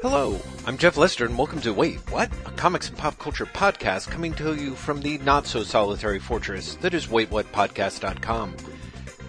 [0.00, 2.30] Hello, I'm Jeff Lester, and welcome to Wait, What?
[2.46, 6.76] A comics and pop culture podcast coming to you from the not so solitary fortress
[6.76, 8.54] that is WaitWhatPodcast.com.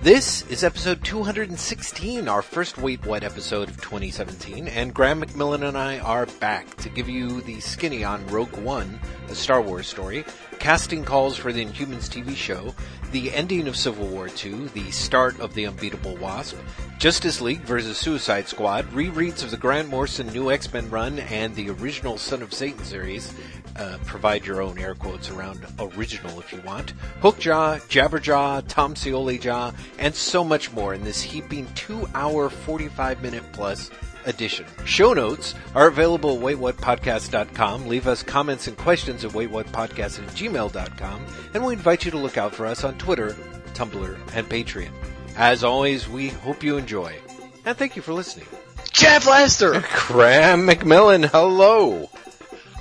[0.04, 5.75] This is episode 216, our first Wait What episode of 2017, and Graham McMillan and
[5.75, 10.23] I are back to give you the skinny on Rogue One, a Star Wars story,
[10.59, 12.75] casting calls for the Inhumans TV show,
[13.11, 16.57] the ending of Civil War II, the start of The Unbeatable Wasp,
[17.00, 17.97] Justice League vs.
[17.97, 22.54] Suicide Squad, rereads of the Grant Morrison New X-Men run and the original Son of
[22.54, 23.33] Satan series,
[23.78, 26.91] uh, provide your own air quotes around original if you want,
[27.21, 33.22] Hookjaw, Jabberjaw, Tom Scioli Jaw, and so much more in this heaping two hour, 45
[33.22, 33.89] minute plus
[34.25, 34.66] edition.
[34.83, 37.88] Show notes are available at waitwhatpodcast.com.
[37.88, 42.38] Leave us comments and questions at waitwhatpodcast at gmail.com, and we invite you to look
[42.38, 43.38] out for us on Twitter,
[43.73, 44.91] Tumblr, and Patreon.
[45.39, 47.17] As always, we hope you enjoy,
[47.64, 48.45] and thank you for listening.
[48.92, 49.72] Jeff Lester!
[50.08, 52.09] Graham McMillan, hello!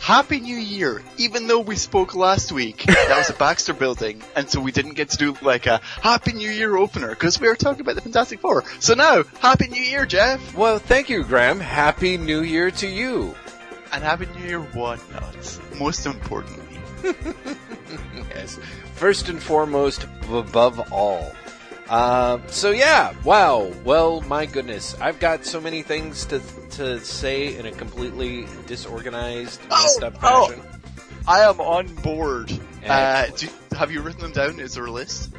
[0.01, 1.01] Happy New Year!
[1.19, 4.95] Even though we spoke last week, that was a Baxter building, and so we didn't
[4.95, 8.01] get to do like a Happy New Year opener, because we were talking about the
[8.01, 8.65] Fantastic Four.
[8.81, 10.57] So now, Happy New Year, Jeff!
[10.57, 11.61] Well, thank you, Graham.
[11.61, 13.37] Happy New Year to you.
[13.93, 16.81] And Happy New Year whatnots, most importantly.
[18.31, 18.59] yes.
[18.95, 21.33] First and foremost, above all.
[21.89, 23.73] Uh, so yeah, wow.
[23.85, 26.41] Well, my goodness, I've got so many things to
[26.73, 30.63] to say in a completely disorganized, messed up oh, fashion.
[31.27, 32.53] I am on board.
[32.87, 34.61] Uh, do, have you written them down?
[34.61, 35.31] Is there a list?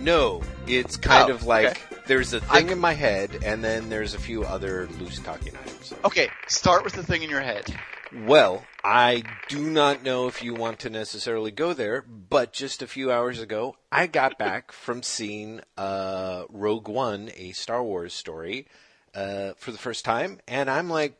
[0.00, 1.80] No, it's kind Oh, of like okay.
[2.06, 5.54] there's a thing I- in my head, and then there's a few other loose talking
[5.56, 5.92] items.
[6.04, 7.64] Okay, start with the thing in your head.
[8.12, 12.86] Well, I do not know if you want to necessarily go there, but just a
[12.86, 18.66] few hours ago, I got back from seeing uh, Rogue One, a Star Wars story,
[19.14, 21.18] uh, for the first time, and I'm like,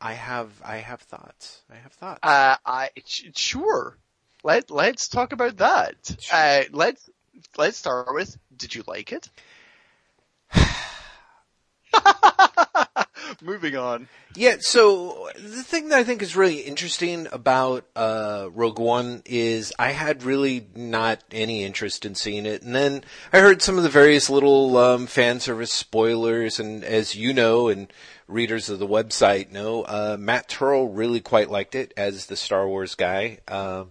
[0.00, 1.62] I have, I have thoughts.
[1.70, 2.20] I have thoughts.
[2.22, 3.96] Uh, I sure.
[4.44, 6.16] Let Let's talk about that.
[6.20, 6.38] Sure.
[6.38, 7.08] Uh, let's
[7.56, 8.36] Let's start with.
[8.56, 9.28] Did you like it?
[13.42, 14.08] Moving on.
[14.34, 19.72] Yeah, so the thing that I think is really interesting about uh, Rogue One is
[19.78, 23.82] I had really not any interest in seeing it, and then I heard some of
[23.82, 27.92] the various little um, fan service spoilers, and as you know, and
[28.26, 32.66] readers of the website know, uh, Matt Turrell really quite liked it as the Star
[32.66, 33.38] Wars guy.
[33.48, 33.90] Um,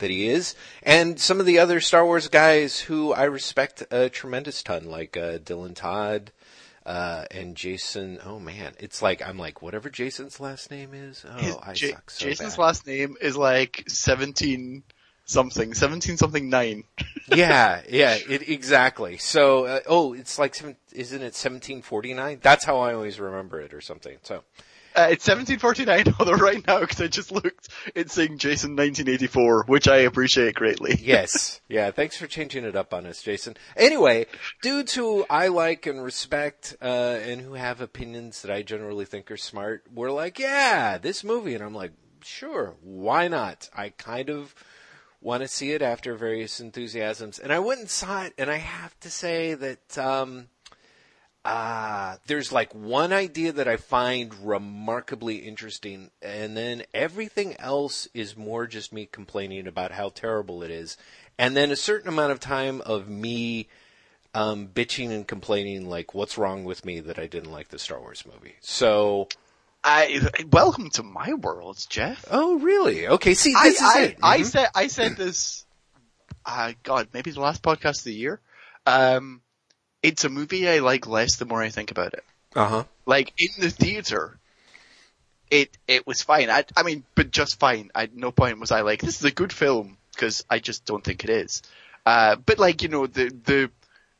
[0.00, 4.08] that he is, and some of the other Star Wars guys who I respect a
[4.08, 6.32] tremendous ton, like uh, Dylan Todd,
[6.86, 8.18] uh, and Jason.
[8.24, 11.24] Oh man, it's like I'm like whatever Jason's last name is.
[11.28, 12.62] Oh, His- I suck so Jason's bad.
[12.62, 14.82] last name is like seventeen
[15.24, 16.84] something, seventeen something nine.
[17.28, 19.16] yeah, yeah, it, exactly.
[19.16, 22.40] So, uh, oh, it's like isn't it 1749?
[22.42, 24.18] That's how I always remember it, or something.
[24.22, 24.44] So,
[24.94, 26.04] Uh, it's seventeen forty nine.
[26.18, 29.96] Although right now, because I just looked, it's saying Jason nineteen eighty four, which I
[29.98, 30.96] appreciate greatly.
[31.02, 31.90] yes, yeah.
[31.90, 33.56] Thanks for changing it up on us, Jason.
[33.76, 34.26] Anyway,
[34.62, 39.30] dudes who I like and respect, uh, and who have opinions that I generally think
[39.30, 44.30] are smart, were like, "Yeah, this movie," and I'm like, "Sure, why not?" I kind
[44.30, 44.54] of
[45.20, 48.58] want to see it after various enthusiasms, and I went and saw it, and I
[48.58, 49.98] have to say that.
[49.98, 50.48] um
[51.44, 58.36] uh, there's like one idea that I find remarkably interesting, and then everything else is
[58.36, 60.96] more just me complaining about how terrible it is.
[61.38, 63.68] And then a certain amount of time of me
[64.34, 68.00] um, bitching and complaining, like, what's wrong with me that I didn't like the Star
[68.00, 68.54] Wars movie?
[68.60, 69.28] So,
[69.84, 72.24] I welcome to my world, Jeff.
[72.30, 73.06] oh, really?
[73.06, 74.18] Okay, see, I, this is I, it.
[74.22, 74.44] I Mhm.
[74.46, 75.66] said I said this.
[76.46, 78.40] Uh, God, maybe the last podcast of the year.
[78.86, 79.40] Um,
[80.04, 82.24] it's a movie I like less the more I think about it.
[82.54, 82.84] uh-huh.
[83.06, 84.38] Like in the theater,
[85.50, 86.50] it it was fine.
[86.50, 87.90] I I mean, but just fine.
[87.94, 91.02] At no point was I like this is a good film because I just don't
[91.02, 91.62] think it is.
[92.06, 93.70] Uh, but like you know the the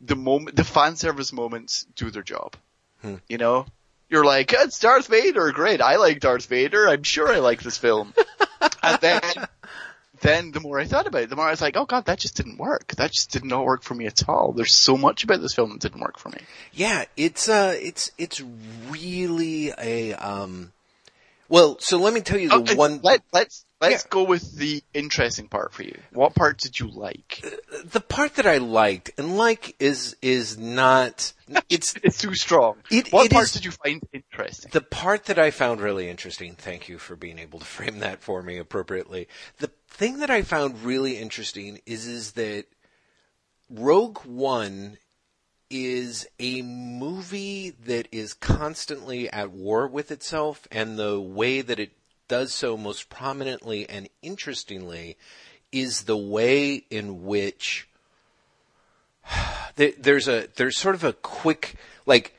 [0.00, 2.56] the moment the fan service moments do their job.
[3.02, 3.16] Hmm.
[3.28, 3.66] You know,
[4.08, 5.82] you're like it's Darth Vader, great.
[5.82, 6.88] I like Darth Vader.
[6.88, 8.14] I'm sure I like this film.
[8.82, 9.20] and then
[10.24, 12.18] then the more I thought about it, the more I was like, oh god, that
[12.18, 12.94] just didn't work.
[12.96, 14.52] That just did not work for me at all.
[14.52, 16.38] There's so much about this film that didn't work for me.
[16.72, 18.40] Yeah, it's uh it's it's
[18.88, 20.72] really a um
[21.50, 24.08] well, so let me tell you the Oh, one Let, let's let's Yeah.
[24.10, 25.98] go with the interesting part for you.
[26.12, 27.40] What part did you like?
[27.44, 31.32] Uh, the part that I liked, and like is is not
[31.68, 32.76] it's It's too strong.
[32.90, 34.70] It- what it part is- did you find interesting?
[34.72, 36.54] the part that I found really interesting.
[36.54, 39.28] Thank you for being able to frame that for me appropriately.
[39.58, 42.66] The thing that I found really interesting is is that
[43.70, 44.98] Rogue One
[45.70, 51.92] is a movie that is constantly at war with itself, and the way that it
[52.28, 55.16] does so most prominently and interestingly
[55.72, 57.88] is the way in which
[59.76, 61.74] there's a there's sort of a quick
[62.06, 62.34] like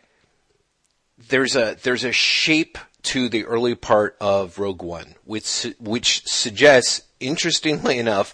[1.29, 7.03] there's a there's a shape to the early part of Rogue One, which which suggests,
[7.19, 8.33] interestingly enough,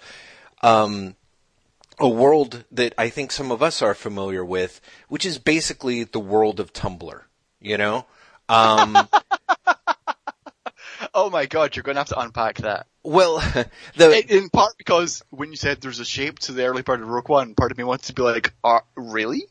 [0.62, 1.15] um,
[2.00, 6.19] a world that I think some of us are familiar with, which is basically the
[6.19, 7.21] world of Tumblr.
[7.59, 8.06] You know,
[8.50, 8.97] um,
[11.13, 12.88] oh my god, you're going to have to unpack that.
[13.04, 13.40] well,
[13.96, 17.08] the In part because when you said there's a shape to the early part of
[17.08, 19.46] Rogue One, part of me wants to be like, uh, really?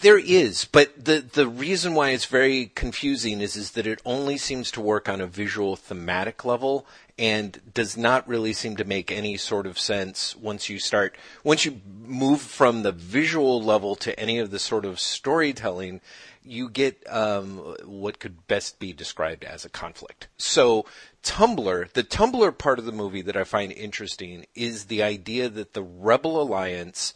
[0.00, 4.36] There is, but the the reason why it's very confusing is is that it only
[4.36, 6.86] seems to work on a visual thematic level
[7.18, 11.64] and does not really seem to make any sort of sense once you start once
[11.64, 16.00] you move from the visual level to any of the sort of storytelling
[16.44, 20.28] you get um, what could best be described as a conflict.
[20.36, 20.86] So
[21.22, 25.72] Tumblr, the Tumblr part of the movie that I find interesting is the idea that
[25.72, 27.14] the Rebel Alliance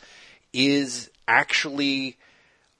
[0.52, 2.16] is actually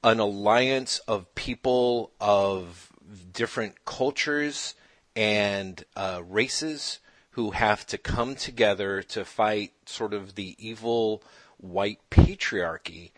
[0.03, 2.93] an alliance of people of
[3.33, 4.75] different cultures
[5.15, 7.01] and uh, races
[7.33, 11.23] who have to come together to fight sort of the evil
[11.59, 13.11] white patriarchy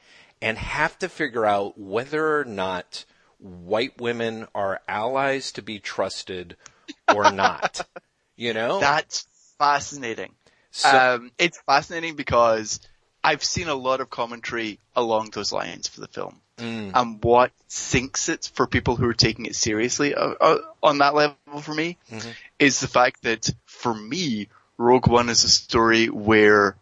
[0.43, 3.05] and have to figure out whether or not
[3.40, 6.56] white women are allies to be trusted
[7.12, 7.84] or not.
[8.37, 8.81] you know?
[8.81, 9.26] That's
[9.58, 10.32] fascinating.
[10.70, 12.81] So- um, it's fascinating because
[13.22, 16.40] I've seen a lot of commentary along those lines for the film.
[16.58, 16.92] Mm.
[16.94, 21.14] And what sinks it for people who are taking it seriously uh, uh, on that
[21.14, 22.34] level for me Mhm.
[22.58, 26.76] is the fact that for me, Rogue One is a story where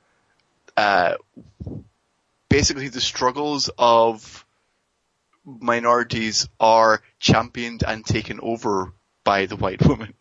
[0.76, 1.14] uh,
[2.48, 4.44] basically the struggles of
[5.60, 8.92] minorities are championed and taken over
[9.24, 10.14] by the white woman.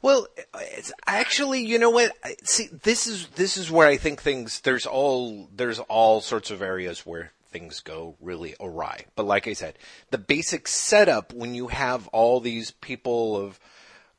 [0.00, 2.12] Well, it's actually, you know what?
[2.44, 6.60] See, this is this is where I think things there's all there's all sorts of
[6.60, 9.06] areas where things go really awry.
[9.16, 9.78] But like I said,
[10.10, 13.58] the basic setup when you have all these people of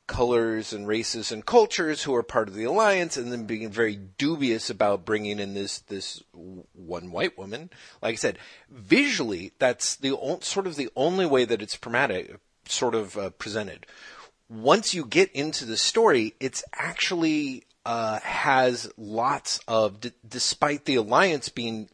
[0.07, 3.95] colors and races and cultures who are part of the alliance and then being very
[3.95, 6.21] dubious about bringing in this this
[6.73, 7.69] one white woman
[8.01, 8.37] like i said
[8.69, 12.37] visually that's the o- sort of the only way that it's dramatic
[12.67, 13.85] sort of uh, presented
[14.47, 20.95] once you get into the story it's actually uh, has lots of d- despite the
[20.95, 21.89] alliance being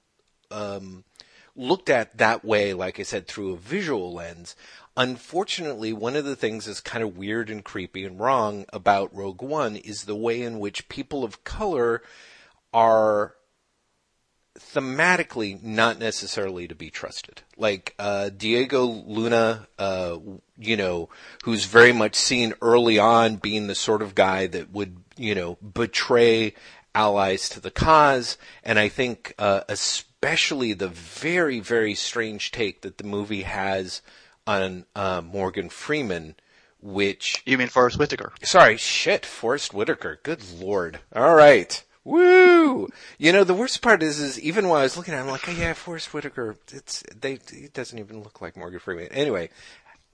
[0.50, 1.04] um,
[1.56, 4.56] looked at that way, like I said, through a visual lens.
[4.98, 9.42] Unfortunately, one of the things that's kind of weird and creepy and wrong about Rogue
[9.42, 12.04] One is the way in which people of color
[12.74, 13.36] are
[14.60, 17.42] thematically not necessarily to be trusted.
[17.58, 20.18] Like uh, Diego Luna, uh,
[20.58, 21.10] you know,
[21.44, 25.56] who's very much seen early on being the sort of guy that would, you know,
[25.56, 26.54] betray
[26.94, 32.98] allies to the cause, and I think uh, especially the very very strange take that
[32.98, 34.02] the movie has
[34.48, 36.36] on uh, Morgan Freeman,
[36.82, 38.34] which You mean Forest Whitaker?
[38.44, 40.20] Sorry, shit, Forest Whitaker.
[40.24, 41.00] Good lord.
[41.16, 41.84] All right.
[42.04, 42.90] Woo!
[43.20, 45.32] You know, the worst part is, is even while I was looking at him, I'm
[45.32, 49.10] like, oh yeah, Forest Whitaker, it's, they, he doesn't even look like Morgan Freeman.
[49.12, 49.52] Anyway,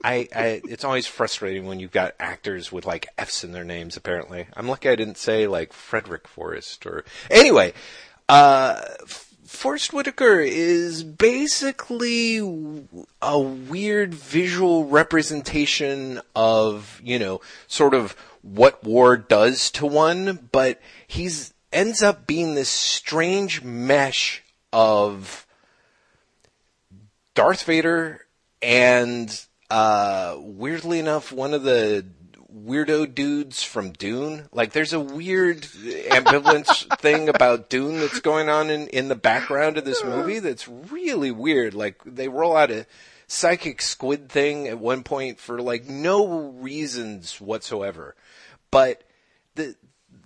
[0.04, 3.96] I, I, it's always frustrating when you've got actors with like F's in their names,
[3.96, 4.46] apparently.
[4.54, 7.72] I'm lucky I didn't say like Frederick Forrest or, anyway,
[8.28, 8.82] uh,
[9.48, 12.36] Forest Whitaker is basically
[13.22, 20.82] a weird visual representation of, you know, sort of what war does to one, but
[21.06, 25.46] he's ends up being this strange mesh of
[27.34, 28.26] Darth Vader
[28.60, 32.04] and uh weirdly enough one of the
[32.64, 34.48] weirdo dudes from Dune.
[34.52, 39.78] Like there's a weird ambivalence thing about Dune that's going on in in the background
[39.78, 41.74] of this movie that's really weird.
[41.74, 42.86] Like they roll out a
[43.26, 48.16] psychic squid thing at one point for like no reasons whatsoever.
[48.70, 49.04] But
[49.54, 49.76] the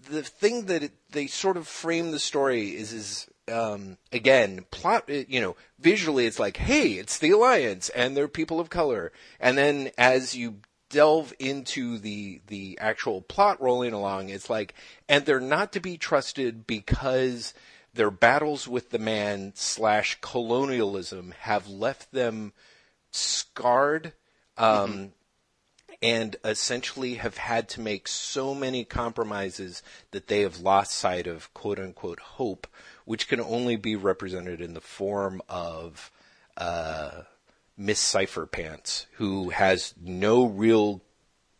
[0.08, 5.08] the thing that it, they sort of frame the story is is um, again plot.
[5.08, 9.58] You know, visually it's like, hey, it's the Alliance and they're people of color, and
[9.58, 10.56] then as you
[10.92, 14.74] delve into the the actual plot rolling along, it's like,
[15.08, 17.54] and they're not to be trusted because
[17.94, 22.52] their battles with the man slash colonialism have left them
[23.10, 24.12] scarred.
[24.56, 25.12] Um,
[26.02, 31.52] and essentially have had to make so many compromises that they have lost sight of
[31.54, 32.66] quote unquote hope,
[33.04, 36.10] which can only be represented in the form of
[36.56, 37.22] uh,
[37.76, 41.02] Miss Cipher Pants, who has no real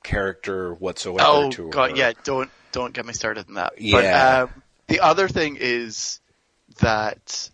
[0.05, 1.97] character whatsoever Oh to god, her.
[1.97, 3.75] yeah, don't don't get me started on that.
[3.77, 4.43] But Yeah.
[4.53, 6.21] um, the other thing is
[6.81, 7.51] that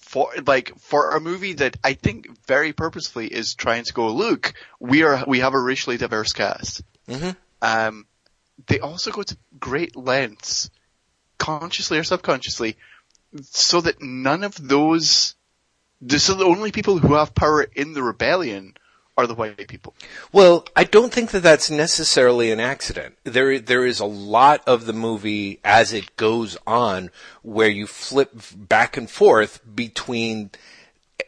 [0.00, 4.54] for like for a movie that I think very purposefully is trying to go, look,
[4.80, 6.82] we are we have a racially diverse cast.
[7.08, 7.36] Mhm.
[7.62, 8.06] Um,
[8.66, 10.70] they also go to great lengths,
[11.38, 12.76] consciously or subconsciously,
[13.42, 15.34] so that none of those,
[16.16, 18.74] so the only people who have power in the rebellion
[19.16, 19.94] are the white people.
[20.32, 23.16] Well, I don't think that that's necessarily an accident.
[23.24, 27.10] There, there is a lot of the movie as it goes on
[27.42, 30.50] where you flip back and forth between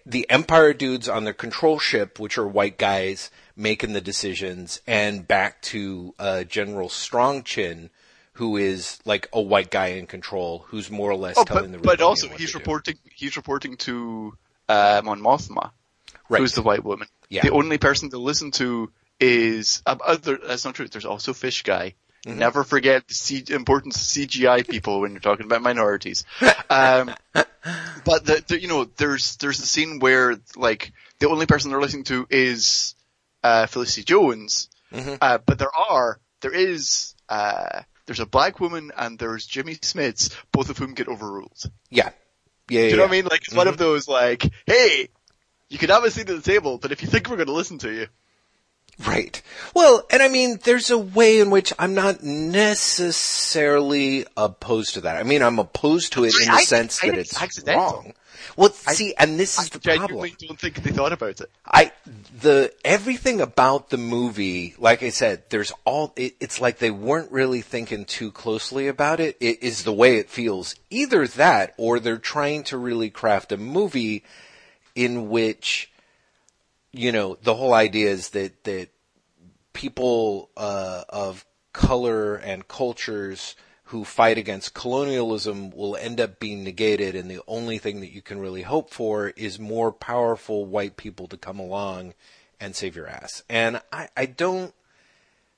[0.07, 5.27] the Empire dudes on the control ship, which are white guys making the decisions, and
[5.27, 7.91] back to uh, General Strongchin,
[8.35, 11.83] who is like a white guy in control, who's more or less Oh, telling but,
[11.83, 12.59] the but also he's to do.
[12.61, 12.95] reporting.
[13.13, 14.35] He's reporting to
[14.71, 15.71] uh, Mon Mothma,
[16.29, 16.41] Right.
[16.41, 17.09] who's the white woman.
[17.29, 17.43] Yeah.
[17.43, 20.39] The only person to listen to is uh, other.
[20.47, 20.87] That's not true.
[20.89, 21.95] There's also Fish Guy.
[22.27, 22.39] Mm-hmm.
[22.39, 26.25] Never forget the C- importance of CGI people when you're talking about minorities.
[26.73, 27.13] Um,
[28.05, 31.81] but the, the, you know, there's there's a scene where like the only person they're
[31.81, 32.95] listening to is
[33.43, 34.69] uh, Felicity Jones.
[34.93, 35.15] Mm-hmm.
[35.21, 40.31] Uh, but there are there is uh, there's a black woman and there's Jimmy Smits,
[40.53, 41.61] both of whom get overruled.
[41.91, 42.11] Yeah.
[42.71, 43.25] Yeah, Do you yeah, know what I mean?
[43.27, 43.83] Like it's one of mm-hmm.
[43.85, 45.09] those like, hey,
[45.69, 47.53] you can have a seat at the table, but if you think we're going to
[47.53, 48.07] listen to you,
[49.07, 49.41] Right.
[49.75, 55.17] Well, and I mean, there's a way in which I'm not necessarily opposed to that.
[55.17, 57.83] I mean, I'm opposed to it in the I- sense I that it's it's accidental.
[57.83, 58.13] wrong.
[58.57, 60.09] Well, see, and this I is the problem.
[60.09, 61.51] genuinely don't think they thought about it.
[61.67, 61.93] I
[62.41, 66.13] the everything about the movie, like I said, there's all.
[66.17, 69.37] It, it's like they weren't really thinking too closely about it.
[69.41, 70.75] It is the way it feels.
[70.91, 74.25] Either that, or they're trying to really craft a movie
[74.95, 75.91] in which,
[76.93, 78.89] you know, the whole idea is that that
[79.73, 83.55] people uh, of color and cultures
[83.91, 88.23] who fight against colonialism will end up being negated, and the only thing that you
[88.23, 92.15] can really hope for is more powerful white people to come along
[92.61, 93.43] and save your ass.
[93.49, 94.73] And I, I don't.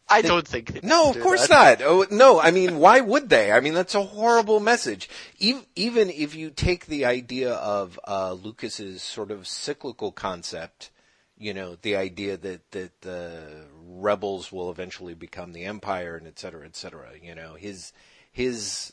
[0.08, 0.72] I don't think.
[0.72, 1.80] They No, of course that.
[1.80, 1.86] not.
[1.86, 3.52] Oh, no, I mean, why would they?
[3.52, 5.10] I mean, that's a horrible message.
[5.38, 10.90] Even, even if you take the idea of uh, Lucas's sort of cyclical concept,
[11.38, 16.38] you know, the idea that that the rebels will eventually become the empire, and et
[16.38, 17.10] cetera, et cetera.
[17.22, 17.92] You know, his
[18.32, 18.92] his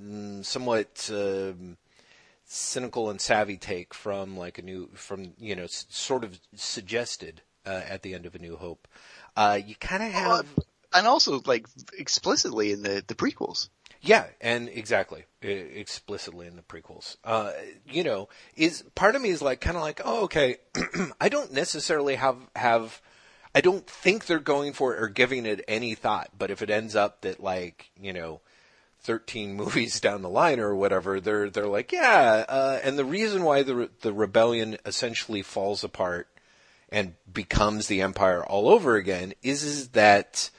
[0.00, 1.10] mm, somewhat.
[1.12, 1.78] Um,
[2.48, 7.42] cynical and savvy take from like a new from you know s- sort of suggested
[7.66, 8.86] uh, at the end of a new hope
[9.36, 10.46] uh, you kind of have
[10.94, 11.66] and also like
[11.98, 13.68] explicitly in the the prequels.
[14.00, 17.16] yeah, and exactly explicitly in the prequels.
[17.24, 17.50] Uh,
[17.90, 20.58] you know, is part of me is like kind of like, oh, okay.
[21.20, 23.02] I don't necessarily have have.
[23.56, 26.28] I don't think they're going for it or giving it any thought.
[26.38, 28.42] But if it ends up that like you know,
[29.00, 32.44] thirteen movies down the line or whatever, they're they're like, yeah.
[32.46, 36.28] Uh, and the reason why the the rebellion essentially falls apart
[36.90, 40.50] and becomes the empire all over again is is that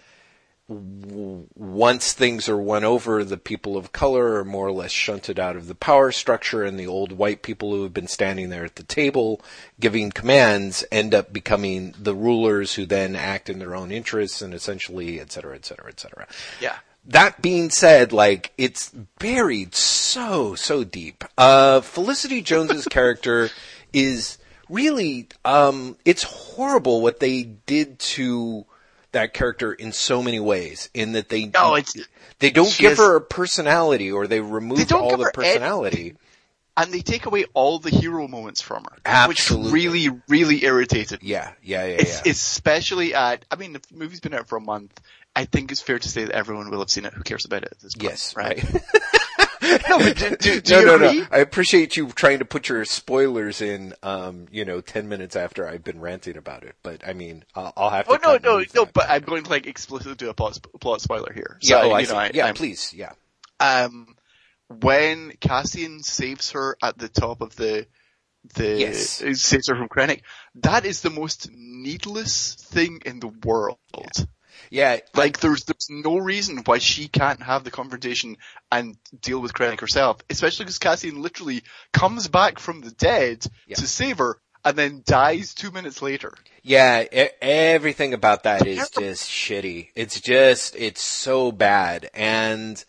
[0.69, 5.55] once things are won over, the people of color are more or less shunted out
[5.55, 8.75] of the power structure, and the old white people who have been standing there at
[8.75, 9.41] the table
[9.79, 14.53] giving commands end up becoming the rulers who then act in their own interests and
[14.53, 16.27] essentially, et cetera, et cetera, et cetera.
[16.59, 16.75] Yeah.
[17.05, 21.23] That being said, like it's buried so so deep.
[21.37, 23.49] Uh, Felicity Jones's character
[23.93, 28.65] is really um, it's horrible what they did to
[29.11, 30.89] that character in so many ways.
[30.93, 31.95] In that they No, it's-
[32.39, 36.15] they don't give has- her a personality or they remove don't all the personality.
[36.79, 39.71] And they take away all the hero moments from her, Absolutely.
[39.71, 41.23] which really, really irritated.
[41.23, 41.29] me.
[41.29, 42.21] Yeah, yeah, yeah, yeah.
[42.31, 44.99] Especially at, I mean, the movie's been out for a month.
[45.35, 47.13] I think it's fair to say that everyone will have seen it.
[47.13, 48.11] Who cares about it at this point?
[48.11, 48.63] yes, right.
[48.73, 48.83] right.
[49.89, 51.25] no, but do, do, do no, you no, no.
[51.31, 55.67] I appreciate you trying to put your spoilers in, um, you know, 10 minutes after
[55.67, 56.75] I've been ranting about it.
[56.83, 58.13] But I mean, I'll, I'll have to.
[58.13, 61.31] Oh, no, no, no, but I'm going to like explicitly do a plot, plot spoiler
[61.33, 61.57] here.
[61.61, 62.93] yeah, So, oh, I know, I, yeah, I'm- please.
[62.93, 63.11] Yeah.
[63.59, 64.15] Um,
[64.81, 67.87] when Cassian saves her at the top of the
[68.55, 69.21] the Yes.
[69.41, 70.21] saves her from Krennic,
[70.55, 73.77] that is the most needless thing in the world.
[73.97, 74.23] Yeah.
[74.69, 78.37] Yeah, like there's there's no reason why she can't have the confrontation
[78.71, 83.75] and deal with Krennic herself, especially because Cassian literally comes back from the dead Yeah.
[83.75, 86.33] to save her and then dies two minutes later.
[86.63, 89.89] Yeah, e- everything about that is just shitty.
[89.95, 92.09] It's just, it's so bad.
[92.13, 92.83] And,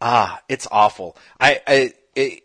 [0.00, 1.16] ah, it's awful.
[1.40, 2.41] I, I, it,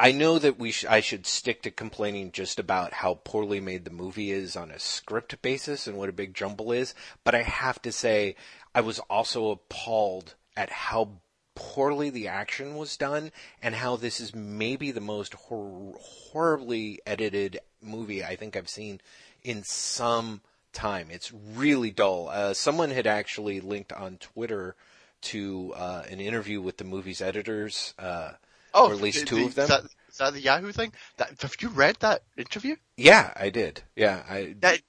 [0.00, 3.84] I know that we sh- I should stick to complaining just about how poorly made
[3.84, 7.42] the movie is on a script basis and what a big jumble is, but I
[7.42, 8.36] have to say
[8.74, 11.18] I was also appalled at how
[11.56, 17.58] poorly the action was done and how this is maybe the most hor- horribly edited
[17.82, 19.00] movie I think I've seen
[19.42, 21.08] in some time.
[21.10, 22.28] It's really dull.
[22.28, 24.76] Uh, someone had actually linked on Twitter
[25.20, 27.94] to uh, an interview with the movie's editors.
[27.98, 28.32] Uh,
[28.78, 29.64] Oh, or at least the- two the- of them.
[29.64, 30.92] Is that, is that the Yahoo thing?
[31.18, 32.76] That, have you read that interview?
[32.96, 33.82] Yeah, I did.
[33.96, 34.54] Yeah, I.
[34.60, 34.80] That,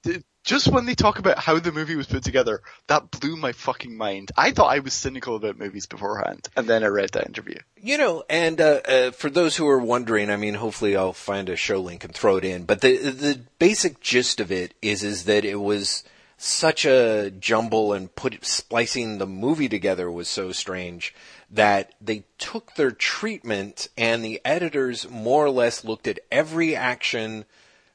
[0.45, 3.95] just when they talk about how the movie was put together, that blew my fucking
[3.95, 4.31] mind.
[4.37, 7.59] I thought I was cynical about movies beforehand, and then I read that interview.
[7.77, 11.49] You know, and uh, uh, for those who are wondering, I mean, hopefully I'll find
[11.49, 12.63] a show link and throw it in.
[12.63, 16.03] But the the basic gist of it is is that it was
[16.37, 21.13] such a jumble, and put splicing the movie together was so strange
[21.51, 27.45] that they took their treatment, and the editors more or less looked at every action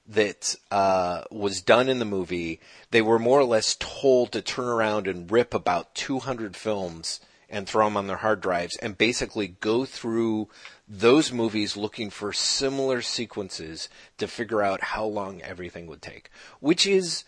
[0.06, 2.60] that uh, was done in the movie.
[2.90, 7.68] They were more or less told to turn around and rip about 200 films and
[7.68, 10.48] throw them on their hard drives and basically go through
[10.88, 16.30] those movies looking for similar sequences to figure out how long everything would take,
[16.60, 17.24] which is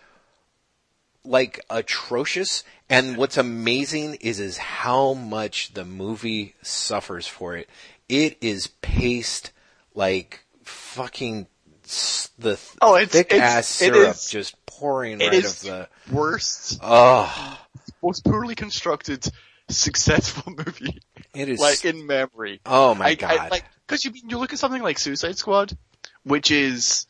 [1.26, 2.64] like atrocious.
[2.88, 7.68] And what's amazing is is how much the movie suffers for it.
[8.08, 9.50] It is paced
[9.94, 11.46] like fucking
[12.38, 15.88] the Oh, it's- thick it's- ass syrup is- just pouring It right of the.
[16.10, 17.58] worst, Oh,
[18.02, 19.26] most poorly constructed,
[19.68, 21.00] successful movie,
[21.34, 21.58] it is.
[21.60, 22.60] like in memory.
[22.66, 23.38] oh my I, god!
[23.38, 25.76] I, like, cause you, mean you look at something like Suicide Squad,
[26.24, 27.06] which is,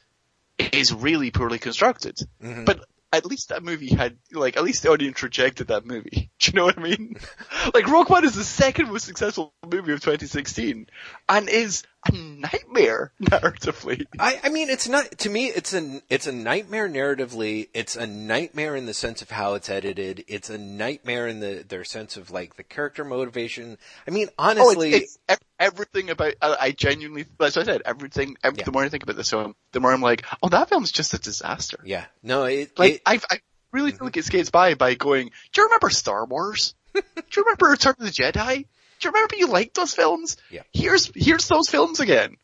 [0.59, 2.19] is really poorly constructed.
[2.43, 2.65] Mhm.
[2.67, 2.85] But
[3.17, 6.31] at least that movie had, like, at least the audience rejected that movie.
[6.39, 7.17] Do you know what I mean?
[7.75, 10.87] like, Rogue One is the second most successful movie of 2016,
[11.29, 14.05] and is a nightmare narratively.
[14.19, 15.47] I, I mean, it's not to me.
[15.47, 17.69] It's a it's a nightmare narratively.
[17.75, 20.25] It's a nightmare in the sense of how it's edited.
[20.29, 23.79] It's a nightmare in the their sense of like the character motivation.
[24.07, 28.37] I mean, Oh, honestly, it's, it's everything about, I, I genuinely, as I said, everything,
[28.45, 28.65] ev- Yeah.
[28.65, 31.15] the more I think about this film, the more I'm like, oh, that film's just
[31.15, 31.79] a disaster.
[31.85, 33.41] yeah, no, it, Like, it- I, I
[33.73, 34.05] really feel mm-hmm.
[34.07, 36.75] like it skates by by going, do you remember Star Wars?
[36.95, 37.03] do
[37.37, 38.67] you remember Return of the Jedi?
[39.01, 40.37] Do you remember you liked those films?
[40.51, 40.63] Yeah.
[40.73, 42.37] Here's, here's those films again.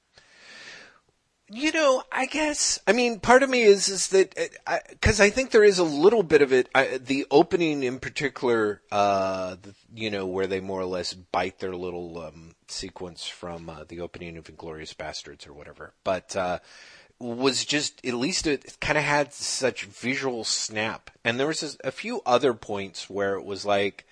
[1.55, 2.79] You know, I guess.
[2.87, 4.35] I mean, part of me is is that
[4.89, 6.71] because I, think there is a little bit of it.
[6.75, 11.59] I, the opening, in particular, uh, the, you know, where they more or less bite
[11.59, 16.61] their little um, sequence from uh, the opening of *Inglourious Basterds* or whatever, but uh,
[17.19, 21.91] was just at least it kind of had such visual snap, and there was a
[21.91, 24.07] few other points where it was like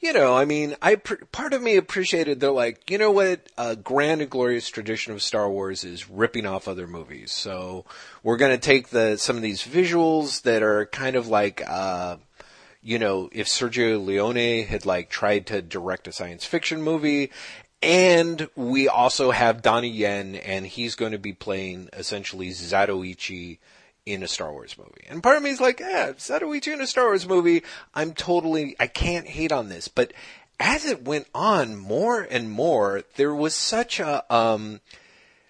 [0.00, 3.74] you know, I mean, I part of me appreciated they're like, you know what, a
[3.74, 7.32] grand and glorious tradition of Star Wars is ripping off other movies.
[7.32, 7.84] So
[8.22, 12.16] we're going to take the some of these visuals that are kind of like, uh,
[12.80, 17.32] you know, if Sergio Leone had like tried to direct a science fiction movie.
[17.80, 23.58] And we also have Donnie Yen, and he's going to be playing essentially Zatoichi
[24.12, 25.04] in a Star Wars movie.
[25.08, 27.62] And part of me is like, yeah, Zatoichi in a Star Wars movie,
[27.94, 29.88] I'm totally, I can't hate on this.
[29.88, 30.12] But
[30.60, 34.80] as it went on more and more, there was such a, um,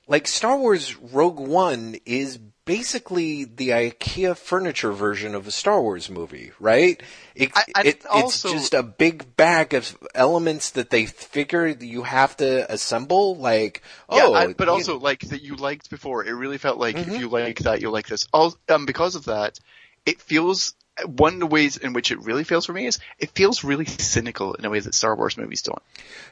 [0.07, 6.11] like Star Wars Rogue One is basically the IKEA furniture version of a Star Wars
[6.11, 7.03] movie, right?
[7.35, 11.67] It, I- and it, also- it's just a big bag of elements that they figure
[11.67, 13.37] you have to assemble.
[13.37, 16.25] Like, oh, yeah, and, but you- also like that you liked before.
[16.27, 17.09] It really felt like Mhm.
[17.15, 18.27] if you like that, you'll like this.
[18.33, 19.59] All, um, because of that,
[20.05, 20.75] it feels
[21.07, 23.85] one of the ways in which it really feels for me is it feels really
[23.87, 25.83] cynical in a way that Star Wars movies don't.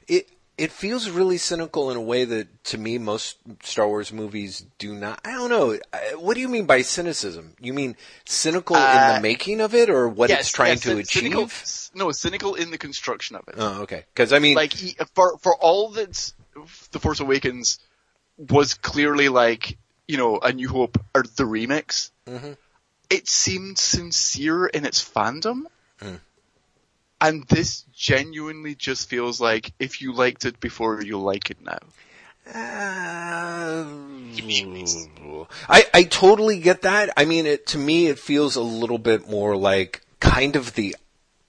[0.08, 4.64] it it feels really cynical in a way that to me most Star Wars movies
[4.78, 5.20] do not.
[5.24, 5.78] I don't know.
[6.18, 7.52] What do you mean by cynicism?
[7.60, 10.88] You mean cynical in Uh, the making of it, or what it's trying yes, to
[10.94, 11.22] cyn- achieve?
[11.22, 11.50] Cynical,
[12.06, 13.54] no, cynical in the construction of it.
[13.58, 14.04] Oh, okay.
[14.14, 14.72] Because I mean, like
[15.14, 16.32] for for all that
[16.92, 17.78] the Force Awakens
[18.38, 19.76] was clearly like
[20.08, 22.10] you know a New Hope or the remix.
[22.26, 22.56] Mhm.
[23.10, 25.64] It seemed sincere in its fandom,
[26.00, 26.20] Mm.
[27.20, 31.78] And this genuinely just feels like if you liked it before, you'll like it now.
[32.48, 33.84] Uh,
[35.68, 37.10] I I totally get that.
[37.16, 40.94] I mean, it to me it feels a little bit more like kind of the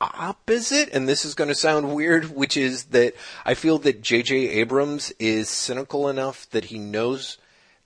[0.02, 3.14] opposite, and this is going to sound weird, which is that
[3.46, 4.36] I feel that J.J.
[4.50, 7.38] Abrams is cynical enough that he knows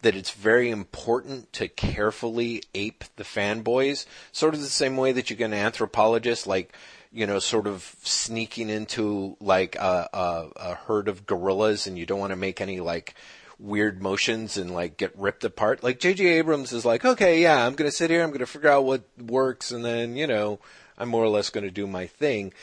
[0.01, 5.29] that it's very important to carefully ape the fanboys, sort of the same way that
[5.29, 6.73] you get an anthropologist, like,
[7.11, 12.05] you know, sort of sneaking into like a, a, a herd of gorillas and you
[12.05, 13.15] don't want to make any like
[13.59, 15.83] weird motions and like get ripped apart.
[15.83, 16.25] Like J.J.
[16.25, 18.85] Abrams is like, okay, yeah, I'm going to sit here, I'm going to figure out
[18.85, 20.59] what works, and then you know,
[20.97, 22.53] I'm more or less going to do my thing.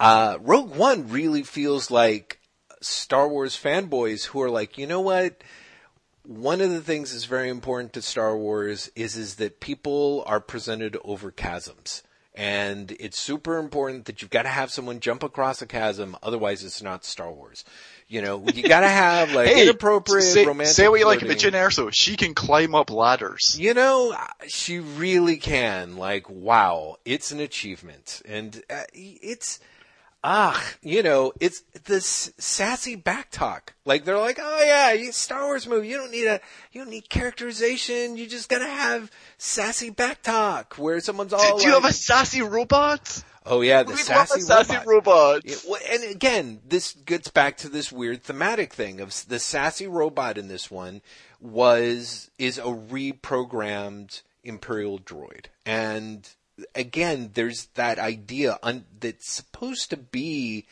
[0.00, 2.38] Uh, Rogue One really feels like
[2.80, 5.42] Star Wars fanboys who are like, you know what?
[6.24, 10.40] One of the things that's very important to Star Wars is is that people are
[10.40, 12.02] presented over chasms.
[12.40, 16.62] And it's super important that you've got to have someone jump across a chasm, otherwise
[16.62, 17.64] it's not Star Wars.
[18.06, 20.72] You know, you got to have like Hey, inappropriate say, romantic.
[20.72, 21.52] say what you like flirting.
[21.52, 21.92] about Jyn Erso.
[21.92, 23.58] She can climb up ladders.
[23.58, 25.96] You know, she really can.
[25.96, 29.58] Like, wow, it's an achievement, and uh, it's
[30.24, 33.74] ah, you know, it's this sassy back talk.
[33.84, 35.88] Like they're like, oh yeah, you Star Wars movie.
[35.88, 36.40] You don't need a,
[36.72, 38.16] you don't need characterization.
[38.16, 41.58] You just gotta have sassy back talk where someone's all.
[41.58, 43.22] Do you have a sassy robot?
[43.46, 44.86] Oh yeah, the We sassy, love a sassy robot.
[44.86, 45.42] robot.
[45.46, 49.86] Yeah, well, and again, this gets back to this weird thematic thing of the sassy
[49.86, 51.00] robot in this one
[51.40, 56.28] was is a reprogrammed imperial droid, and
[56.74, 60.66] again, there's that idea un, that's supposed to be.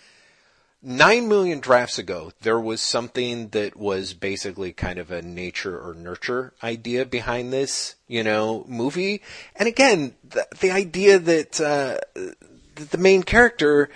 [0.82, 5.94] Nine million drafts ago, there was something that was basically kind of a nature or
[5.94, 9.22] nurture idea behind this, you know, movie.
[9.56, 13.88] And again, the, the idea that, uh, that the main character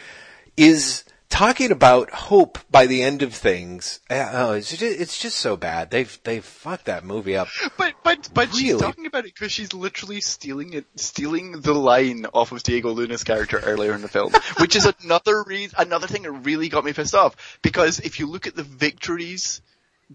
[0.57, 4.01] is talking about hope by the end of things.
[4.11, 5.91] Uh, Oh, it's just, it's just so bad.
[5.91, 7.49] They've they've fucked that movie up.
[7.79, 12.27] But but but she's talking about it because she's literally stealing it, stealing the line
[12.35, 16.23] off of Diego Luna's character earlier in the film, which is another reason, another thing
[16.23, 17.59] that really got me pissed off.
[17.63, 19.63] Because if you look at the victories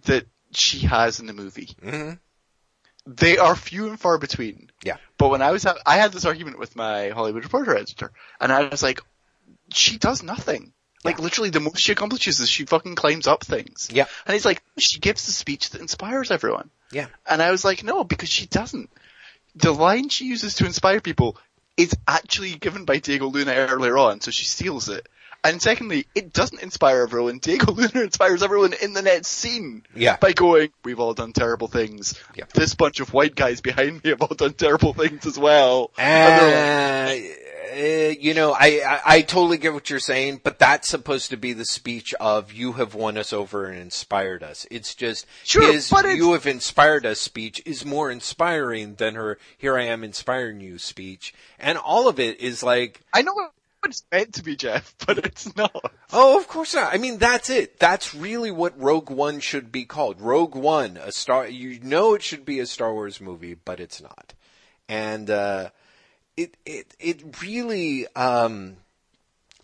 [0.04, 2.20] that she has in the movie, Mhm.
[3.08, 4.70] they are few and far between.
[4.84, 4.98] Yeah.
[5.18, 8.52] But when I was, ha- I had this argument with my Hollywood Reporter editor, and
[8.52, 9.00] I was like,
[9.74, 10.74] she does nothing.
[11.06, 13.90] Like literally, the most she accomplishes is she fucking climbs up things.
[13.92, 14.06] Yeah.
[14.26, 16.70] And he's like, she gives the speech that inspires everyone.
[16.92, 17.08] Yeah.
[17.30, 18.90] And I was like, no, because she doesn't.
[19.56, 21.38] The line she uses to inspire people
[21.78, 25.08] is actually given by Diego Luna earlier on, so she steals it.
[25.44, 27.38] And secondly, it doesn't inspire everyone.
[27.38, 29.84] Diego Luna inspires everyone in the next scene.
[29.94, 30.18] Yeah.
[30.18, 32.20] By going, we've all done terrible things.
[32.34, 32.46] Yeah.
[32.56, 35.92] This bunch of white guys behind me have all done terrible things as well.
[36.00, 37.30] And Uh, uh,
[37.74, 41.54] you know, I, I I totally get what you're saying, but that's supposed to be
[41.54, 45.90] the speech of "You have won us over and inspired us." It's just Sure, his
[45.90, 50.62] but "You have inspired us" speech is more inspiring than her "Here I am inspiring
[50.62, 53.52] you" speech, and all of it is like, I know what
[53.86, 55.94] it's meant to be, Jeff, but it's not.
[56.12, 56.94] Oh, of course not.
[56.94, 57.80] I mean, that's it.
[57.80, 60.22] That's really what Rogue One should be called.
[60.22, 61.48] Rogue One, a Star.
[61.48, 64.34] You know, it should be a Star Wars movie, but it's not.
[64.88, 65.70] And uh,
[66.38, 68.78] it it it really, um,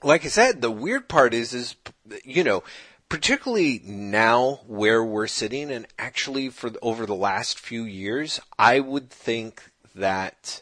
[0.03, 1.75] like I said, the weird part is is
[2.23, 2.63] you know.
[3.09, 9.09] Particularly now where we're sitting and actually for over the last few years, I would
[9.09, 10.61] think that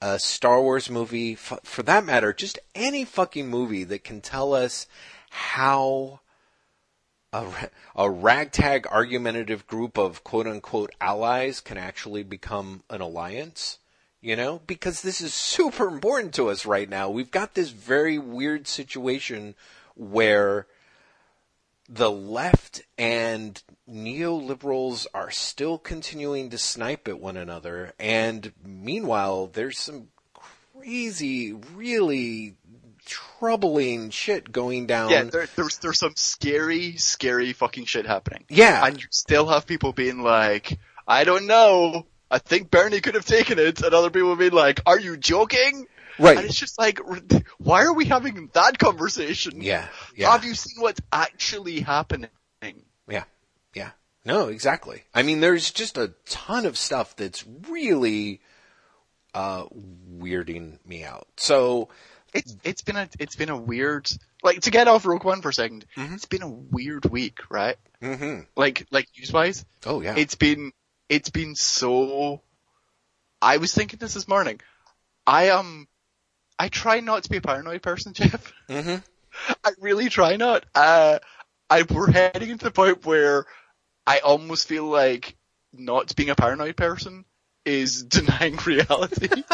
[0.00, 4.52] a Star Wars movie, f- for that matter, just any fucking movie that can tell
[4.52, 4.86] us
[5.30, 6.20] how
[7.32, 7.46] a,
[7.96, 13.78] a ragtag argumentative group of quote unquote allies can actually become an alliance.
[14.20, 17.08] You know, because this is super important to us right now.
[17.08, 19.54] We've got this very weird situation
[19.94, 20.66] where
[21.88, 29.78] the left and neoliberals are still continuing to snipe at one another, and meanwhile, there's
[29.78, 30.08] some
[30.74, 32.56] crazy, really
[33.08, 35.10] troubling shit going down.
[35.10, 38.44] Yeah, there, there's there's some scary, scary fucking shit happening.
[38.48, 38.84] Yeah.
[38.84, 42.06] and you still have people being like, I don't know.
[42.30, 45.86] I think Bernie could have taken it, and other people being like, Are you joking?
[46.18, 46.36] Right.
[46.36, 46.98] And it's just like,
[47.58, 49.62] why are we having that conversation?
[49.62, 49.86] Yeah,
[50.16, 50.32] yeah.
[50.32, 52.28] Have you seen what's actually happening?
[53.08, 53.22] Yeah,
[53.72, 53.90] yeah.
[54.24, 55.04] No, exactly.
[55.14, 58.40] I mean, there's just a ton of stuff that's really
[59.32, 59.66] uh,
[60.18, 61.28] weirding me out.
[61.36, 61.88] So,
[62.34, 64.10] It's it's been a it's been a weird
[64.42, 67.76] like to get off Rogue One for a 2nd It's been a weird week, right?
[68.02, 68.40] Mm-hmm.
[68.56, 69.64] Like like news wise.
[69.86, 70.72] oh yeah, It's been
[71.08, 72.42] it's been so.
[73.40, 74.60] I was thinking this this morning.
[75.26, 75.88] I um,
[76.58, 78.52] I try not to be a paranoid person, Jeff.
[78.68, 78.96] hmm
[79.64, 80.66] I really try not.
[80.74, 81.18] Uh,
[81.70, 83.46] I we're heading into the point where
[84.06, 85.36] I almost feel like
[85.72, 87.24] not being a paranoid person
[87.64, 89.42] is denying reality.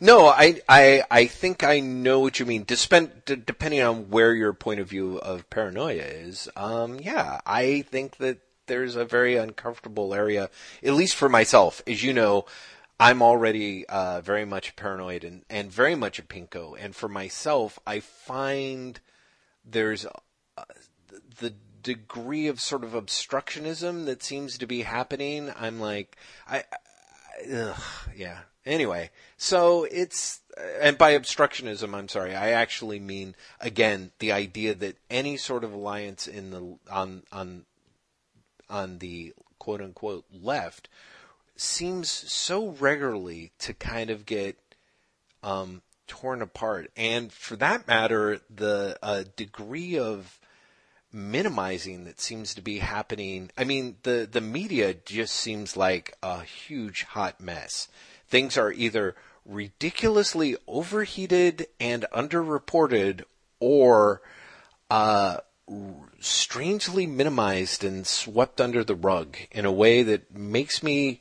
[0.00, 2.64] No, I, I, I think I know what you mean.
[2.64, 7.82] Despend, d- depending on where your point of view of paranoia is, um, yeah, I
[7.82, 10.50] think that there's a very uncomfortable area,
[10.82, 11.82] at least for myself.
[11.86, 12.46] As you know,
[12.98, 16.76] I'm already uh, very much paranoid and, and very much a pinko.
[16.78, 19.00] And for myself, I find
[19.64, 20.62] there's uh,
[21.38, 25.52] the degree of sort of obstructionism that seems to be happening.
[25.58, 26.16] I'm like,
[26.48, 27.82] I, I ugh,
[28.16, 28.38] yeah.
[28.64, 30.40] Anyway, so it's,
[30.80, 35.72] and by obstructionism, I'm sorry, I actually mean, again, the idea that any sort of
[35.72, 37.64] alliance in the, on, on,
[38.68, 40.88] on the quote unquote left
[41.56, 44.58] seems so regularly to kind of get,
[45.42, 46.90] um, torn apart.
[46.96, 50.38] And for that matter, the uh, degree of
[51.12, 53.50] minimizing that seems to be happening.
[53.56, 57.88] I mean, the, the media just seems like a huge hot mess.
[58.28, 63.22] Things are either ridiculously overheated and underreported
[63.60, 64.20] or,
[64.90, 65.38] uh,
[66.20, 71.20] strangely minimized and swept under the rug in a way that makes me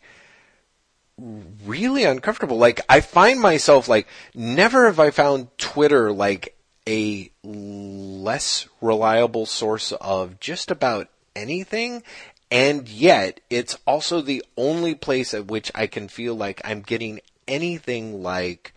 [1.17, 2.57] really uncomfortable.
[2.57, 9.91] Like I find myself like never have I found Twitter like a less reliable source
[9.93, 12.03] of just about anything.
[12.51, 17.19] And yet it's also the only place at which I can feel like I'm getting
[17.47, 18.73] anything like,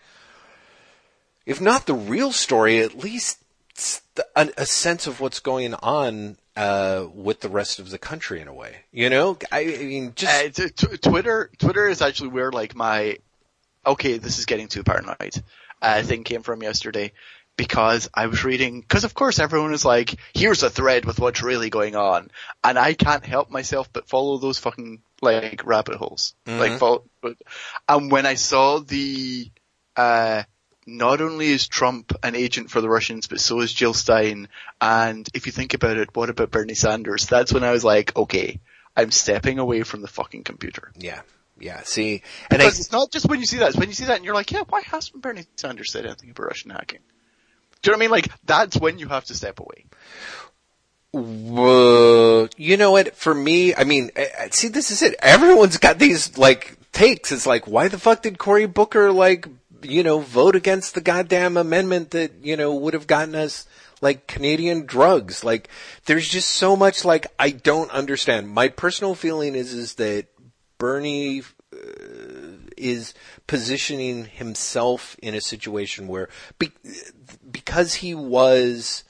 [1.45, 3.39] if not the real story, at least
[4.35, 8.49] a, a sense of what's going on uh, with the rest of the country in
[8.49, 8.77] a way.
[8.93, 11.51] You know, I, I mean, just uh, t- t- Twitter.
[11.59, 13.19] Twitter is actually where like my
[13.87, 15.43] okay, this is getting too paranoid.
[15.81, 17.13] Uh, thing came from yesterday
[17.57, 21.43] because I was reading, because of course everyone is like, here's a thread with what's
[21.43, 22.31] really going on,
[22.65, 26.35] and I can't help myself but follow those fucking like rabbit holes.
[26.47, 26.61] Mm-hmm.
[26.61, 27.05] Like, follow,
[27.89, 29.51] and when I saw the
[29.97, 30.45] uh,
[30.89, 34.49] not only is Trump an agent for the Russians, but so is Jill Stein.
[34.81, 37.27] And if you think about it, what about Bernie Sanders?
[37.27, 38.59] That's when I was like, okay,
[38.97, 40.91] I'm stepping away from the fucking computer.
[40.97, 41.21] Yeah.
[41.61, 41.83] Yeah.
[41.83, 44.07] See, and because I, it's not just when you see that, it's when you see
[44.07, 47.01] that and you're like, yeah, why hasn't Bernie Sanders said anything about Russian hacking?
[47.83, 48.11] Do you know what I mean?
[48.11, 49.85] Like, that's when you have to step away.
[51.15, 53.15] Uh, you know what?
[53.15, 54.11] For me, I mean,
[54.51, 55.15] see, this is it.
[55.21, 57.33] Everyone's got these like takes.
[57.33, 59.49] It's like, why the fuck did Cory Booker like
[59.83, 63.67] you know, vote against the goddamn amendment that, you know, would have gotten us
[64.01, 65.45] like Canadian drugs.
[65.45, 65.69] Like,
[66.07, 68.49] there's just so much like I don't understand.
[68.49, 70.27] My personal feeling is, is that
[70.79, 71.77] Bernie uh,
[72.77, 73.15] is
[73.47, 76.73] positioning himself in a situation where, be,
[77.51, 79.05] because he was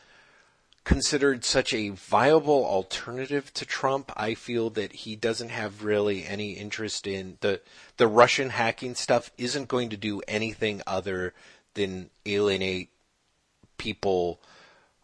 [0.88, 6.52] considered such a viable alternative to Trump, I feel that he doesn't have really any
[6.52, 7.60] interest in the
[7.98, 11.34] the Russian hacking stuff isn't going to do anything other
[11.74, 12.88] than alienate
[13.76, 14.40] people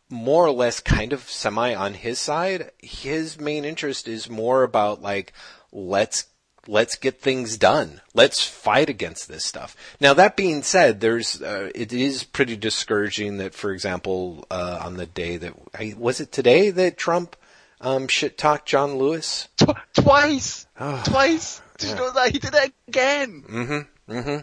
[0.08, 2.70] more or less kind of semi on his side.
[2.78, 5.34] His main interest is more about like
[5.70, 6.24] let's
[6.66, 8.00] let's get things done.
[8.14, 9.76] Let's fight against this stuff.
[10.00, 14.96] Now that being said, there's uh, it is pretty discouraging that, for example, uh, on
[14.96, 15.54] the day that
[15.98, 17.36] was it today that Trump
[17.80, 21.60] um, shit talked John Lewis Tw- twice, Oh, twice.
[21.78, 21.94] Did yeah.
[21.94, 23.44] you know that he did it again?
[23.48, 24.12] Mm-hmm.
[24.12, 24.40] Mm-hmm.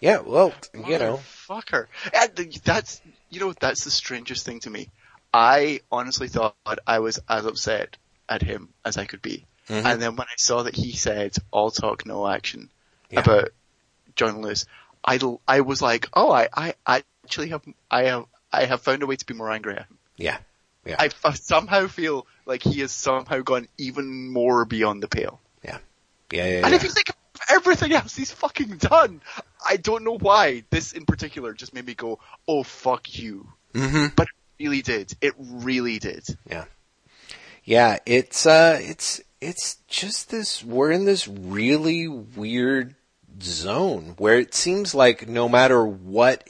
[0.00, 0.18] Yeah.
[0.18, 1.20] Well, you know.
[1.48, 1.86] fucker.
[2.12, 4.90] And that's you know that's the strangest thing to me.
[5.32, 6.56] I honestly thought
[6.86, 7.96] I was as upset
[8.28, 9.46] at him as I could be.
[9.68, 9.84] Mhm.
[9.84, 12.70] And then when I saw that he said all talk, no action
[13.10, 13.20] Yeah.
[13.20, 13.50] about
[14.16, 14.66] John Lewis,
[15.04, 19.06] I, I was like, oh, I, I actually have, I have, I have found a
[19.06, 19.98] way to be more angry at him.
[20.16, 20.38] Yeah.
[20.84, 20.96] Yeah.
[20.98, 25.40] I, I somehow feel like he has somehow gone even more beyond the pale.
[25.62, 25.78] yeah.
[26.32, 26.44] Yeah.
[26.46, 26.56] Yeah.
[26.64, 26.74] And yeah.
[26.74, 27.16] if you think of
[27.50, 29.20] everything else he's fucking done,
[29.66, 33.46] I don't know why this in particular just made me go, oh fuck you.
[33.74, 34.06] mm-hmm.
[34.16, 34.26] But
[34.58, 35.12] it really did.
[35.20, 36.26] It really did.
[36.48, 36.64] Yeah.
[37.64, 42.94] Yeah, it's uh it's it's just this we're in this really weird
[43.42, 46.48] zone where it seems like no matter what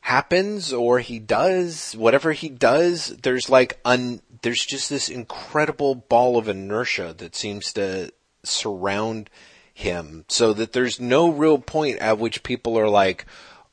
[0.00, 6.36] happens or he does, whatever he does, there's like un there's just this incredible ball
[6.36, 8.12] of inertia that seems to
[8.42, 9.30] surround
[9.72, 13.26] him so that there's no real point at which people are like,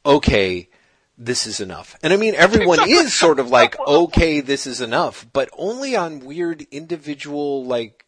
[0.05, 0.69] okay,
[1.17, 1.97] this is enough.
[2.03, 6.19] And I mean, everyone is sort of like, okay, this is enough, but only on
[6.19, 8.05] weird individual, like,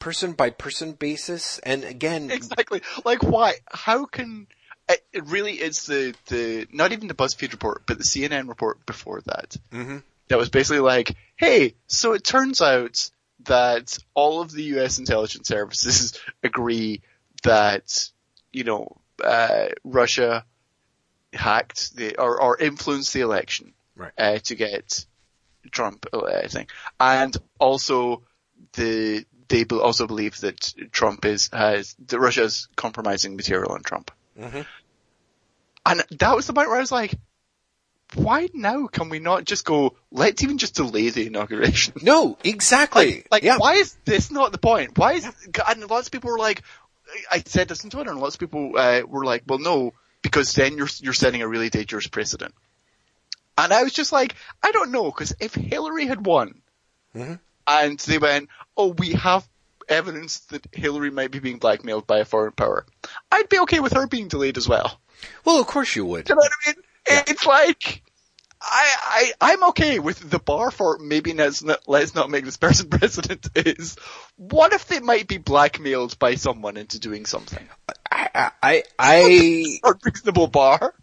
[0.00, 1.60] person by person basis.
[1.60, 2.82] And again, Exactly.
[3.04, 3.54] Like why?
[3.70, 4.48] How can,
[4.88, 8.84] it, it really is the, the, not even the BuzzFeed report, but the CNN report
[8.86, 9.56] before that.
[9.70, 10.02] Mhm.
[10.28, 13.10] That was basically like, hey, so it turns out
[13.44, 17.02] that all of the US intelligence services agree
[17.42, 18.10] that,
[18.52, 20.44] you know, uh, Russia
[21.32, 23.72] hacked the, or, or influenced the election.
[23.96, 24.12] Right.
[24.16, 25.04] Uh, to get
[25.70, 26.70] Trump, uh, I think.
[26.98, 28.22] And also
[28.74, 34.10] the, they also believe that Trump is, has, that Russia is compromising material on Trump.
[34.38, 34.64] Mhm.
[35.84, 37.14] And that was the point where I was like,
[38.14, 41.94] why now can we not just go, let's even just delay the inauguration?
[42.02, 43.16] No, exactly.
[43.16, 43.58] Like, like yeah.
[43.58, 44.96] why is this not the point?
[44.96, 45.28] Why is,
[45.68, 46.62] and lots of people were like,
[47.30, 50.54] I said this on Twitter and lots of people, uh, were like, well no, because
[50.54, 52.54] then you're, you're setting a really dangerous precedent.
[53.58, 56.62] And I was just like, I don't know, cause if Hillary had won,
[57.14, 57.40] Mhm.
[57.66, 58.48] and they went,
[58.80, 59.46] oh, we have
[59.88, 62.86] evidence that Hillary might be being blackmailed by a foreign power,
[63.30, 64.98] I'd be okay with her being delayed as well.
[65.44, 66.28] Well, of course you would.
[66.28, 66.84] You know what I mean?
[67.26, 68.02] It's like,
[68.62, 72.56] I, I, I'm okay with the bar for maybe let's not, let's not make this
[72.56, 73.96] person president is,
[74.36, 77.66] what if they might be blackmailed by someone into doing something?
[78.10, 80.94] I, I, I, A reasonable bar?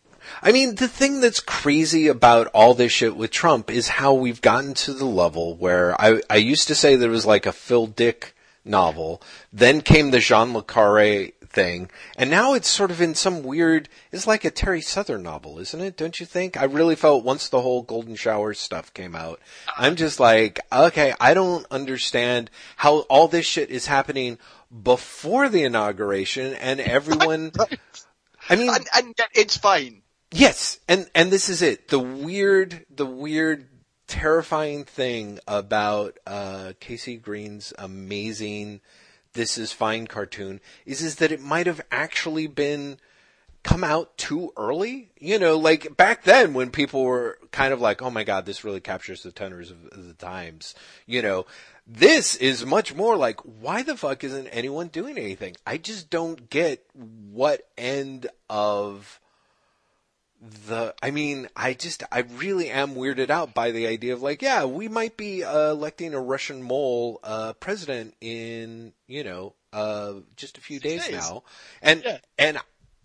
[0.41, 4.41] I mean, the thing that's crazy about all this shit with Trump is how we've
[4.41, 7.87] gotten to the level where I, I used to say there was like a Phil
[7.87, 13.15] Dick novel, then came the Jean Le Carre thing, and now it's sort of in
[13.15, 15.97] some weird, it's like a Terry Southern novel, isn't it?
[15.97, 16.57] Don't you think?
[16.57, 19.39] I really felt once the whole Golden Shower stuff came out,
[19.77, 24.37] I'm just like, okay, I don't understand how all this shit is happening
[24.83, 27.51] before the inauguration and everyone,
[28.49, 30.01] I mean, And, and yet it's fine.
[30.31, 31.87] Yes, and and this is it.
[31.87, 33.67] The weird, the weird,
[34.07, 38.81] terrifying thing about uh, KC Green's amazing
[39.33, 42.99] "This Is Fine" cartoon is is that it might have actually been
[43.63, 45.11] come out too early.
[45.17, 48.65] You know, like back then when people were kind of like, "Oh my God, this
[48.65, 51.45] really captures the tenors of the times." You know.
[51.89, 55.55] This is much more like, why the fuck isn't anyone doing anything?
[55.65, 59.21] I just don't get what end of
[60.41, 64.41] the I mean, I just I really am weirded out by the idea of like,
[64.41, 70.13] yeah, we might be uh, electing a Russian mole uh, president in you know uh,
[70.35, 71.13] just a few days, days.
[71.13, 71.43] now,
[71.81, 72.17] and Yeah.
[72.37, 72.57] and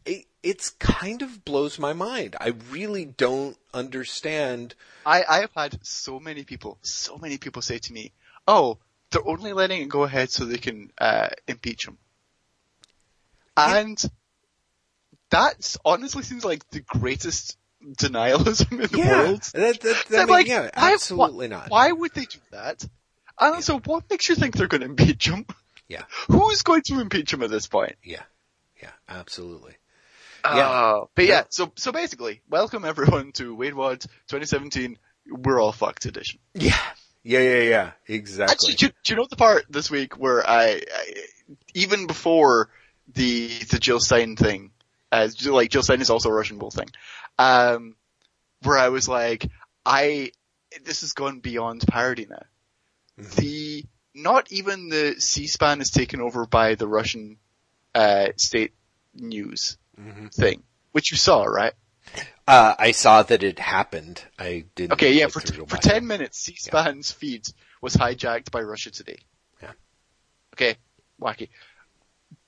[0.05, 2.37] it, it's kind of blows my mind.
[2.41, 4.75] I really don't understand.
[5.07, 8.13] I, I have had so many people, so many people say to me,
[8.47, 8.79] oh,
[9.11, 11.99] they're only letting it go ahead so they can, uh, impeach him.
[13.57, 14.03] And
[15.33, 19.43] that honestly seems like the greatest denialism in the world.
[19.55, 21.71] that, that, that, I mean, like, yeah, absolutely why, not.
[21.71, 22.87] Why would they do that?
[23.41, 25.47] And also, what makes you think they're going to impeach him?
[25.89, 27.97] Yeah, Who's going to impeach him at this point?
[28.05, 28.23] yeah,
[28.81, 29.73] yeah, absolutely.
[30.45, 30.57] Yeah.
[30.57, 31.01] Yeah.
[31.15, 36.41] but yeah, so, so basically, welcome everyone to Wait What 2017, We're All Fucked edition.
[36.55, 36.77] Yeah,
[37.23, 38.53] yeah, yeah, yeah, exactly.
[38.53, 41.15] Actually, do, do you know the part this week where I, I
[41.75, 42.69] even before
[43.15, 44.73] the the Jill Stein thing,
[45.13, 46.89] uh, like Jill Stein is also a Russian bull thing,
[47.39, 47.95] um,
[48.63, 49.49] where I was like,
[49.87, 50.33] I
[50.85, 52.43] this has gone beyond parody now.
[53.37, 57.37] The not even the C-SPAN is taken over by the Russian
[57.95, 58.73] uh, state
[59.15, 59.79] news
[60.33, 61.73] thing, which you saw, right?
[62.47, 64.23] Uh, I saw that it happened.
[64.39, 64.95] I didn't.
[64.95, 67.47] Okay, yeah, for, for 10 minutes, C-SPAN's feed
[67.81, 69.19] was hijacked by Russia Today.
[69.63, 69.73] Yeah.
[70.55, 70.77] Okay,
[71.21, 71.49] wacky.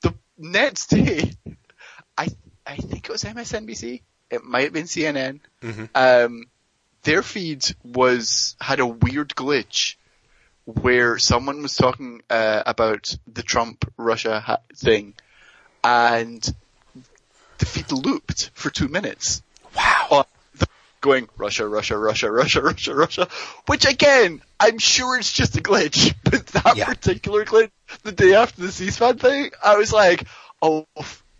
[0.03, 1.33] The next day,
[2.19, 2.29] I,
[2.67, 4.03] I think it was MSNBC.
[4.31, 5.41] It might have been CNN.
[5.63, 5.89] Mhm.
[5.95, 6.47] Um,
[7.03, 9.97] their feed was, had a weird glitch
[10.65, 15.15] where someone was talking, uh, about the Trump Russia ha- thing
[15.83, 16.43] and
[17.59, 19.43] the feed looped for two minutes
[19.77, 20.27] Wow.
[21.03, 23.29] going Russia, Russia, Russia, Russia, Russia, Russia,
[23.67, 26.87] which again, I'm sure it's just a glitch, but that Yeah.
[26.87, 27.71] particular glitch,
[28.05, 30.27] the day after the C-SPAN thing, I was like,
[30.63, 30.87] oh,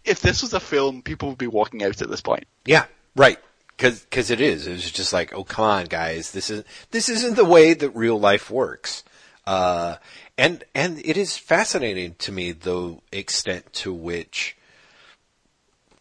[0.05, 2.45] if this was a film, people would be walking out at this point.
[2.65, 2.87] Yeah,
[3.17, 3.39] right.
[3.77, 4.67] Cause, cause it is.
[4.67, 6.31] It was just like, oh, come on, guys.
[6.31, 9.03] This is, this isn't the way that real life works.
[9.47, 9.97] Uh,
[10.39, 14.57] and, and it is fascinating to me the extent to which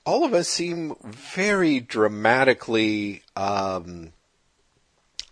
[0.05, 4.11] all of us seem very dramatically, um,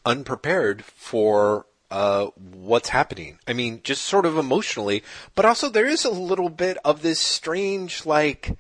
[0.05, 3.38] unprepared for, uh, what's happening.
[3.47, 5.04] I mean, just sort of emotionally,
[5.36, 8.58] but also there is a little bit of this strange, like,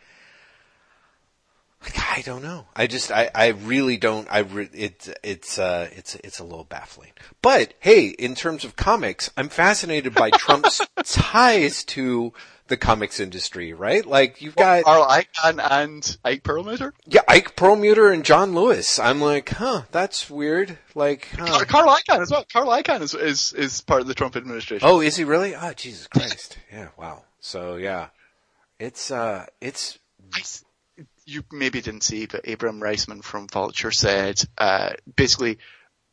[1.83, 2.67] like, I don't know.
[2.75, 6.65] I just, I, I really don't, I, re- it's, it's, uh, it's, it's a little
[6.65, 7.11] baffling.
[7.41, 12.33] But, hey, in terms of comics, I'm fascinated by Trump's ties to
[12.71, 14.03] the comics industry, right?
[14.03, 16.93] Like, you've got, Carl Icahn and Ike Perlmutter?
[17.05, 18.97] yeah, Ike Perlmutter and John Lewis.
[18.97, 20.79] I'm like, huh, that's weird.
[20.95, 21.45] Like, huh.
[21.45, 22.45] Car- Carl Icahn as well.
[22.51, 24.87] Carl Icahn is, is, is part of the Trump administration.
[24.89, 25.55] Oh, is he really?
[25.55, 26.57] Oh, Jesus Christ.
[26.71, 27.25] Yeah, wow.
[27.41, 28.07] So, yeah.
[28.79, 29.99] It's, uh, it's,
[30.33, 30.41] I
[31.25, 35.57] you maybe didn't see, but Abram Riesman from Vulture said, uh, basically,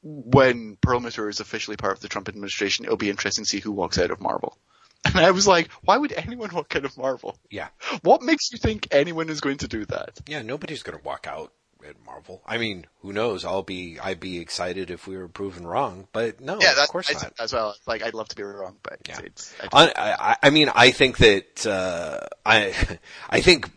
[0.02, 3.72] when Perlmutter is officially part of the Trump administration, it'll be interesting to see who
[3.72, 4.59] walks out of Marvel.
[5.14, 7.36] And I was like, why would anyone walk out of Marvel?
[7.51, 7.68] yeah.
[8.03, 10.18] What makes you think anyone is going to do that?
[10.26, 11.53] Yeah, nobody's gonna walk out
[11.88, 12.42] at Marvel.
[12.44, 13.44] I mean, who knows?
[13.44, 17.12] I'll be I'd be excited if we were proven wrong, but no, Yeah, of course
[17.12, 17.32] not.
[17.40, 17.74] as well.
[17.86, 19.20] Like, I'd love to be wrong, but Yeah.
[19.24, 22.74] it's, it's I, I, I, I mean, I think that uh, I,
[23.30, 23.70] I think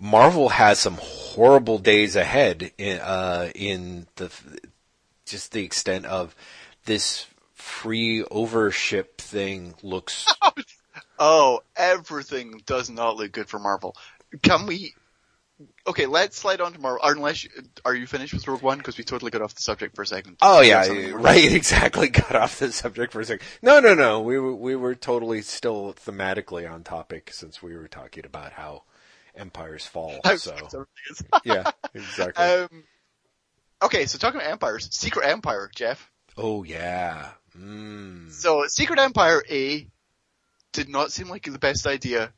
[0.00, 4.30] Marvel has some horrible days ahead in uh, in the
[5.24, 6.34] just the extent of
[6.84, 10.26] this free overship thing looks.
[10.42, 10.50] oh,
[11.76, 13.96] everything does not look good for Marvel.
[14.42, 14.94] Can we?
[15.86, 17.00] Okay, let's slide on to Marvel.
[17.02, 17.50] Unless you,
[17.84, 18.78] are you finished with Rogue One?
[18.78, 20.36] Because we totally got off the subject for a second.
[20.42, 21.20] Oh yeah, have something more?
[21.20, 21.52] right.
[21.52, 22.08] Exactly.
[22.08, 23.46] Got off the subject for a second.
[23.62, 24.20] No, no, no.
[24.20, 28.82] We were we were totally still thematically on topic since we were talking about how
[29.36, 30.18] empires fall.
[30.36, 30.56] So
[31.44, 32.44] yeah, exactly.
[32.44, 32.84] um,
[33.82, 36.10] okay, so talking about empires, Secret Empire, Jeff.
[36.36, 37.28] oh yeah.
[37.56, 38.32] Mm.
[38.32, 39.86] So Secret Empire A
[40.74, 42.32] did not seem like the best idea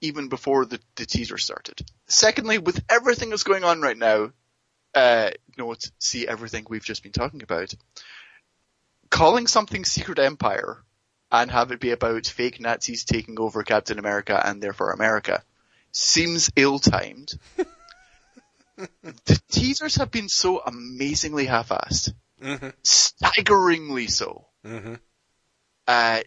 [0.00, 1.80] even before the, the teaser started.
[2.06, 4.32] Secondly, with everything that's going on right now,
[4.94, 7.72] uh, note, see everything we've just been talking about,
[9.10, 10.82] calling something Secret Empire
[11.30, 15.42] and have it be about fake Nazis taking over Captain America and therefore America
[15.92, 17.32] seems ill-timed.
[18.76, 22.12] the teasers have been so amazingly half-assed.
[22.42, 22.72] Mhm.
[22.82, 24.98] Staggeringly so Mhm.
[25.86, 26.20] uh,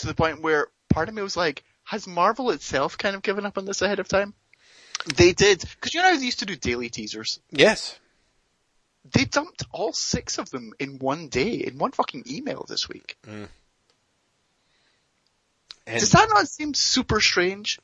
[0.00, 3.46] to the point where part of me was like, has Marvel itself kind of given
[3.46, 4.34] up on this ahead of time?
[5.16, 7.40] They did, because you know how they used to do daily teasers?
[7.50, 7.98] Yes.
[9.12, 13.16] They dumped all six of them in one day, in one fucking email this week.
[15.86, 17.80] And Does that not seem super strange?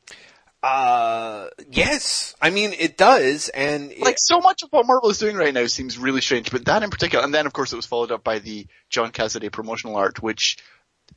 [0.63, 2.35] uh, yes.
[2.41, 5.55] I mean, it does, and it- Like, so much of what Marvel is doing right
[5.55, 8.11] now seems really strange, but that in particular, and then of course it was followed
[8.13, 10.59] up by the John Cassaday promotional art, which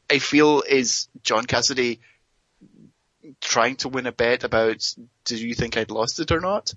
[0.09, 1.99] I feel is John Cassaday
[3.41, 4.87] trying to win a bet about,
[5.25, 6.73] do you think I'd lost it or not?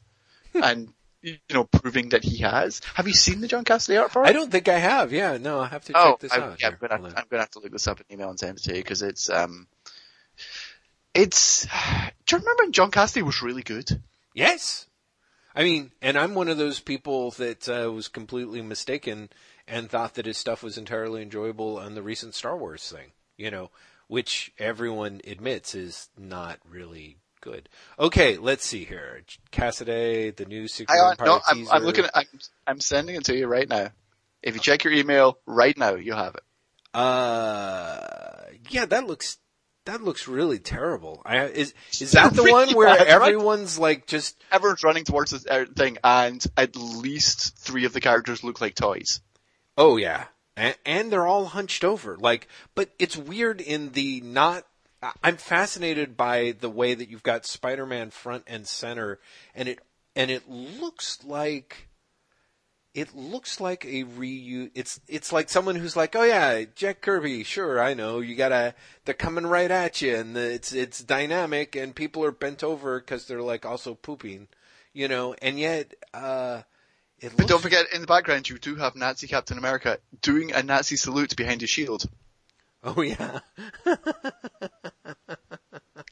[0.55, 0.93] and,
[1.23, 2.81] you know, proving that he has.
[2.95, 4.29] Have you seen the John Cassaday art for it?
[4.29, 5.13] I don't think I have.
[5.13, 6.61] Yeah, no, I have to check Oh, this I, out.
[6.61, 6.69] yeah.
[6.69, 7.15] I'm gonna, Hold.
[7.17, 9.03] I'm gonna have to look this up in email and send it to you because
[9.03, 9.67] it's, um,
[11.15, 11.65] it's,
[12.27, 14.03] do you remember when John Cassaday was really good?
[14.35, 14.87] Yes.
[15.55, 19.29] I mean, and I'm one of those people that uh, was completely mistaken
[19.67, 23.51] and thought that his stuff was entirely enjoyable on the recent Star Wars thing, you
[23.51, 23.71] know,
[24.09, 27.69] which everyone admits is not really good.
[27.99, 29.23] Okay, let's see here.
[29.51, 31.69] Cassaday, the new Secret I, Empire no, I'm.
[31.71, 32.27] I'm looking at, I'm,
[32.67, 33.89] I'm sending it to you right now.
[34.43, 36.43] If you check your email right now, you'll have it.
[36.95, 37.99] Uh,
[38.71, 39.39] yeah, that looks
[39.85, 41.23] that looks really terrible.
[41.25, 45.65] I, is is that the one where everyone's like just Everyone's running towards this uh,
[45.75, 49.21] thing and at least three of the characters look like toys.
[49.77, 52.17] Oh yeah, and, and they're all hunched over.
[52.17, 54.67] Like, but it's weird in the not.
[55.23, 59.19] I'm fascinated by the way that you've got Spider-Man front and center,
[59.55, 59.81] and it
[60.15, 61.89] and it looks like
[62.95, 64.71] it looks like a reuse.
[64.75, 68.21] It's it's like someone who's like, oh yeah, Jack Kirby, sure, I know.
[68.21, 72.33] You gotta, they're coming right at you, and the, it's it's dynamic, and people are
[72.33, 74.49] bent over because they're like also pooping,
[74.93, 75.35] you know.
[75.41, 76.63] And yet, uh,
[77.23, 80.63] it But don't forget, in the background, you do have Nazi Captain America doing a
[80.63, 82.05] Nazi salute behind his shield.
[82.85, 83.41] Oh yeah.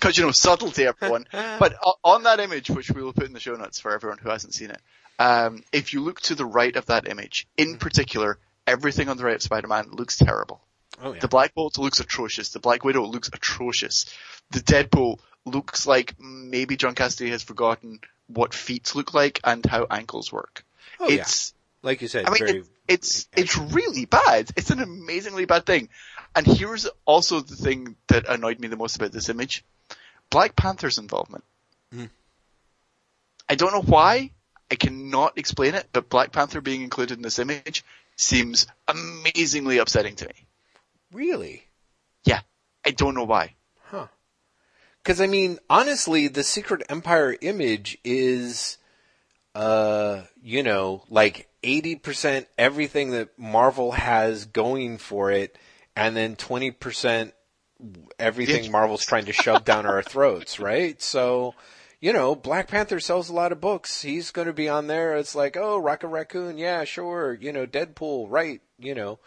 [0.00, 1.26] Cause you know, subtlety everyone.
[1.32, 4.18] but o- on that image, which we will put in the show notes for everyone
[4.18, 4.80] who hasn't seen it,
[5.18, 9.24] um, if you look to the right of that image, in particular, everything on the
[9.24, 10.62] right of Spider-Man looks terrible.
[11.02, 11.20] Oh yeah.
[11.20, 12.50] The Black Bolt looks atrocious.
[12.50, 14.06] The Black Widow looks atrocious.
[14.50, 19.86] The Deadpool looks like maybe John Cassaday has forgotten what feet look like and how
[19.90, 20.64] ankles work.
[21.00, 21.22] Oh, yeah.
[21.22, 22.64] it's, like you said, I mean, very.
[22.86, 24.50] it's, it's, it's really bad.
[24.56, 25.88] It's an amazingly bad thing.
[26.36, 29.64] And here's also the thing that annoyed me the most about this image.
[30.28, 31.42] Black Panther's involvement.
[31.92, 32.04] Hmm.
[33.48, 34.30] I don't know why.
[34.70, 37.84] I cannot explain it, but Black Panther being included in this image
[38.16, 40.46] seems amazingly upsetting to me.
[41.12, 41.64] really.
[42.24, 42.40] Yeah.
[42.84, 43.54] I don't know why.
[43.84, 44.06] Huh.
[45.02, 48.78] Because I mean, honestly, the Secret Empire image is,
[49.54, 55.56] uh, you know, like eighty percent everything that Marvel has going for it,
[55.96, 57.34] and then twenty percent
[58.18, 58.70] everything Yeah.
[58.70, 61.00] Marvel's trying to shove down our throats, right?
[61.00, 61.54] So,
[62.00, 64.02] you know, Black Panther sells a lot of books.
[64.02, 65.16] He's going to be on there.
[65.16, 67.38] It's like, oh, Rocket Raccoon, yeah, sure.
[67.40, 68.60] You know, Deadpool, right?
[68.78, 69.18] You know.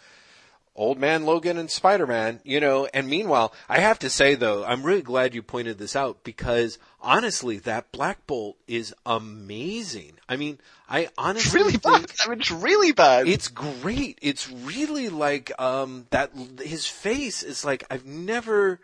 [0.75, 4.65] Old Man Logan and Spider Man, you know, and meanwhile, I have to say though,
[4.65, 10.13] I'm really glad you pointed this out because honestly, that Black Bolt is amazing.
[10.27, 10.59] I mean,
[10.89, 12.15] I honestly It's really think bad.
[12.25, 13.27] I mean, it's really bad.
[13.27, 14.17] it's great.
[14.21, 18.79] It's really like, um, that, his face is like, I've never,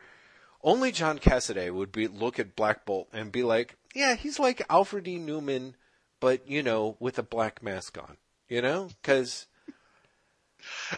[0.63, 4.61] only John Cassaday would be, look at Black Bolt and be like, yeah, he's like
[4.69, 5.17] Alfred E.
[5.17, 5.75] Newman
[6.19, 8.17] but you know, with a black mask on.
[8.47, 9.45] You know, because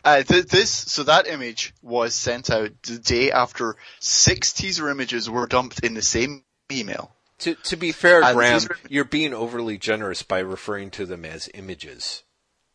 [0.03, 5.29] Uh, th- this, so that image was sent out the day after six teaser images
[5.29, 7.13] were dumped in the same email.
[7.39, 11.05] to to be fair, And Graham, these are- you're being overly generous by referring to
[11.05, 12.23] them as images.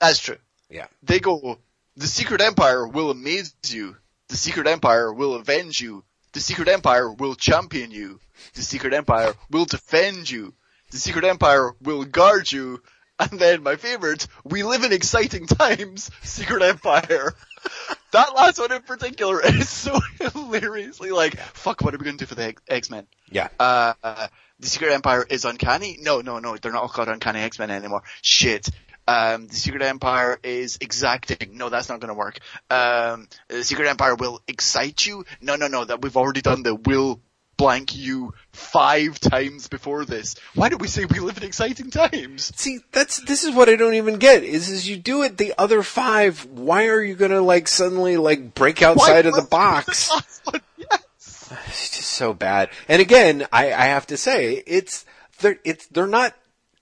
[0.01, 0.39] That's true.
[0.69, 0.87] Yeah.
[1.03, 1.59] They go,
[1.97, 3.97] the secret empire will amaze you.
[4.29, 6.05] The secret empire will avenge you.
[6.33, 8.21] The secret empire will champion you.
[8.55, 10.53] The secret empire will defend you.
[10.91, 12.83] The secret empire will guard you.
[13.19, 17.35] And then my favorite, we live in exciting times, secret empire.
[18.13, 22.25] that last one in particular is so hilariously like, fuck, what are we going to
[22.25, 23.07] do for the X- X-Men?
[23.31, 23.49] Yeah.
[23.59, 25.99] uh, uh, the Secret Empire is uncanny.
[26.01, 28.03] No, no, no, they're not called Uncanny X-Men anymore.
[28.23, 28.69] Shit.
[29.09, 31.57] Um, the Secret Empire is exacting.
[31.57, 32.39] No, that's not going to work.
[32.71, 35.25] Um, the Secret Empire will excite you.
[35.41, 37.21] No, no, no, that we've already done the will
[37.57, 40.37] blank you five times before this.
[40.55, 42.53] Why don't we say we live in exciting times?
[42.57, 44.43] See, that's this is what I don't even get.
[44.43, 46.45] Is is you do it the other five?
[46.47, 50.11] Why are you gonna like suddenly like break outside of the box?
[50.79, 51.53] Yes.
[51.69, 52.71] It's just so bad.
[52.89, 55.05] And again, I, I have to say, it's
[55.41, 56.35] they're it's they're not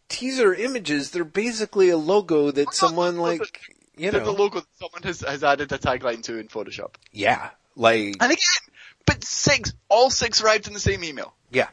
[0.08, 1.10] teaser images.
[1.10, 3.60] They're basically a logo that someone like
[3.96, 6.94] you The, the know, logo that someone has, has added a tagline to in Photoshop.
[7.12, 8.73] yeah, like And again,
[9.07, 11.34] but six, all six arrived in the same email.
[11.50, 11.68] yeah,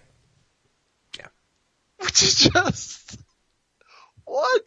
[1.17, 1.27] Yeah.
[1.99, 3.17] which is just
[4.25, 4.61] what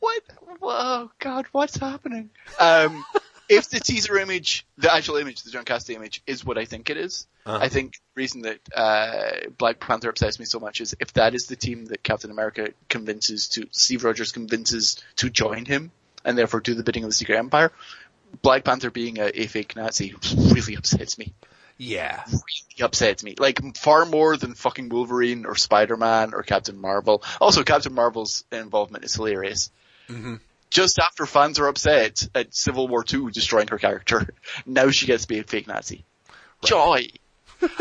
[0.00, 0.22] what
[0.62, 2.28] oh god what's happening
[2.60, 3.02] um
[3.48, 6.90] if the teaser image the actual image the john Cassaday image is what i think
[6.90, 7.58] it is, Uh-huh.
[7.62, 11.34] i think the reason that uh black panther upsets me so much is if that
[11.34, 15.90] is the team that captain america convinces to steve rogers convinces to join him
[16.24, 17.72] and therefore do the bidding of the secret empire
[18.42, 21.32] black panther being a, a fake nazi really upsets me
[21.76, 23.34] yeah, really upsets me.
[23.38, 27.22] Like far more than fucking Wolverine or Spider-Man or Captain Marvel.
[27.40, 29.70] Also, Captain Marvel's involvement is hilarious.
[30.08, 30.36] Mm-hmm.
[30.70, 34.28] Just after fans are upset at Civil War Two destroying her character,
[34.66, 36.04] now she gets to be a fake Nazi.
[36.64, 37.08] Joy.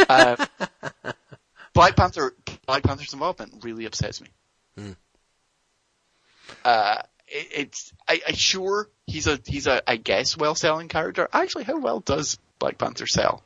[0.10, 0.38] um,
[1.74, 2.34] Black Panther,
[2.66, 4.28] Black Panther's involvement really upsets me.
[4.80, 4.96] Mm.
[6.64, 11.28] Uh, it, it's, I, I sure he's a, he's a, I guess well-selling character.
[11.34, 13.44] Actually, how well does Black Panther sell?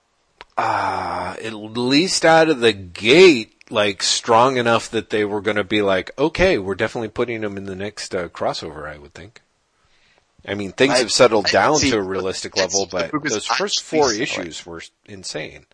[0.58, 5.64] Uh, at least out of the gate, like strong enough that they were going to
[5.64, 8.88] be like, okay, we're definitely putting them in the next uh, crossover.
[8.92, 9.42] I would think.
[10.48, 13.18] I mean, things I- have settled I- down see, to a realistic level, but the
[13.18, 14.22] book is those first four selling.
[14.22, 15.66] issues were insane.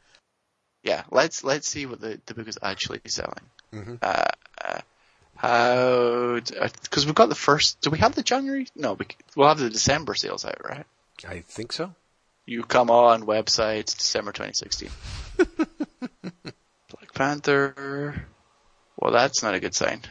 [0.83, 3.39] Yeah, let's let's see what the, the book is actually selling.
[3.73, 3.99] Mhm.
[4.01, 4.25] Uh,
[4.63, 4.79] uh,
[5.35, 6.39] how?
[6.83, 7.79] Because we've got the first.
[7.81, 8.67] Do we have the January?
[8.75, 9.05] No, we,
[9.35, 10.85] we'll have the December sales out, right?
[11.27, 11.93] I think so.
[12.45, 14.89] You come on website December 2016.
[15.37, 18.27] Black Panther.
[18.97, 20.01] Well, that's not a good sign.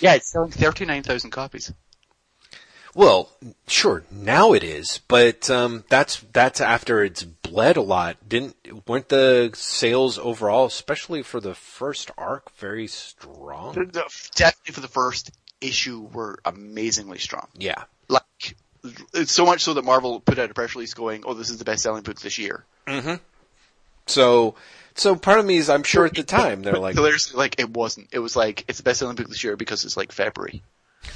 [0.00, 1.72] Yeah, it's selling 39,000 copies.
[2.94, 3.30] Well,
[3.66, 8.16] sure, now it is, but um, that's that's after it's bled a lot.
[8.26, 8.56] Didn't
[8.88, 13.74] weren't the sales overall, especially for the first arc, very strong?
[14.34, 17.48] Definitely for the first issue were amazingly strong.
[17.54, 18.22] Yeah, like
[19.14, 21.58] it's so much so that Marvel put out a press release going, "Oh, this is
[21.58, 22.64] the best selling book this year."
[24.06, 24.54] So,
[24.94, 27.70] so part of me is, I'm sure at the time they're like, hilariously, like it
[27.70, 28.08] wasn't.
[28.12, 30.62] It was like it's the best selling book this year because it's like February.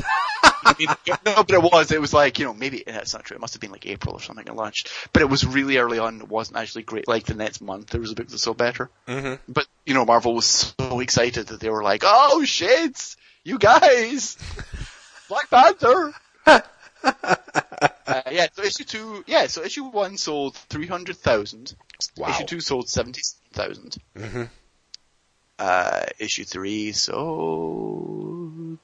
[0.63, 0.89] I mean,
[1.25, 1.91] no, but it was.
[1.91, 3.37] It was like you know maybe that's not true.
[3.37, 4.91] It must have been like April or something it launched.
[5.13, 6.21] But it was really early on.
[6.21, 7.09] It wasn't actually great.
[7.09, 8.91] Like the next month, there was a book that sold better.
[9.09, 9.39] Mhm.
[9.49, 14.37] But you know, Marvel was so excited that they were like, "Oh shit, you guys,
[15.29, 16.13] Black Panther."
[18.07, 21.75] uh, yeah, so issue two, yeah, so issue one sold 300,000.
[22.17, 22.29] Wow.
[22.29, 23.97] Issue two sold 70,000.
[24.17, 24.51] Mhm.
[25.59, 28.79] Uh, issue three sold,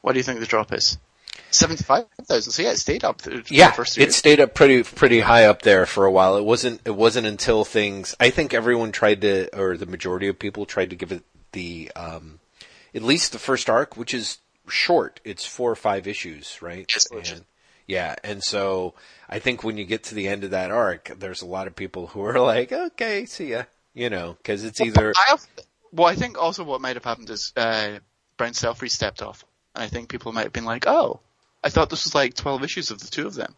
[0.00, 0.98] what do you think the drop is?
[1.50, 2.52] 75,000.
[2.52, 3.22] So yeah, it stayed up.
[3.50, 6.36] yeah, the first it stayed up pretty pretty high up there for a while.
[6.36, 8.14] It wasn't it wasn't until things.
[8.20, 11.22] I think everyone tried to, or the majority of people tried to give it
[11.52, 12.40] the um,
[12.94, 14.38] at least the first arc, which is
[14.68, 15.20] short.
[15.24, 16.86] It's four or five issues, right?
[16.92, 17.38] Yes, four issues.
[17.38, 17.46] And-
[17.86, 18.92] yeah, and so
[19.30, 21.74] I think when you get to the end of that arc, there's a lot of
[21.74, 23.62] people who are like, okay, see ya,
[23.94, 25.46] you know, because it's either I have,
[25.90, 27.98] well, I think also what might have happened is, uh,
[28.36, 29.42] Brian Stelfreeze stepped off.
[29.74, 31.20] And I think people might have been like, oh,
[31.64, 33.54] I thought this was like 12 issues of the two of them.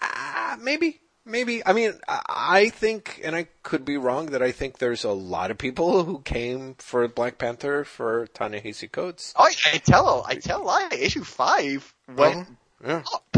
[0.00, 1.64] Ah, maybe, maybe.
[1.66, 5.10] I mean, I I think, and I could be wrong, that I think there's a
[5.12, 9.32] lot of people who came for Black Panther for Ta-Nehisi Coates.
[9.36, 10.88] Oh, I tell, I tell a lie.
[10.98, 12.48] Issue five went
[12.84, 13.02] Yeah.
[13.12, 13.36] up.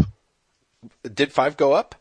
[1.03, 1.95] Did five go up?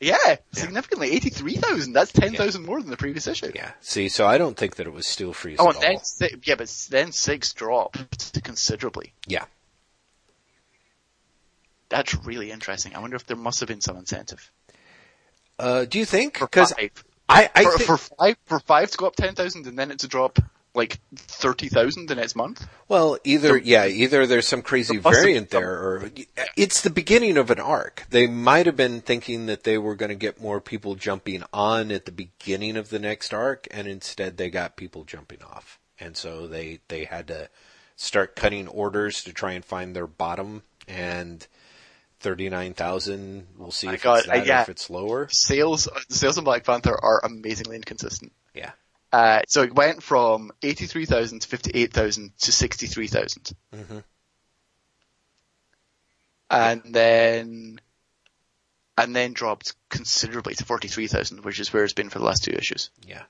[0.00, 1.92] Yeah, significantly, eighty-three thousand.
[1.92, 3.50] That's ten thousand more than the previous issue.
[3.52, 3.72] Yeah.
[3.80, 6.00] See, so I don't think that it was Stelfreeze Oh, at and then all.
[6.04, 9.12] si- yeah, but then six dropped considerably.
[9.26, 9.44] Yeah.
[11.88, 12.94] That's really interesting.
[12.94, 14.52] I wonder if there must have been some incentive
[15.58, 16.40] Uh, do you think?
[16.40, 16.72] Because.
[17.28, 19.98] I, I for, for five for five to go up ten thousand and then it
[19.98, 20.38] to drop
[20.74, 22.66] like thirty thousand the next month.
[22.88, 26.10] well, either yeah, either there's some crazy variant there, or
[26.56, 28.06] it's the beginning of an arc.
[28.10, 31.90] They might have been thinking that they were going to get more people jumping on
[31.90, 36.16] at the beginning of the next arc, and instead they got people jumping off, and
[36.16, 37.50] so they they had to
[37.96, 41.46] start cutting orders to try and find their bottom and.
[42.20, 43.46] Thirty-nine thousand.
[43.56, 44.62] We'll see My if God, it's that uh, yeah.
[44.62, 45.28] if it's lower.
[45.30, 48.32] Sales the sales on Black Panther are amazingly inconsistent.
[48.54, 48.72] Yeah.
[49.12, 54.02] Uh, so it went from eighty-three thousand to fifty-eight thousand to sixty-three thousand, Mhm.
[56.50, 57.80] and then
[58.96, 62.44] and then dropped considerably to forty-three thousand, which is where it's been for the last
[62.44, 62.90] two issues.
[63.06, 63.22] Yeah.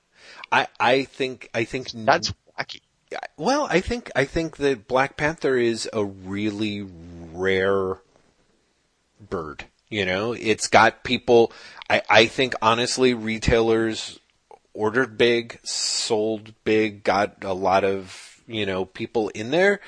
[0.51, 2.81] I I think I think That's wacky.
[3.37, 6.87] well, I think I think that Black Panther is a really
[7.33, 7.99] rare
[9.21, 9.65] bird.
[9.89, 11.53] You know, it's got people.
[11.89, 14.19] I I think honestly, retailers
[14.75, 19.81] ordered big, sold big, got a lot of you know people in there.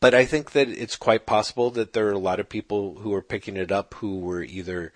[0.00, 3.12] But I think that it's quite possible that there are a lot of people who
[3.14, 4.92] are picking it up who were either,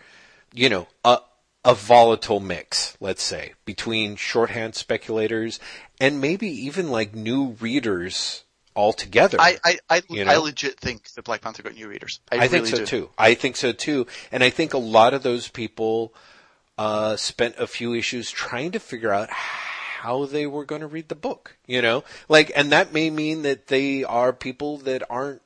[0.53, 1.19] you know, a
[1.65, 5.61] a volatile mix, let's say, between shorthand speculators
[6.01, 8.45] and maybe even like new readers
[8.75, 9.39] altogether.
[9.41, 12.21] I I I, You I legit think that Black Panther got new readers.
[12.31, 12.87] I, I think so do.
[12.87, 13.11] too.
[13.19, 14.07] I think so too.
[14.31, 16.15] And I think a lot of those people
[16.79, 21.09] uh, spent a few issues trying to figure out how they were going to read
[21.09, 21.57] the book.
[21.67, 25.43] You know, like, and that may mean that they are people that aren't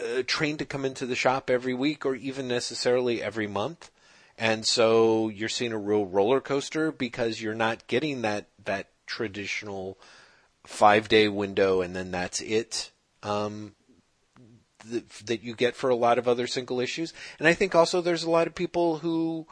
[0.00, 3.90] uh, trained to come into the shop every week or even necessarily every month.
[4.36, 9.98] And so you're seeing a real roller coaster because you're not getting that that traditional
[10.70, 12.90] five day window and then that's it.
[13.22, 13.74] Um,
[14.86, 17.12] that, that you get for a lot of other single issues.
[17.38, 19.46] And I think also there's a lot of people who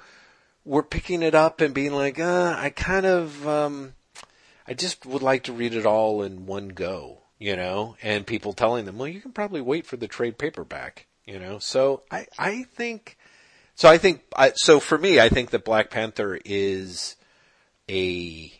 [0.64, 3.94] were picking it up and being like, uh, I kind of, um,
[4.66, 8.52] I just would like to read it all in one go, you know, and people
[8.52, 12.26] telling them, well, you can probably wait for the trade paperback, you know, so I,
[12.38, 13.18] I think,
[13.74, 17.16] so I think, I, so for me, I think that Black Panther is
[17.88, 18.52] a,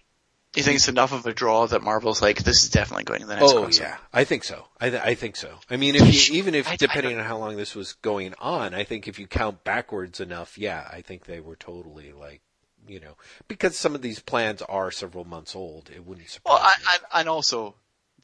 [0.58, 3.28] You think it's enough of a draw that Marvel's like, this is definitely going in
[3.28, 3.80] the next Oh crossover?
[3.80, 4.66] yeah, I think so.
[4.80, 5.54] I, th- I think so.
[5.70, 7.94] I mean, if you, even if I- I depending don't- on how long this was
[7.94, 12.12] going on, I think if you count backwards enough, yeah, I think they were totally
[12.12, 12.40] like,
[12.86, 13.16] you know,
[13.48, 15.90] because some of these plans are several months old.
[15.94, 17.06] It wouldn't surprise Well, I, me.
[17.12, 17.74] I, and also,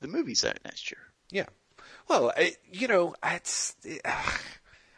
[0.00, 1.00] the movie's out next year.
[1.30, 1.46] yeah.
[2.08, 3.74] Well, I, you know, it's.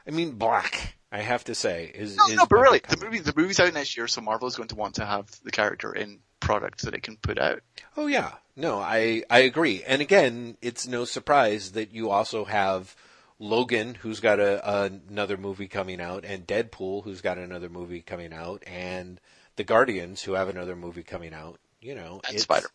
[0.07, 0.95] I mean, Black.
[1.13, 3.73] I have to say is No, is no, but really, the movie, the movie's out
[3.73, 6.95] next year, so Marvel is going to want to have the character in product that
[6.95, 7.61] it can put out.
[7.97, 9.83] Oh yeah, no, I I agree.
[9.85, 12.95] And again, it's no surprise that you also have
[13.39, 18.33] Logan, who's got a, another movie coming out, and Deadpool, who's got another movie coming
[18.33, 19.21] out, and
[19.57, 21.59] the Guardians, who have another movie coming out.
[21.81, 22.69] You know, And Spider.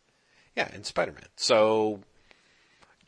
[0.55, 1.27] Yeah, and Spider Man.
[1.35, 2.01] So,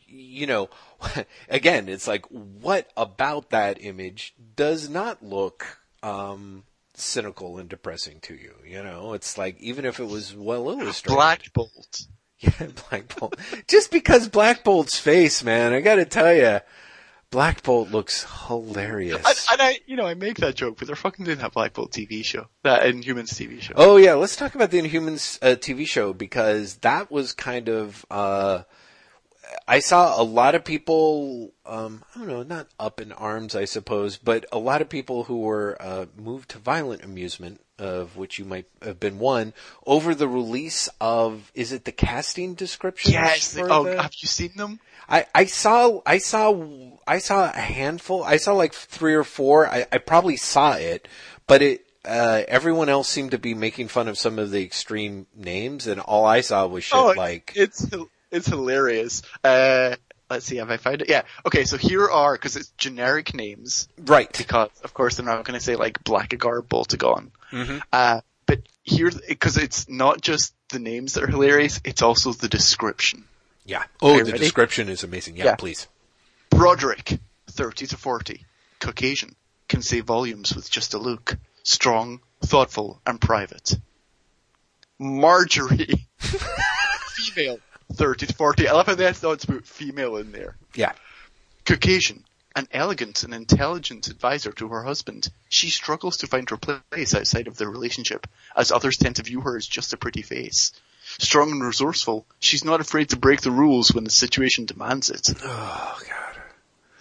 [0.08, 0.70] you know,
[1.50, 6.64] again, it's like, what about that image does not look um,
[6.96, 8.56] cynical and depressing to you?
[8.66, 11.16] You know, it's like even if it was well illustrated.
[11.16, 12.08] Black Bolt.
[12.40, 13.38] Yeah, Black Bolt.
[13.70, 16.60] Just because Black Bolt's face, man, I gotta tell you,
[17.30, 19.26] Black Bolt looks hilarious.
[19.50, 21.72] And, and I, you know, I make that joke, but they're fucking doing that Black
[21.72, 23.74] Bolt TV show, that Inhumans TV show.
[23.78, 28.06] oh yeah, let's talk about the Inhumans uh, TV show because that was kind of.
[28.12, 28.64] Uh,
[29.68, 33.66] I saw a lot of people, um, I don't know, not up in arms, I
[33.66, 38.40] suppose, but a lot of people who were uh, moved to violent amusement, of which
[38.40, 39.54] you might have been one,
[39.86, 43.14] over the release of, is it the casting description?
[43.14, 43.58] Yes.
[43.58, 44.80] Oh, the- have you seen them?
[45.10, 46.66] I, I saw I saw
[47.06, 48.24] I saw a handful.
[48.24, 49.68] I saw like three or four.
[49.68, 51.10] I, I probably saw it,
[51.46, 55.28] but it uh, everyone else seemed to be making fun of some of the extreme
[55.36, 57.86] names, and all I saw was shit oh, like it's
[58.34, 59.22] it's hilarious.
[59.44, 59.96] Uh,
[60.30, 61.10] let's see, have I found it?
[61.10, 61.22] Yeah.
[61.46, 64.32] Okay, so here are because it's generic names right.
[64.38, 67.30] because of course they're not going to say like Blackagar, Boltagon.
[67.52, 67.82] Mhm.
[67.94, 72.50] Uh, but here, because it's not just the names that are hilarious, it's also the
[72.50, 73.24] description.
[73.66, 73.84] Yeah.
[74.02, 74.40] Oh, the ready?
[74.40, 75.38] description is amazing.
[75.38, 75.56] Yeah, Yeah.
[75.56, 75.88] please.
[76.50, 78.46] Broderick, 30 to 40,
[78.80, 79.36] Caucasian,
[79.70, 83.78] can say volumes with just a look, strong, thoughtful, and private.
[85.00, 87.60] Marjorie, female,
[87.96, 88.68] 30 to 40.
[88.68, 90.56] I love how they had thoughts about female in there.
[90.76, 90.94] Yeah.
[91.66, 92.24] Caucasian,
[92.56, 97.48] An elegant and intelligent advisor to her husband, she struggles to find her place outside
[97.48, 100.72] of their relationship, as others tend to view her as just a pretty face.
[101.18, 105.30] Strong and resourceful, she's not afraid to break the rules when the situation demands it.
[105.44, 106.42] Oh god.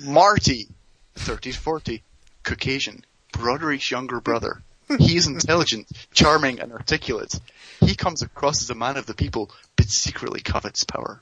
[0.01, 0.69] Marty,
[1.17, 2.03] 30 to 40,
[2.43, 4.63] Caucasian, Broderick's younger brother.
[4.99, 7.39] He is intelligent, charming, and articulate.
[7.81, 11.21] He comes across as a man of the people, but secretly covets power.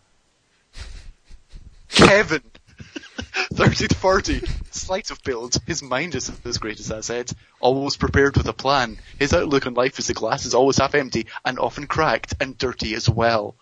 [1.89, 2.43] Kevin,
[3.55, 8.49] 30 to 40, slight of build, his mind is his greatest asset, always prepared with
[8.49, 8.99] a plan.
[9.19, 12.57] His outlook on life is the glass is always half empty, and often cracked, and
[12.57, 13.57] dirty as well.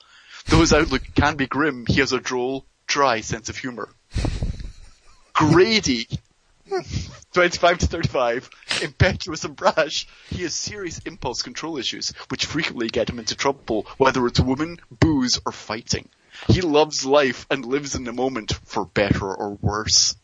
[0.46, 3.88] Though his outlook can be grim, he has a droll, dry sense of humour.
[5.32, 6.08] Grady,
[7.32, 8.50] 25 to 35,
[8.82, 13.86] impetuous and brash, he has serious impulse control issues, which frequently get him into trouble,
[13.96, 16.08] whether it's women, booze, or fighting.
[16.46, 20.14] He loves life and lives in the moment, for better or worse.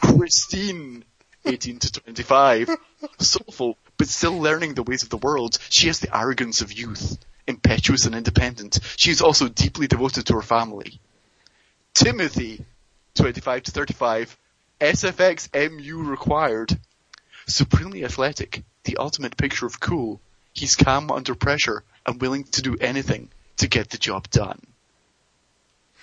[0.00, 1.04] Christine,
[1.44, 2.70] 18 to 25,
[3.18, 7.18] soulful, but still learning the ways of the world, she has the arrogance of youth.
[7.46, 11.00] Impetuous and independent, she is also deeply devoted to her family.
[11.94, 12.64] Timothy,
[13.14, 14.36] 25 to 35,
[14.80, 16.78] SFX MU required.
[17.46, 20.20] Supremely athletic, the ultimate picture of cool.
[20.52, 24.60] He's calm under pressure and willing to do anything to get the job done.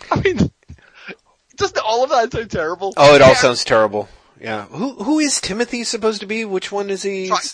[0.10, 0.38] I mean,
[1.58, 2.94] doesn't all of that sound terrible?
[2.96, 3.36] Oh, it all Yeah.
[3.36, 4.08] sounds terrible.
[4.40, 4.66] Yeah.
[4.66, 6.46] Who who is Timothy supposed to be?
[6.46, 7.28] Which one is he?
[7.28, 7.50] Triton.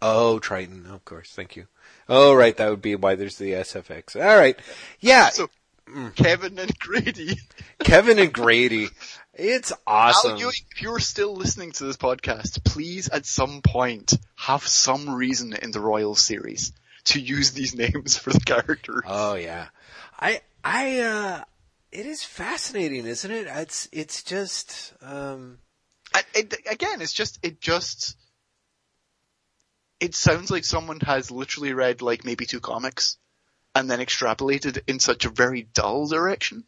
[0.00, 0.86] Oh, Triton.
[0.86, 1.30] Of course.
[1.32, 1.66] Thank you.
[2.08, 2.56] Oh, right.
[2.56, 4.16] That would be why there's the SFX.
[4.16, 4.58] All right.
[5.00, 5.28] Yeah.
[5.30, 5.48] So,
[5.88, 6.14] mm.
[6.14, 7.38] Kevin and Grady.
[7.80, 8.88] Kevin and Grady.
[9.38, 10.32] It's awesome.
[10.32, 15.08] Al, you, if you're still listening to this podcast, please at some point have some
[15.08, 16.72] reason in the Royal series
[17.04, 19.02] to use these names for the characters.
[19.06, 19.68] Oh yeah.
[20.18, 21.44] I I uh
[21.92, 23.46] it is fascinating, isn't it?
[23.46, 25.58] It's it's just um
[26.14, 28.16] I, it, again, it's just, it just,
[30.00, 33.18] it sounds like someone has literally read like maybe two comics
[33.74, 36.64] and then extrapolated in such a very dull direction.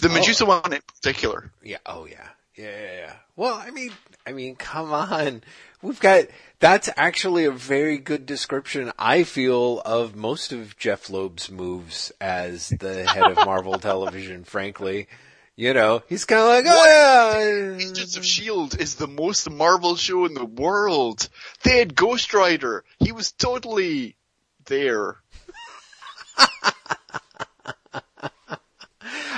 [0.00, 0.12] The Oh.
[0.12, 1.50] Medusa one in particular.
[1.62, 2.28] yeah, oh yeah.
[2.56, 3.12] Yeah, yeah, yeah.
[3.36, 3.90] Well, I mean,
[4.26, 5.42] I mean, come on.
[5.80, 6.26] We've got,
[6.58, 12.68] that's actually a very good description, I feel, of most of Jeph Loeb's moves as
[12.68, 15.06] the head of Marvel Television, frankly.
[15.56, 17.76] You know, he's kind of like, oh yeah.
[17.76, 18.76] Agents of S.H.I.E.L.D.
[18.82, 21.28] is the most Marvel show in the world.
[21.62, 22.84] They had Ghost Rider.
[22.98, 24.16] He was totally
[24.66, 25.16] there.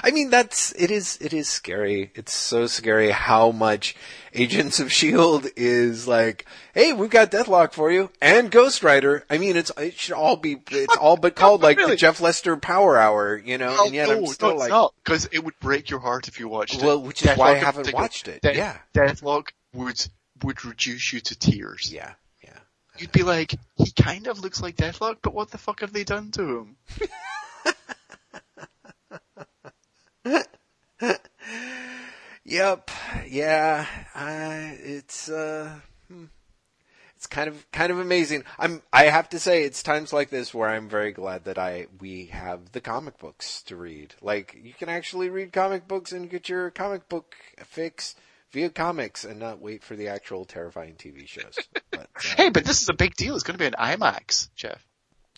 [0.03, 2.11] I mean, that's, it is, it is scary.
[2.15, 3.95] It's so scary how much
[4.35, 5.51] Agents of S.H.I.E.L.D.
[5.57, 9.25] is like, hey, we've got Deathlok for you, and Ghost Rider.
[9.31, 11.95] I mean, it's, it should all be, it's all but called like the.
[11.97, 14.73] Jeff Lester Power Hour, you know, Oh, and yet no, I'm still like,
[15.05, 16.83] because it would break your heart if you watched it.
[16.83, 18.43] Well, which is why I haven't watched it.
[18.43, 18.79] Death- Yeah.
[18.95, 20.05] Deathlok would,
[20.43, 21.93] would reduce you to tears.
[21.93, 22.59] yeah, yeah.
[22.99, 26.05] You'd be like, he kind of looks like Deathlok, but what the fuck have they
[26.05, 26.77] done to him?
[32.53, 32.91] Yep.
[33.29, 33.87] Yeah.
[34.15, 35.75] Uh, it's uh,
[36.09, 36.25] hmm.
[37.17, 38.45] it's kind of kind of amazing.
[38.59, 38.83] I'm.
[38.93, 42.27] I have to say, it's times like this where I'm very glad that I we
[42.27, 44.15] have the comic books to read.
[44.21, 48.17] Like you can actually read comic books and get your comic book fix
[48.51, 51.57] via comics and not wait for the actual terrifying TV shows.
[51.91, 53.35] But, uh, Hey, but this is a big deal.
[53.35, 54.87] It's going to be an IMAX, Jeff.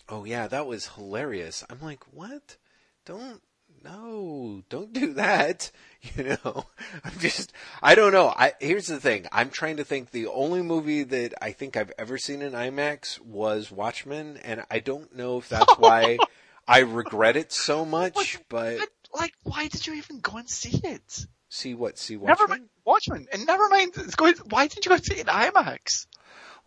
[0.09, 1.63] Oh yeah, that was hilarious.
[1.69, 2.57] I'm like, what?
[3.05, 3.41] Don't
[3.85, 5.71] no, don't do that.
[6.15, 6.65] You know,
[7.03, 8.27] I'm just, I don't know.
[8.27, 9.25] I here's the thing.
[9.31, 10.11] I'm trying to think.
[10.11, 14.81] The only movie that I think I've ever seen in IMAX was Watchmen, and I
[14.81, 16.19] don't know if that's why
[16.67, 18.39] I regret it so much.
[18.49, 21.25] But But, like, why did you even go and see it?
[21.49, 21.97] see what?
[21.97, 23.93] See Never mind Watchmen, and never mind.
[23.97, 24.35] It's going.
[24.49, 26.05] Why did you go see it in IMAX?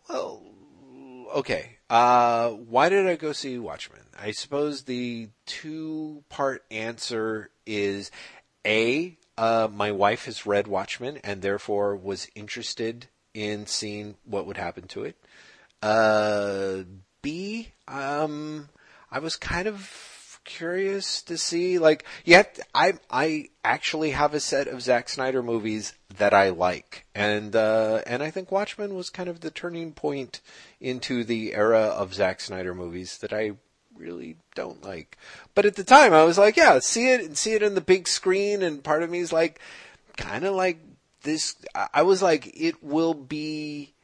[0.08, 0.42] Well,
[1.36, 1.77] okay.
[1.90, 4.02] Uh, why did I go see Watchmen?
[4.20, 8.10] I suppose the two part answer is
[8.66, 14.56] A, uh, my wife has read Watchmen and therefore was interested in seeing what would
[14.56, 15.16] happen to it.
[15.80, 16.82] Uh,
[17.22, 18.68] B, um,
[19.10, 24.66] I was kind of curious to see, like, yet I, I actually have a set
[24.66, 27.06] of Zack Snyder movies that I like.
[27.14, 30.40] And, uh, and I think Watchmen was kind of the turning point
[30.80, 33.52] into the era of Zack Snyder movies that I
[33.96, 35.18] really don't like.
[35.54, 37.80] But at the time I was like, yeah, see it and see it on the
[37.80, 39.60] big screen and part of me is like,
[40.16, 40.78] kind of like
[41.22, 43.94] this, I I was like, it will be,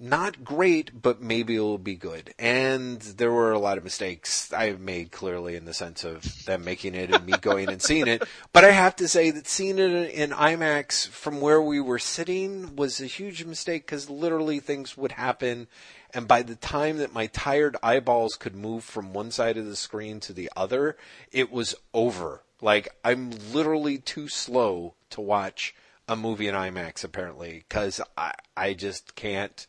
[0.00, 2.32] not great, but maybe it'll be good.
[2.38, 6.64] And there were a lot of mistakes I've made clearly in the sense of them
[6.64, 8.22] making it and me going and seeing it.
[8.52, 12.76] But I have to say that seeing it in IMAX from where we were sitting
[12.76, 15.66] was a huge mistake because literally things would happen.
[16.14, 19.76] And by the time that my tired eyeballs could move from one side of the
[19.76, 20.96] screen to the other,
[21.32, 22.42] it was over.
[22.60, 25.74] Like I'm literally too slow to watch
[26.08, 29.66] a movie in IMAX apparently because I I just can't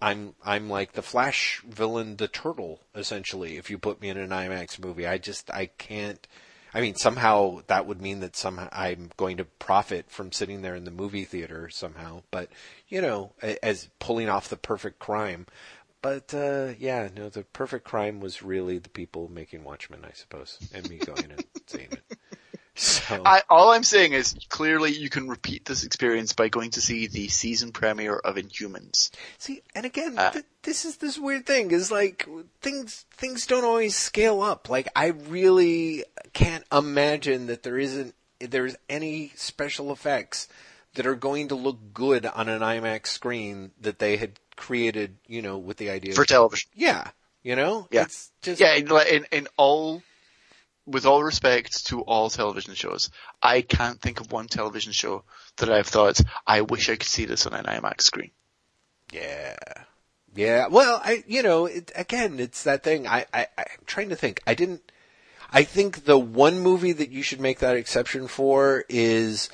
[0.00, 3.56] I'm I'm like the Flash villain, the Turtle, essentially.
[3.56, 6.26] If you put me in an IMAX movie, I just I can't.
[6.74, 10.74] I mean, somehow that would mean that somehow I'm going to profit from sitting there
[10.74, 12.22] in the movie theater somehow.
[12.30, 12.50] But
[12.88, 13.32] you know,
[13.62, 15.46] as pulling off the perfect crime.
[16.02, 20.58] But uh, yeah, no, the perfect crime was really the people making Watchmen, I suppose,
[20.72, 22.15] and me going and seeing it.
[22.78, 23.22] So.
[23.24, 27.06] I, all I'm saying is clearly you can repeat this experience by going to see
[27.06, 29.10] the season premiere of Inhumans.
[29.38, 32.28] See, and again, uh, th- this is this weird thing is like
[32.60, 34.68] things things don't always scale up.
[34.68, 36.04] Like I really
[36.34, 40.46] can't imagine that there isn't there's any special effects
[40.94, 45.40] that are going to look good on an IMAX screen that they had created, you
[45.40, 46.70] know, with the idea for of, television.
[46.74, 47.08] Yeah,
[47.42, 48.74] you know, yeah, it's just yeah.
[48.74, 50.02] In, in, in all
[50.86, 53.10] with all respect to all television shows,
[53.42, 55.24] I can't think of one television show
[55.56, 58.30] that I've thought, I wish I could see this on an IMAX screen.
[59.12, 59.56] Yeah.
[60.34, 60.68] Yeah.
[60.68, 63.06] Well, I, you know, it, again, it's that thing.
[63.06, 64.42] I, I, I'm trying to think.
[64.46, 64.92] I didn't,
[65.52, 69.48] I think the one movie that you should make that exception for is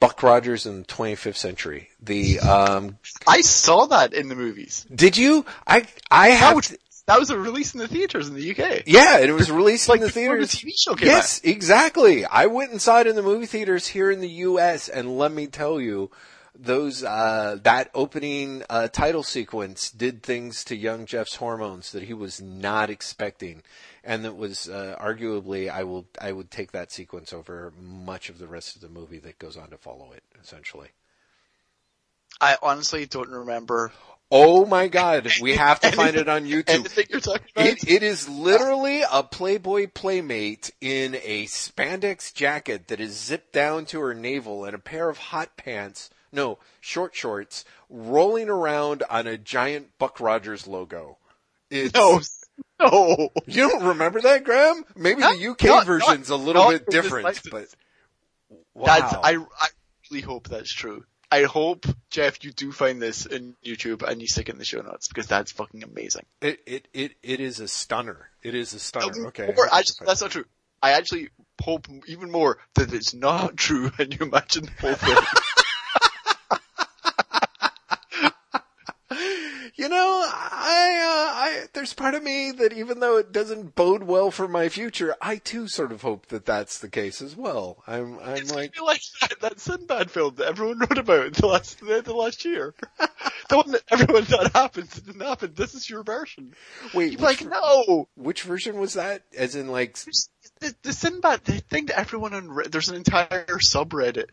[0.00, 1.90] Buck Rogers in the 25th century.
[2.00, 4.86] The, um, I saw that in the movies.
[4.92, 5.44] Did you?
[5.66, 8.82] I, I have, that was a release in the theaters in the UK.
[8.86, 10.52] Yeah, and it was released like in the theaters.
[10.52, 11.48] The TV show came yes, out.
[11.48, 12.24] exactly.
[12.24, 15.32] I went and saw it in the movie theaters here in the US, and let
[15.32, 16.10] me tell you,
[16.58, 22.14] those uh, that opening uh, title sequence did things to young Jeff's hormones that he
[22.14, 23.62] was not expecting,
[24.02, 28.38] and that was uh, arguably I will I would take that sequence over much of
[28.38, 30.22] the rest of the movie that goes on to follow it.
[30.42, 30.88] Essentially,
[32.40, 33.92] I honestly don't remember
[34.30, 36.68] Oh my god, we have to find it on YouTube.
[36.68, 37.66] Anything you're talking about?
[37.66, 43.84] It, it is literally a Playboy playmate in a spandex jacket that is zipped down
[43.86, 49.26] to her navel and a pair of hot pants, no, short shorts, rolling around on
[49.26, 51.18] a giant Buck Rogers logo.
[51.70, 52.20] It's, no,
[52.80, 53.30] no.
[53.46, 54.84] You don't remember that, Graham?
[54.96, 57.66] Maybe not, the UK not, version's not, a little bit different, but
[58.74, 58.86] wow.
[58.86, 59.68] I, I
[60.10, 61.04] really hope that's true.
[61.30, 64.64] I hope Jeff you do find this in YouTube and you stick it in the
[64.64, 66.24] show notes because that's fucking amazing.
[66.40, 68.30] It it it, it is a stunner.
[68.42, 69.26] It is a stunner.
[69.28, 70.44] Okay, or actually, that's not true.
[70.82, 75.16] I actually hope even more that it's not true and you imagine the whole thing.
[79.76, 84.02] you know, I, uh, I, there's part of me that even though it doesn't bode
[84.02, 87.82] well for my future, I too sort of hope that that's the case as well.
[87.86, 91.80] I'm, I'm it's like, like that, that Sinbad film that everyone wrote about the last,
[91.80, 92.74] the, the last year.
[93.48, 95.52] the one that everyone thought happened didn't happen.
[95.54, 96.54] This is your version.
[96.92, 98.08] Wait, You're like, no!
[98.16, 99.22] Which version was that?
[99.36, 99.96] As in like,
[100.60, 104.28] the, the Sinbad, the thing that everyone on, there's an entire subreddit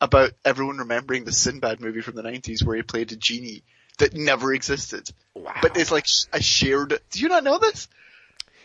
[0.00, 3.64] about everyone remembering the Sinbad movie from the 90s where he played a genie
[3.98, 5.08] that never existed.
[5.34, 5.54] Wow.
[5.62, 7.88] But it's like a shared, do you not know this?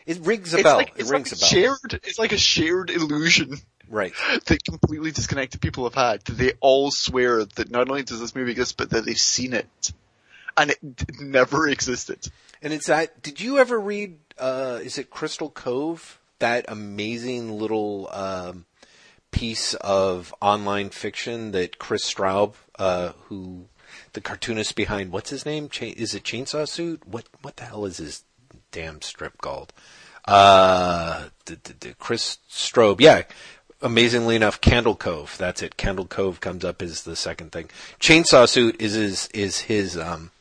[0.05, 0.77] It rings a it's bell.
[0.77, 1.49] Like, it rings like a bell.
[1.49, 3.57] Shared, it's like a shared illusion.
[3.89, 4.13] Right.
[4.45, 6.21] That completely disconnected people have had.
[6.25, 9.53] That they all swear that not only does this movie exist, but that they've seen
[9.53, 9.93] it.
[10.57, 10.79] And it
[11.19, 12.27] never existed.
[12.61, 16.19] And it's that, did you ever read, uh, is it Crystal Cove?
[16.39, 18.65] That amazing little, um,
[19.32, 23.65] piece of online fiction that Kris Straub, uh, who
[24.14, 25.70] the cartoonist behind what's his name?
[25.70, 27.07] Cha- is it Chainsaw Suit?
[27.07, 28.24] What what the hell is his
[28.72, 29.74] damn strip called?
[30.26, 33.01] Uh, the, Kris Straub.
[33.01, 33.24] Yeah,
[33.82, 35.36] amazingly enough, Candle Cove.
[35.38, 35.78] That's it.
[35.78, 37.70] Candle Cove comes up as the second thing.
[37.99, 40.32] Chainsaw Suit is his is his um,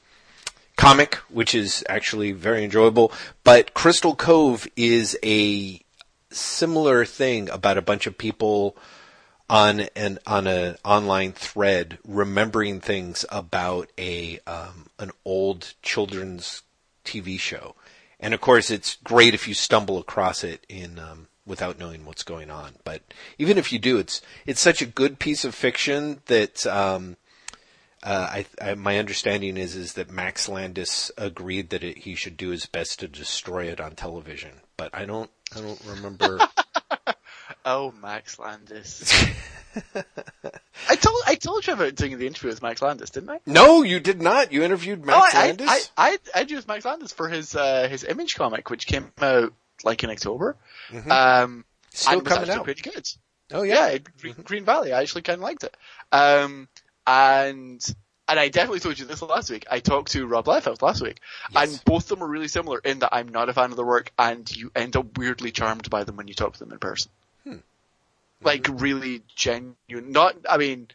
[0.77, 3.13] comic, which is actually very enjoyable.
[3.45, 5.81] But Crystal Cove is a
[6.31, 8.77] similar thing about a bunch of people
[9.51, 16.63] on an on an online thread remembering things about a um, an old children's
[17.05, 17.75] TV show,
[18.21, 22.23] and of course it's great if you stumble across it in um, without knowing what's
[22.23, 22.75] going on.
[22.85, 23.03] But
[23.39, 26.65] even if you do, it's it's such a good piece of fiction that.
[26.67, 27.17] Um,
[28.03, 32.39] uh, I, I, my understanding is is that Max Landis agreed that it, he should
[32.39, 36.39] do his best to destroy it on television, but I don't I don't remember
[37.65, 39.13] Oh, Max Landis.
[40.89, 43.41] I told, I, told you about doing the interview with Max Landis, didn't I?
[43.47, 44.53] No, you did not.
[44.53, 45.69] You interviewed Max oh, I, Landis.
[45.69, 49.13] I, I, I, I used Max Landis for his uh, his Image comic, which came
[49.21, 49.53] out
[49.85, 50.57] like in October.
[50.91, 51.11] Mhm.
[51.11, 52.65] Um, Still and coming actually out.
[52.65, 53.07] pretty good.
[53.53, 53.87] Oh Yeah, yeah.
[53.95, 54.93] it- Green, Green Valley.
[54.93, 55.77] I actually kind of liked it.
[56.13, 56.69] Um,
[57.07, 57.85] and
[58.29, 59.67] and I definitely told you this last week.
[59.71, 61.19] I talked to Rob Liefeld last week,
[61.53, 61.73] Yes.
[61.73, 63.85] and both of them are really similar in that I'm not a fan of their
[63.85, 66.79] work, and you end up weirdly charmed by them when you talk to them in
[66.79, 67.11] person.
[67.45, 67.57] Hmm.
[68.43, 70.13] Like really genuine.
[70.13, 70.89] Not, I mean,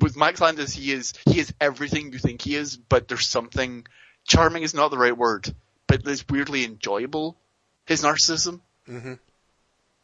[0.00, 3.86] with Max Landis, he is he is everything you think he is, but there's something
[4.24, 5.54] charming is not the right word,
[5.86, 7.36] but it's weirdly enjoyable.
[7.86, 8.60] His narcissism.
[8.88, 9.18] Mhm.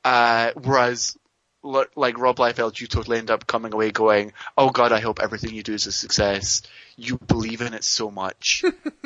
[0.04, 1.16] Uh, whereas,
[1.62, 5.54] like Rob Liefeld, you totally end up coming away going, "Oh God, I hope everything
[5.54, 6.62] you do is a success.
[6.96, 8.62] You believe in it so much.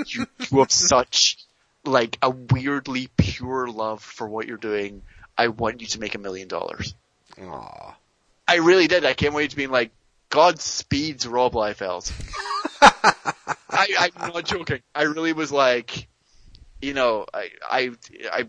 [0.06, 1.38] you you have such
[1.84, 5.02] like a weirdly pure love for what you're doing.
[5.42, 6.94] I want you to make a million dollars."
[7.40, 7.96] Aw.
[8.48, 9.04] I really did.
[9.04, 9.90] I came away to being like,
[10.30, 12.10] "Godspeed, Rob Liefeld."
[13.72, 14.80] I, I'm not joking.
[14.94, 16.08] I really was like,
[16.80, 17.90] you know, I, I,
[18.30, 18.46] I,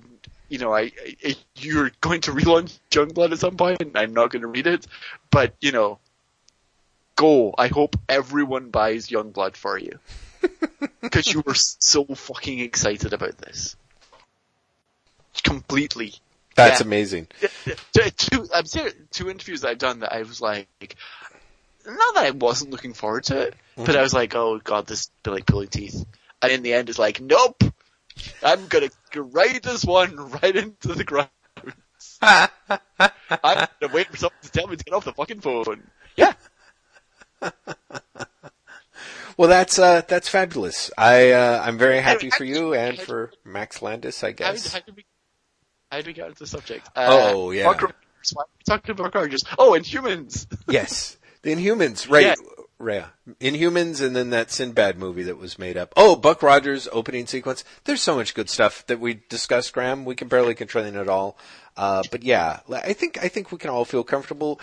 [0.50, 0.92] you know, I,
[1.26, 3.82] I you're going to relaunch Youngblood at some point.
[3.82, 4.86] and I'm not going to read it,
[5.32, 6.00] but you know,
[7.16, 7.54] go.
[7.58, 10.00] I hope everyone buys Youngblood for you
[11.02, 13.76] because you were so fucking excited about this.
[15.44, 16.14] Completely.
[16.56, 16.86] That's Yeah.
[16.88, 17.28] amazing.
[18.18, 20.96] Two, I'm serious, two interviews I've done that I was like,
[21.86, 25.10] not that I wasn't looking forward to it, but I was like, oh god, this
[25.24, 26.06] be like pulling teeth.
[26.42, 27.64] And in the end, it's like, nope,
[28.44, 31.30] I'm gonna ride this one right into the ground.
[32.22, 32.50] I'm
[33.80, 35.84] gonna wait for someone to tell me to get off the fucking phone.
[36.16, 36.34] Yeah,
[39.36, 40.92] Well, that's uh, that's fabulous.
[40.96, 44.72] I uh, I'm very happy for you and for Max Landis, I how, guess.
[44.72, 45.06] how did we,
[45.94, 46.90] how did we get into the subject?
[46.96, 47.66] Oh, yeah.
[47.66, 47.92] Rogers.
[48.34, 49.44] Why are we talking about Buck Rogers?
[49.60, 50.48] Oh, Inhumans.
[50.68, 52.26] yes, the Inhumans, right?
[52.26, 52.36] Yeah.
[52.84, 53.08] Yeah,
[53.40, 55.94] Inhumans, and then that Sinbad movie that was made up.
[55.96, 57.64] Oh, Buck Rogers opening sequence.
[57.84, 60.04] There's so much good stuff that we discussed, Graham.
[60.04, 61.38] We can barely contain it at all.
[61.78, 64.60] Uh, but yeah, I think I think we can all feel comfortable.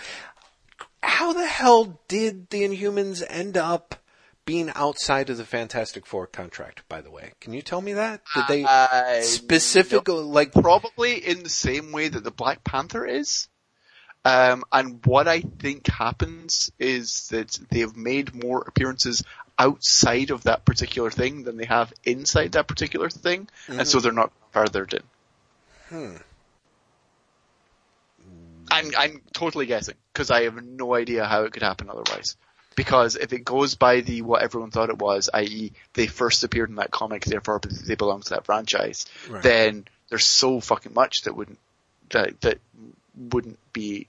[1.02, 3.94] How the hell did the Inhumans end up
[4.50, 6.82] being outside of the Fantastic Four contract?
[6.88, 8.20] By the way, can you tell me that?
[8.34, 10.52] Did they I specifically like?
[10.52, 13.46] probably in the same way that the Black Panther is.
[14.24, 19.22] Um, and what I think happens is that they've made more appearances
[19.56, 24.10] outside of that particular thing than they have inside that particular thing, and so they're
[24.10, 25.02] not furthered in.
[25.90, 26.16] Hmm.
[28.68, 32.36] I'm, I'm totally guessing because I have no idea how it could happen otherwise.
[32.84, 36.70] Because if it goes by the what everyone thought it was, i.e., they first appeared
[36.70, 39.42] in that comic, therefore they belong to that franchise, Right.
[39.42, 41.58] then there's so fucking much that wouldn't
[42.10, 42.58] that that
[43.14, 44.08] wouldn't be.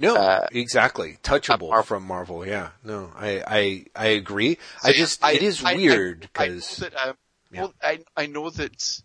[0.00, 1.18] No, Uh, exactly.
[1.22, 1.82] Touchable Marvel.
[1.84, 2.46] from Marvel.
[2.46, 2.70] Yeah.
[2.84, 4.58] No, I, I, I agree.
[4.82, 7.16] I just, I- it is I- weird I know because, um,
[7.52, 7.60] Yeah.
[7.62, 9.00] well, I I know that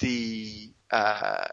[0.00, 1.46] the uh,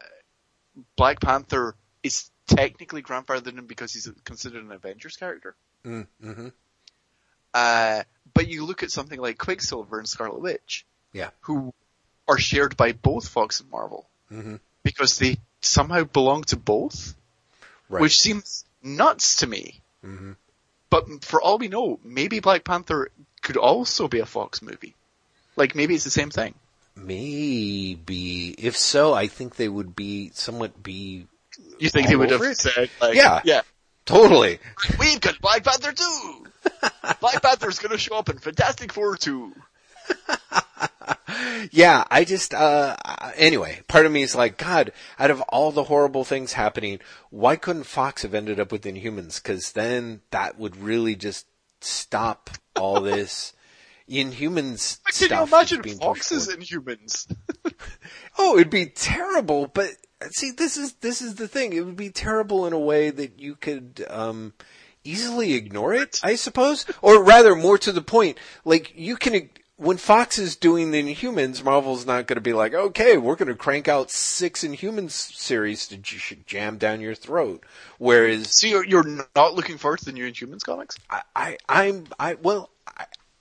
[0.96, 5.54] Black Panther is technically grandfathered in because he's considered an Avengers character.
[5.84, 6.48] mm, hmm
[7.56, 8.02] Uh,
[8.34, 10.84] but you look at something like Quicksilver and Scarlet Witch,
[11.14, 11.30] Yeah.
[11.40, 11.72] who
[12.28, 17.14] are shared by both Fox and Marvel hmm because they somehow belong to both,
[17.88, 18.00] right.
[18.02, 19.80] which seems nuts to me.
[20.02, 20.32] hmm
[20.90, 23.10] But for all we know, maybe Black Panther
[23.42, 24.94] could also be a Fox movie.
[25.56, 26.54] Like maybe it's the same thing.
[26.94, 28.50] Maybe.
[28.50, 31.26] If so, I think they would be somewhat be
[31.78, 32.56] You think they would have it?
[32.58, 33.40] said like, Yeah.
[33.44, 33.62] yeah,
[34.06, 34.58] totally.
[34.98, 36.46] we've got Black Panther 2!
[37.20, 39.52] Black Panther's gonna show up in Fantastic Four 2.
[41.70, 42.96] Yeah, I just, uh,
[43.36, 47.00] anyway, part of me is like, God, out of all the horrible things happening,
[47.30, 49.42] why couldn't Fox have ended up with Inhumans?
[49.42, 51.46] Cause then that would really just
[51.80, 53.52] stop all this
[54.08, 56.60] Inhumans Can stuff you imagine Fox's forward.
[56.60, 57.34] Inhumans?
[58.38, 59.90] Oh, it'd be terrible, but
[60.30, 61.72] see, this is, this is the thing.
[61.72, 64.52] It would be terrible in a way that you could, um,
[65.04, 66.84] easily ignore it, I suppose.
[67.02, 71.64] Or rather, more to the point, like, you can, when Fox is doing the Inhumans,
[71.64, 75.86] Marvel's not going to be like, okay, we're going to crank out six Inhumans series
[75.88, 77.64] to j- jam down your throat.
[77.98, 80.96] Whereas, So you're, you're not looking forward to the new Inhumans comics?
[81.10, 82.75] I, I I'm I well I,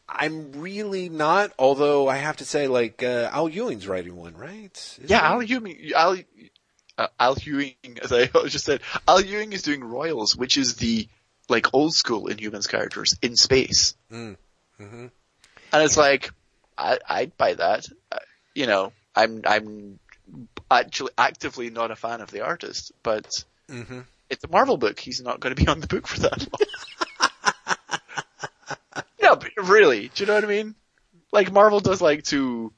[0.07, 1.51] I'm really not.
[1.57, 4.71] Although I have to say, like uh, Al Ewing's writing one, right?
[5.01, 5.21] Is Yeah.
[5.21, 6.17] Al Ewing, Al,
[6.97, 11.07] uh, Al Ewing, as I just said, Al Ewing is doing Royals, which is the,
[11.49, 13.95] like, old school Inhumans characters in space.
[14.11, 14.37] Mm.
[14.79, 15.11] Mhm.
[15.73, 16.31] And it's like,
[16.77, 17.85] I, I'd buy that.
[18.11, 18.17] Uh,
[18.53, 19.99] you know, I'm, I'm
[20.69, 24.05] actually actively not a fan of the artist, but Mhm.
[24.29, 24.99] it's a Marvel book.
[24.99, 26.69] He's not going to be on the book for that long.
[29.57, 30.09] really.
[30.13, 30.75] Do you know what I mean?
[31.31, 32.71] Like Marvel does like to,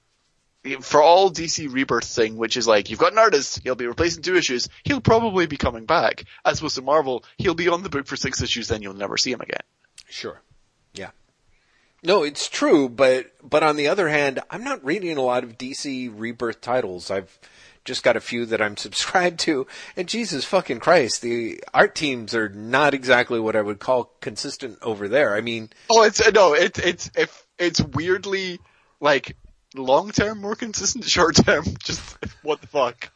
[0.81, 4.23] for all DC Rebirth thing, which is like, you've got an artist, he'll be replacing
[4.23, 6.25] two issues, he'll probably be coming back.
[6.43, 9.17] As opposed to Marvel, he'll be on the book for six issues, then you'll never
[9.17, 9.61] see him again.
[10.09, 10.41] Sure.
[10.93, 11.11] Yeah.
[12.03, 15.57] No, it's true, but but on the other hand, I'm not reading a lot of
[15.57, 17.09] DC Rebirth titles.
[17.11, 17.39] I've
[17.87, 19.65] just got a few that I'm subscribed to,
[19.95, 24.77] and Jesus fucking Christ, the art teams are not exactly what I would call consistent
[24.83, 25.33] over there.
[25.33, 28.59] I mean, Oh, it's no, it's it's if it's weirdly
[28.99, 29.35] like
[29.75, 32.01] long term more consistent, short term just
[32.43, 33.09] what the fuck.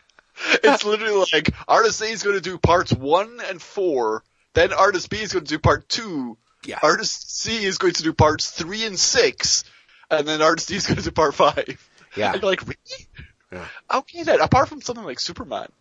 [0.64, 5.10] It's literally like artist A is going to do parts one and four, then artist
[5.10, 8.50] B is going to do part two, yeah, artist C is going to do parts
[8.50, 9.66] three and six,
[10.10, 11.90] and then artist D is going to do part five.
[12.16, 13.08] yeah, like, really?
[13.52, 13.68] Yeah.
[13.94, 14.42] Okay that.
[14.42, 15.72] Apart from something like Superman,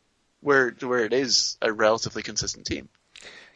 [0.40, 2.88] where where it is a relatively consistent team.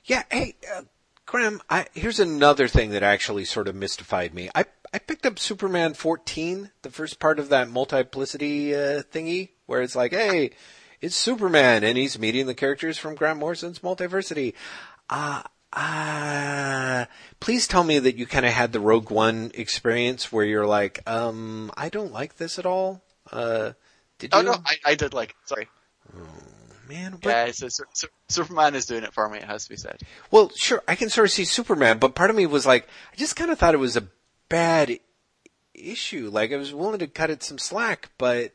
[0.05, 0.23] yeah.
[0.31, 0.83] Hey, uh,
[1.27, 4.51] Graham, I, here's another thing that actually sort of mystified me.
[4.55, 9.83] I I picked up Superman 14, the first part of that multiplicity uh, thingy, where
[9.83, 10.51] it's like, hey,
[11.01, 14.55] it's Superman, and he's meeting the characters from Grant Morrison's Multiversity.
[15.11, 15.43] Uh,
[15.73, 17.07] uh,
[17.41, 21.03] please tell me that you kind of had the Rogue One experience where you're like,
[21.11, 23.03] um, I don't like this at all.
[23.33, 23.73] Uh,
[24.19, 24.49] did oh, you?
[24.49, 25.35] Oh no, I, I did like.
[25.45, 25.69] Sorry.
[26.17, 26.21] Oh,
[26.89, 29.39] Man, what- Yeah, so, so, so, Superman is doing it for me.
[29.39, 30.01] It has to be said.
[30.31, 33.17] Well, sure, I can sort of see Superman, but part of me was like, I
[33.17, 34.09] just kind of thought it was a
[34.49, 34.99] bad
[35.73, 36.31] issue.
[36.33, 38.53] Like, I was willing to cut it some slack, but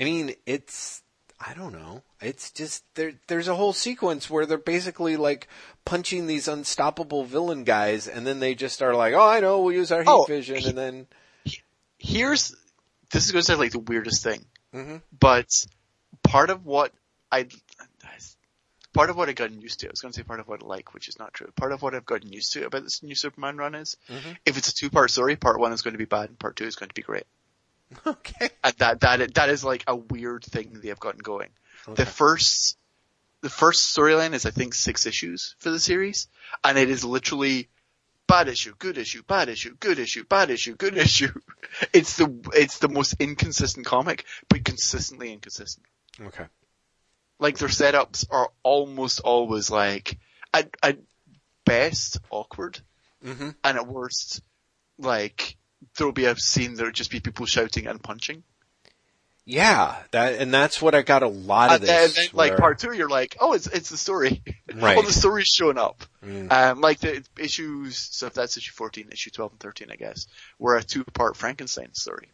[0.00, 1.02] I mean, it's,
[1.38, 2.02] I don't know.
[2.20, 5.48] It's just, there, there's a whole sequence where they're basically like
[5.84, 9.74] punching these unstoppable villain guys, and then they just are like, oh, I know, we'll
[9.74, 11.06] use our heat Oh, vision, he- and then,
[12.00, 12.54] Here's
[13.10, 14.44] this is going to sound like the weirdest thing,
[14.74, 15.02] Mhm.
[15.18, 15.66] but
[16.22, 16.92] part of what
[17.32, 17.46] I
[18.94, 20.62] part of what I've gotten used to, I was going to say part of what
[20.62, 21.50] I like, which is not true.
[21.54, 24.36] Part of what I've gotten used to about this new Superman run is, Mhm.
[24.44, 26.56] if it's a two part story, part one is going to be bad and part
[26.56, 27.26] two is going to be great.
[28.06, 28.50] okay.
[28.64, 31.50] And that that that is like a weird thing they have gotten going.
[31.86, 32.02] Okay.
[32.02, 32.76] The first
[33.40, 36.26] the first storyline is I think six issues for the series,
[36.64, 37.68] and it is literally
[38.28, 41.32] bad issue, good issue, bad issue, good issue, bad issue, good issue.
[41.92, 45.86] It's the it's the most inconsistent comic, but consistently inconsistent.
[46.20, 46.46] Okay.
[47.38, 50.18] Like their setups are almost always like
[50.54, 50.98] at at
[51.64, 52.80] best awkward,
[53.22, 54.40] hmm and at worst
[54.98, 55.56] like
[55.96, 58.42] there'll be a scene there'll just be people shouting and punching.
[59.50, 62.34] Yeah, that, and that's what I got a lot of And then, this.
[62.34, 64.42] like where- part two, you're like, oh, it's it's the story.
[64.74, 64.96] Right.
[64.98, 66.04] well, the story's showing up.
[66.22, 66.52] Mm.
[66.52, 70.26] Um, like the issues, so if that's issue 14, issue 12 and 13, I guess,
[70.58, 72.28] were a two-part Frankenstein story.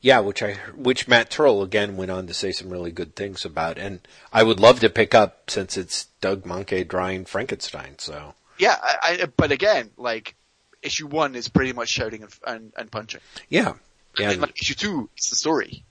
[0.00, 3.44] Yeah, which I which Matt Turrell again went on to say some really good things
[3.44, 4.00] about, and
[4.32, 7.94] I would love to pick up since it's Doug Mahnke drawing Frankenstein.
[7.98, 10.34] So Yeah, I, I, but again, like
[10.82, 13.20] issue one is pretty much shouting and, and, and punching.
[13.48, 13.74] yeah,
[14.18, 15.84] yeah, And like issue two, it's the story,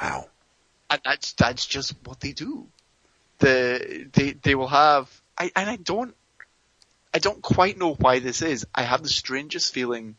[0.00, 0.28] wow,
[0.90, 2.66] and that's that's just what they do.
[3.38, 6.14] The they they will have, I and I don't,
[7.14, 8.66] I don't quite know why this is.
[8.74, 10.16] I have the strangest feeling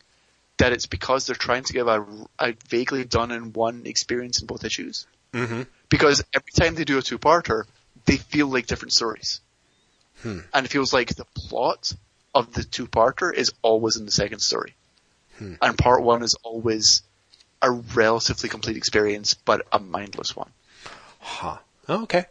[0.58, 2.04] that it's because they're trying to give a,
[2.38, 5.06] a vaguely done in one experience in both issues.
[5.32, 5.62] mm-hmm.
[5.88, 7.64] because every time they do a two-parter,
[8.06, 9.40] they feel like different stories.
[10.22, 10.40] Hmm.
[10.52, 11.94] And it feels like the plot
[12.34, 14.74] of the two-parter is always in the second story.
[15.38, 15.54] Hmm.
[15.62, 17.02] And part one is always
[17.62, 20.50] a relatively complete experience, but a mindless one.
[21.18, 21.58] huh,
[21.88, 22.26] okay.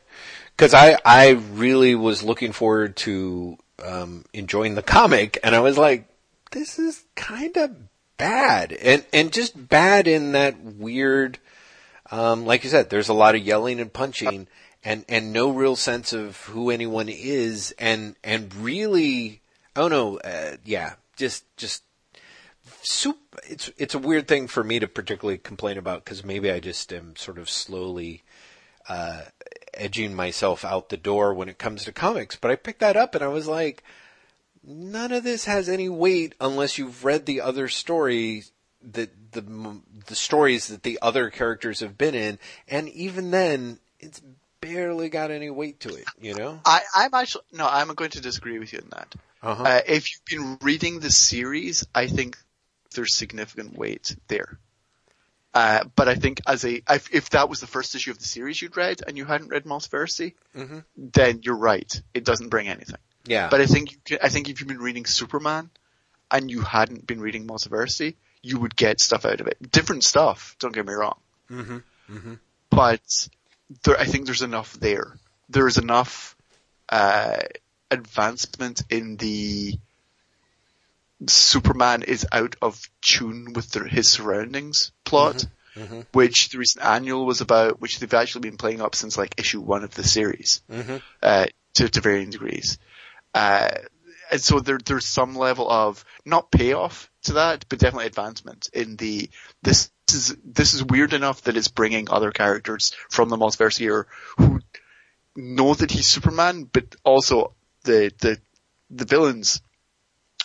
[0.56, 5.78] Because I I really was looking forward to um, enjoying the comic, and I was
[5.78, 6.06] like,
[6.52, 7.76] this is kind of
[8.18, 11.40] bad, and and just bad in that weird.
[12.12, 14.48] Um, like you said, there's a lot of yelling and punching,
[14.84, 19.42] and and no real sense of who anyone is, and and really,
[19.76, 21.84] oh no, uh, yeah, just just
[22.82, 23.18] soup.
[23.48, 26.92] It's it's a weird thing for me to particularly complain about because maybe I just
[26.94, 28.24] am sort of slowly
[28.88, 29.24] uh,
[29.74, 32.36] edging myself out the door when it comes to comics.
[32.36, 33.84] But I picked that up and I was like,
[34.64, 38.44] none of this has any weight unless you've read the other story
[38.82, 44.22] that the the stories that the other characters have been in, and even then, it's
[44.62, 46.06] barely got any weight to it.
[46.20, 46.60] You know?
[46.66, 49.16] I, I'm actually, no, I'm going to disagree with you on that.
[49.42, 49.64] Uh-huh.
[49.64, 52.38] Uh, if you've been reading the series, I think
[52.96, 54.58] there's significant weight there.
[55.54, 58.26] Uh, but I think as a, if, if that was the first issue of the
[58.26, 60.84] series you'd read and you hadn't read Multiversity, Mhm.
[60.96, 62.02] then you're right.
[62.14, 62.98] It doesn't bring anything.
[63.26, 63.50] yeah.
[63.50, 65.70] But I think you can, I think if you've been reading Superman
[66.32, 69.58] and you hadn't been reading Multiversity, you would get stuff out of it.
[69.72, 71.20] Different stuff, don't get me wrong.
[71.50, 71.84] Mhm.
[72.10, 72.40] Mhm.
[72.70, 73.28] But
[73.84, 75.18] there, I think there's enough there.
[75.50, 76.36] There is enough
[76.90, 77.38] uh,
[77.92, 79.80] advancement in the
[81.28, 85.46] Superman is out of tune with the, his surroundings plot,
[86.14, 89.62] which the recent annual was about, which they've actually been playing up since like issue
[89.62, 90.62] one of the series,
[91.22, 92.78] uh, to, to varying degrees.
[93.34, 93.70] Uh,
[94.32, 98.96] and so there, there's some level of not payoff to that, but definitely advancement in
[98.96, 99.30] the
[99.62, 104.08] this is this is weird enough that it's bringing other characters from the multiverse here
[104.38, 104.60] who
[105.36, 108.40] know that he's Superman, but also the the
[108.90, 109.62] the villains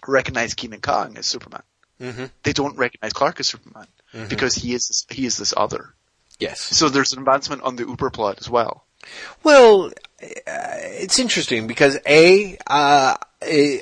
[0.08, 1.62] recognize Kenan Kong as Superman.
[2.00, 2.24] Mm-hmm.
[2.42, 3.86] They don't recognize Clark as Superman
[4.28, 5.94] because he is this, he is this other.
[6.38, 6.60] Yes.
[6.60, 8.84] So there's an advancement on the Uber plot as well.
[9.42, 13.80] Well, uh, it's interesting because a uh, eh,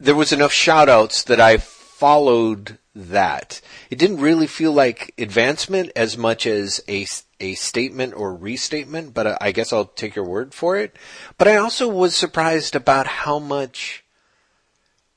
[0.00, 3.60] there was enough shout-outs that I followed that.
[3.90, 7.06] It didn't really feel like advancement as much as a
[7.40, 10.96] a statement or restatement, but I guess I'll take your word for it.
[11.38, 14.01] But I also was surprised about how much.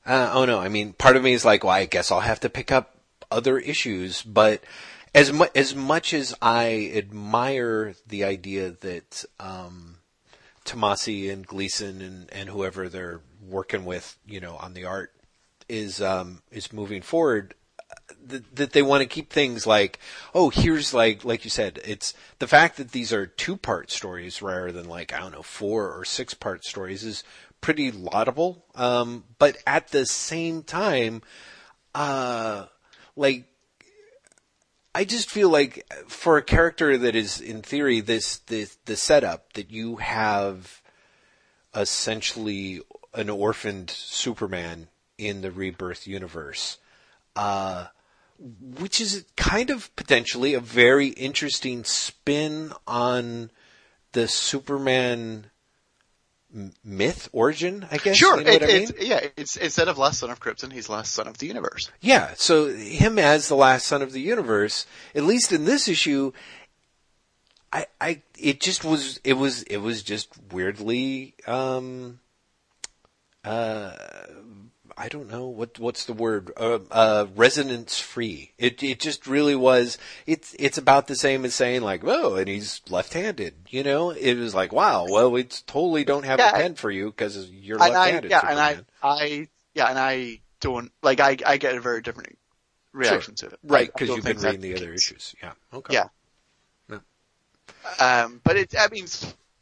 [0.06, 2.40] Uh, oh no, I mean, part of me is like, well, I guess I'll have
[2.40, 2.96] to pick up
[3.30, 4.62] other issues, but
[5.14, 9.96] as as much as I admire the idea that um,
[10.64, 15.12] Tomasi and Gleason and, and whoever they're working with, you know, on the art
[15.68, 17.54] is um, is moving forward,
[18.26, 19.98] that, that they want to keep things like,
[20.34, 24.42] oh, here's like like you said, it's the fact that these are two part stories
[24.42, 27.24] rather than like I don't know four or six part stories is
[27.60, 28.64] pretty laudable.
[28.74, 31.22] Um, but at the same time,
[31.94, 32.66] uh,
[33.16, 33.44] like
[34.94, 39.52] I just feel like for a character that is in theory this the the setup
[39.52, 40.80] that you have
[41.74, 42.80] essentially
[43.12, 44.88] an orphaned Superman
[45.18, 46.78] in the rebirth universe,
[47.34, 47.88] uh,
[48.38, 53.50] which is kind of potentially a very interesting spin on
[54.12, 55.50] the Superman
[56.84, 58.16] myth origin, I guess.
[58.16, 58.88] Sure, you know it, what I mean?
[59.00, 61.90] yeah, it's instead of last son of Krypton, he's last son of the universe.
[62.00, 66.32] Yeah, so him as the last son of the universe, at least in this issue,
[67.72, 72.20] I, I, it just was, it was, it was just weirdly, um,
[73.44, 73.92] uh,
[74.98, 78.52] I don't know what, what's the word, uh, uh, resonance free.
[78.58, 82.48] It, it just really was, it's, it's about the same as saying like, oh, and
[82.48, 84.10] he's left-handed, you know?
[84.10, 87.50] It was like, wow, well, we totally don't have Yeah, a pen for you because
[87.50, 88.30] you're left-handed.
[88.30, 91.20] yeah, and I, I, yeah, and I don't like.
[91.20, 92.38] I, I get a very different
[92.92, 93.58] reaction to it.
[93.62, 95.34] Right, because you've been reading the other issues.
[95.42, 95.52] Yeah.
[95.72, 95.94] Okay.
[95.94, 96.08] Yeah.
[98.00, 99.06] Um, but it, I mean,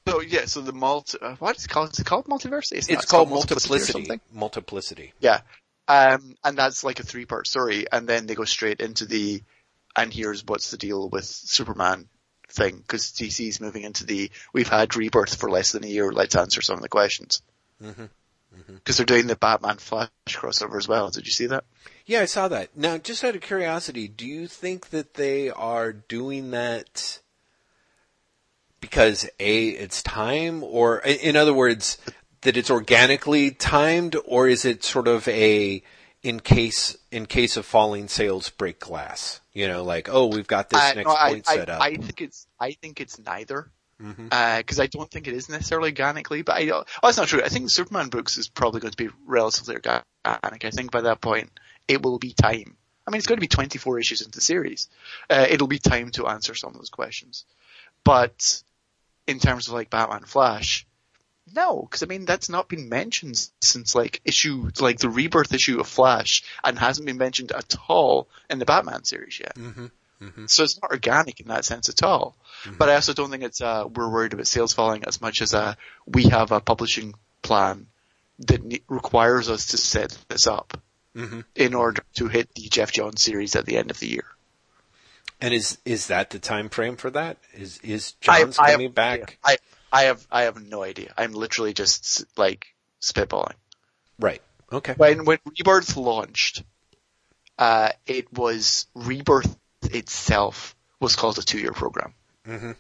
[0.07, 1.93] so yeah, so the multi, uh, what is it called?
[1.93, 2.73] Is it called multiverse?
[2.73, 3.93] It's, It's called or multiplicity.
[3.93, 4.21] something.
[4.33, 5.13] Multiplicity.
[5.21, 5.41] Yeah.
[5.87, 9.43] Um, and that's like a three part story, and then they go straight into the,
[9.97, 12.09] and here's what's the deal with Superman
[12.49, 16.37] thing, because DC's moving into the, we've had rebirth for less than a year, let's
[16.37, 17.43] answer some of the questions.
[17.83, 18.07] Mm-hmm.
[18.67, 21.11] Because they're doing the Batman Flash crossover as well.
[21.11, 21.65] Did you see that?
[22.07, 22.77] Yeah, I saw that.
[22.77, 27.21] Now, just out of curiosity, do you think that they are doing that
[28.85, 31.97] because a it's time, or in other words,
[32.43, 35.83] that it's organically timed, or is it sort of a
[36.23, 39.41] in case in case of falling sales break glass?
[39.55, 41.81] You know, like oh, we've got this Uh, next no, point I, set up.
[41.81, 43.71] I think it's, I think it's neither.
[43.97, 47.43] Because I don't think it is necessarily organically, but I, oh, that's not true.
[47.43, 50.05] I think Superman books is probably going to be relatively organic.
[50.27, 51.59] I think by that point
[51.89, 52.77] it will be time.
[53.07, 54.89] I mean, it's going to be 24 issues into the series.
[55.31, 57.47] Uh, it'll be time to answer some of those questions.
[58.05, 58.63] But
[59.27, 60.87] in terms of like Batman Flash,
[61.55, 65.81] no, because I mean that's not been mentioned since like issue like the rebirth issue
[65.81, 69.55] of Flash, and hasn't been mentioned at all in the Batman series yet.
[69.57, 69.91] Mhm.
[70.49, 72.35] So it's not organic in that sense at all.
[72.79, 75.53] But I also don't think it's uh, we're worried about sales falling as much as
[75.53, 75.75] uh,
[76.07, 77.89] we have a publishing plan
[78.39, 80.81] that ne- requires us to set this up
[81.15, 81.45] Mhm.
[81.55, 84.25] in order to hit the Geoff Johns series at the end of the year.
[85.45, 87.37] And is is that the time frame for that?
[87.53, 89.37] Is is Johns I coming back?
[89.45, 89.59] I
[89.93, 91.13] I have I have no idea.
[91.19, 92.69] I'm literally just like
[93.03, 93.53] spitballing.
[94.19, 94.41] Right.
[94.73, 94.95] Okay.
[94.97, 96.65] When when Rebirth launched,
[97.59, 102.15] uh, it was Rebirth itself was called a two year program.
[102.47, 102.77] Mhm.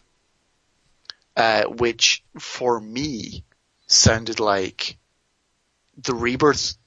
[1.36, 3.44] Uh, which for me
[3.88, 4.96] sounded like
[5.98, 6.78] the Rebirth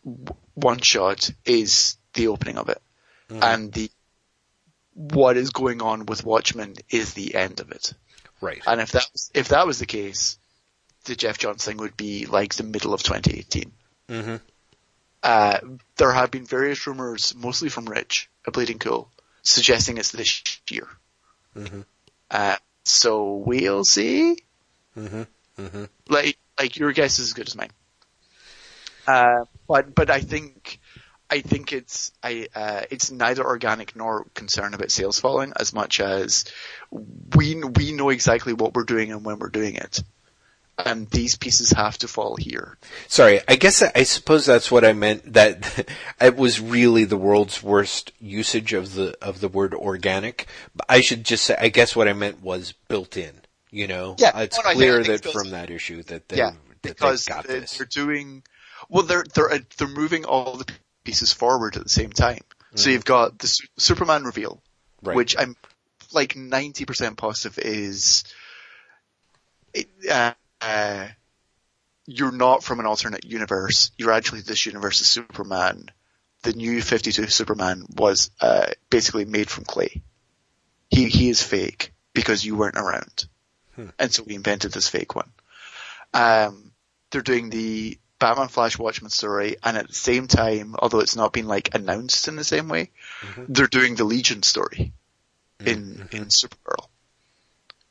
[0.55, 2.81] one shot is the opening of it,
[3.29, 3.91] and the
[4.97, 7.93] what is going on with Watchmen is the end of it.
[8.41, 8.61] Right.
[8.65, 10.39] And if that was, if that was the case,
[11.05, 13.71] the Geoff Johns thing would be like the middle of 2018.
[14.09, 14.41] Mhm.
[15.21, 15.59] Uh,
[15.97, 19.11] there have been various rumors, mostly from Rich, a Bleeding Cool,
[19.43, 20.87] suggesting it's this year.
[21.55, 21.85] Mhm.
[22.31, 24.43] Uh, so we'll see.
[24.95, 25.27] Mhm.
[25.59, 25.89] Mhm.
[26.07, 27.71] Like, like your guess is as good as mine.
[29.07, 30.79] Uh, but, but I think,
[31.29, 35.99] I think it's I uh, it's neither organic nor concern about sales falling as much
[35.99, 36.45] as
[36.91, 40.01] we we know exactly what we're doing and when we're doing it,
[40.77, 42.77] and these pieces have to fall here.
[43.09, 45.33] Sorry, I guess I suppose that's what I meant.
[45.33, 45.89] That
[46.21, 50.47] it was really the world's worst usage of the of the word organic.
[50.87, 53.33] I should just say, I guess what I meant was built in.
[53.69, 56.37] You know, Yeah, it's no, no, I think- clear that from that issue that they
[56.37, 56.51] yeah,
[56.83, 57.77] that because they got they- this.
[57.77, 58.43] they're doing
[58.87, 59.03] well.
[59.03, 60.65] They're they're they're moving all the
[61.07, 62.41] pieces forward at the same time.
[62.75, 64.61] So you've got the Su- Superman reveal,
[65.01, 65.15] Right.
[65.15, 65.55] which I'm
[66.11, 68.25] like ninety percent positive is
[69.73, 71.07] it, uh, uh,
[72.05, 73.91] you're not from an alternate universe.
[73.97, 75.89] You're actually this universe's Superman.
[76.43, 80.01] The new 52 Superman was uh, basically made from clay.
[80.89, 83.27] He he is fake because you weren't around,
[83.97, 85.31] and so we invented this fake one.
[86.13, 86.71] Um,
[87.11, 91.33] they're doing the Batman Flash Watchmen story, and at the same time, although it's not
[91.33, 92.89] been like announced in the same way,
[93.47, 94.91] they're doing the Legion story
[95.59, 96.87] in in Supergirl,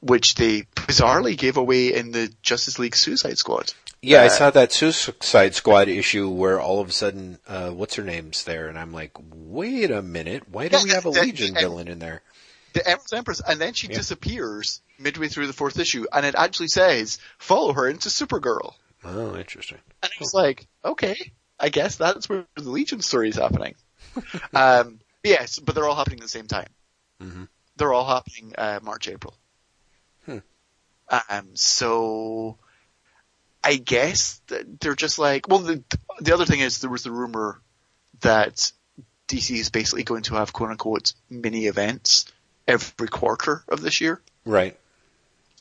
[0.01, 3.73] which they bizarrely gave away in the Justice League Suicide Squad.
[4.03, 7.95] Yeah, I Uh, saw that Suicide Squad issue where all of a sudden, uh, what's
[7.95, 11.11] her name's there, and I'm like, wait a minute, why do Yeah, we have a
[11.13, 12.23] that- Legion that- villain in there?
[12.73, 13.97] the Empress Empress, and then she Yeah.
[13.97, 18.75] disappears midway through the fourth issue, and it actually says follow her into Supergirl,
[19.09, 19.79] Oh, interesting.
[20.03, 23.75] and it's like, okay, I guess that's where the Legion story is happening.
[24.55, 26.69] um, yes, but they're all happening at the same time.
[27.23, 27.49] Mhm.
[27.77, 29.37] They're all happening uh, March April.
[30.25, 30.39] Hmm.
[31.29, 32.59] Um, so
[33.63, 35.83] I guess that they're just like, well, the
[36.21, 37.61] the other thing is there was the rumor
[38.21, 38.73] that
[39.29, 42.27] DC is basically going to have quote unquote mini events
[42.67, 44.21] every quarter of this year.
[44.45, 44.79] Right.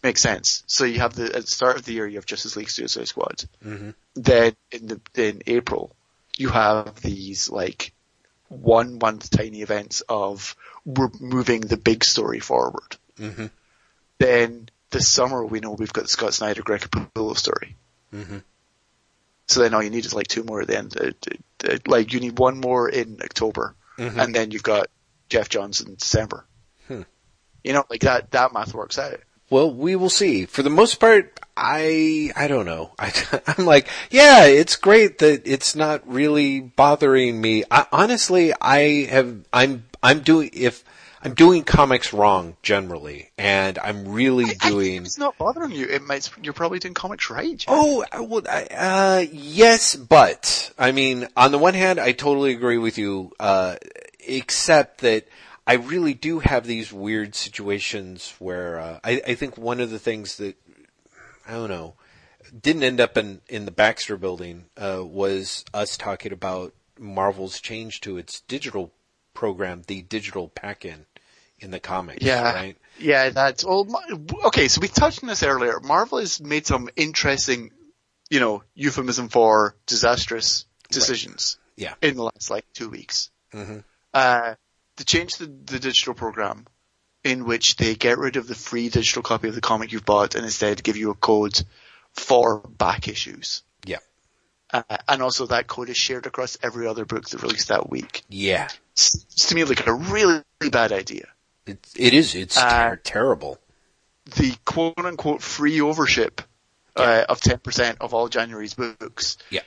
[0.05, 0.63] Makes sense.
[0.67, 3.07] So you have the at the start of the year you have Justice League Suicide
[3.07, 3.43] Squad.
[3.63, 5.95] hmm Then in the in April
[6.37, 7.91] you have these like
[8.47, 10.55] one month tiny events of
[10.85, 12.95] we're moving the big story forward.
[13.17, 13.47] hmm
[14.19, 17.75] Then this summer we know we've got the Scott Snyder Greg Capullo story.
[18.11, 18.37] hmm
[19.47, 20.95] So then all you need is like two more at the end.
[20.95, 21.11] Uh,
[21.67, 24.23] uh, uh, Like you need one more in October, Mhm.
[24.23, 24.85] and then you've got
[25.29, 26.45] Geoff Johns in December.
[26.87, 27.01] Hmm.
[27.63, 29.19] You know, like that that math works out.
[29.49, 30.45] Well, we will see.
[30.45, 32.91] For the most part, I I don't know.
[32.99, 33.13] I,
[33.57, 37.63] I'm like, yeah, it's great that it's not really bothering me.
[37.69, 40.83] I, honestly, I have I'm I'm doing if
[41.23, 45.05] I'm doing comics wrong generally, and I'm really I- I doing.
[45.05, 45.87] it's not bothering you.
[45.87, 46.29] It might.
[46.41, 47.63] You're probably doing comics right.
[47.67, 52.77] Oh, I I, uh, yes, but, I mean, on the one hand, I totally agree
[52.77, 53.77] with you, uh,
[54.19, 55.27] except that
[55.67, 59.99] I really do have these weird situations where, uh, I, I think one of the
[59.99, 60.55] things that,
[61.47, 61.95] I don't know,
[62.61, 68.01] didn't end up in, in the Baxter building, uh, was us talking about Marvel's change
[68.01, 68.93] to its digital
[69.33, 71.05] program, the digital pack-in
[71.59, 72.53] in the comics, Yeah.
[72.53, 72.77] right?
[72.99, 73.85] Yeah, that's well.
[73.85, 73.99] Ma-
[74.45, 75.79] Okay, so we touched on this earlier.
[75.81, 77.71] Marvel has made some interesting,
[78.29, 81.95] you know, euphemism for disastrous decisions Yeah.
[82.01, 83.31] in the last like two weeks.
[83.53, 83.83] Mhm.
[84.13, 84.55] Uh,
[84.97, 86.65] they changed the, the digital program
[87.23, 90.35] in which they get rid of the free digital copy of the comic you've bought
[90.35, 91.59] and instead give you a code
[92.13, 93.63] for back issues.
[93.85, 93.97] Yeah.
[94.71, 98.23] Uh, and also that code is shared across every other book that released that week.
[98.29, 98.67] Yeah.
[98.93, 101.27] It's to me like a really, really bad idea.
[101.65, 103.59] It, it is, it's Uh, ter- terrible.
[104.35, 106.41] the quote unquote free overship
[106.95, 109.37] uh, of 10% of all January's books.
[109.49, 109.61] Yeah.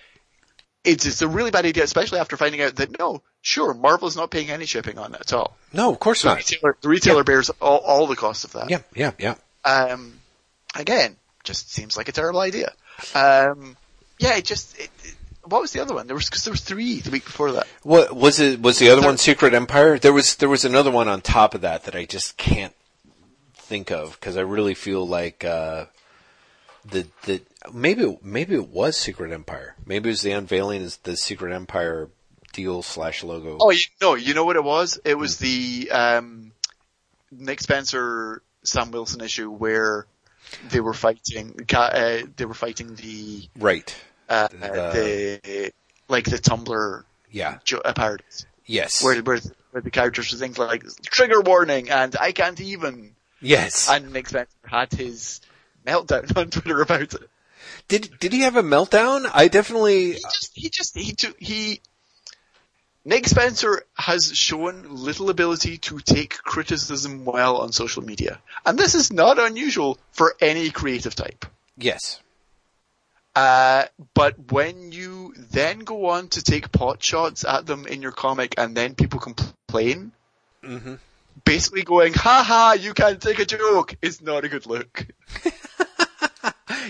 [0.84, 4.30] It's, it's a really bad idea, especially after finding out that no, sure, Marvel's not
[4.30, 5.56] paying any shipping on it at all.
[5.72, 6.36] No, of course The not.
[6.38, 8.70] retailer, the retailer bears all, all the cost of that.
[8.70, 9.34] Yeah, yeah, yeah.
[9.64, 10.20] Um,
[10.74, 12.72] again, just seems like a terrible idea.
[13.14, 13.76] Um,
[14.18, 16.06] yeah, it just, it, it- what was the other one?
[16.06, 17.66] There was, cause there was three the week before that.
[17.82, 18.60] What was it?
[18.60, 19.98] Was the other There- one Secret Empire?
[19.98, 22.74] There was there was another one on top of that that I just can't
[23.54, 25.86] think of because I really feel like uh,
[26.84, 27.40] the the
[27.72, 29.74] maybe maybe it was Secret Empire.
[29.86, 32.10] Maybe it was the unveiling is the Secret Empire
[32.58, 33.56] deal slash logo.
[33.60, 34.98] Oh, you, no, you know what it was?
[35.04, 36.50] It was the, um,
[37.30, 40.06] Nick Spencer, Sam Wilson issue where
[40.70, 43.94] they were fighting, uh, they were fighting the, Right.
[44.28, 45.72] uh, The- the,
[46.08, 47.58] like the Tumblr Yeah.
[47.64, 49.04] jo- uh, parodies, Yes.
[49.04, 49.38] where, where,
[49.70, 53.88] where the characters were things like, trigger warning, and I can't even, yes.
[53.88, 55.40] and Nick Spencer had his
[55.86, 57.30] meltdown on Twitter about it.
[57.86, 59.30] did did he have a meltdown?
[59.32, 60.12] I definitely.
[60.14, 61.80] He just, he just, he, took he,
[63.08, 68.38] Nick Spencer has shown little ability to take criticism well on social media.
[68.66, 71.46] And this is not unusual for any creative type.
[71.78, 72.20] Yes.
[73.34, 78.12] Uh, but when you then go on to take pot shots at them in your
[78.12, 80.12] comic and then people complain,
[80.62, 80.96] Mm-hmm.
[81.46, 85.06] basically going, ha ha, you can't take a joke, is not a good look.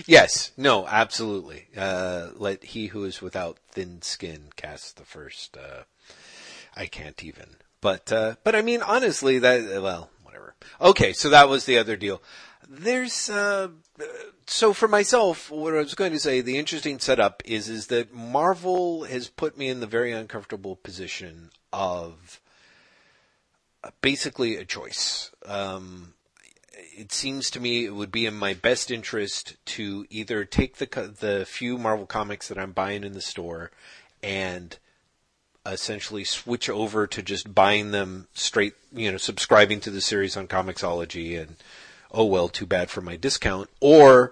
[0.05, 1.67] Yes, no, absolutely.
[1.77, 5.57] Uh, let he who is without thin skin cast the first.
[5.57, 5.83] Uh,
[6.79, 7.57] I can't even.
[7.81, 10.55] But uh, but I mean, honestly, that well, whatever.
[10.79, 12.21] Okay, so that was the other deal.
[12.69, 13.69] There's uh,
[14.47, 18.13] so for myself, what I was going to say, the interesting setup is is that
[18.13, 22.39] Marvel has put me in the very uncomfortable position of
[23.83, 25.31] uh, basically a choice.
[25.45, 26.13] Um,
[26.97, 31.13] it seems to me it would be in my best interest to either take the
[31.19, 33.69] the few Marvel comics that I'm buying in the store
[34.23, 34.77] and
[35.73, 40.47] essentially switch over to just buying them straight, you know, subscribing to the series on
[40.47, 41.55] Comixology and
[42.11, 44.31] oh well, too bad for my discount or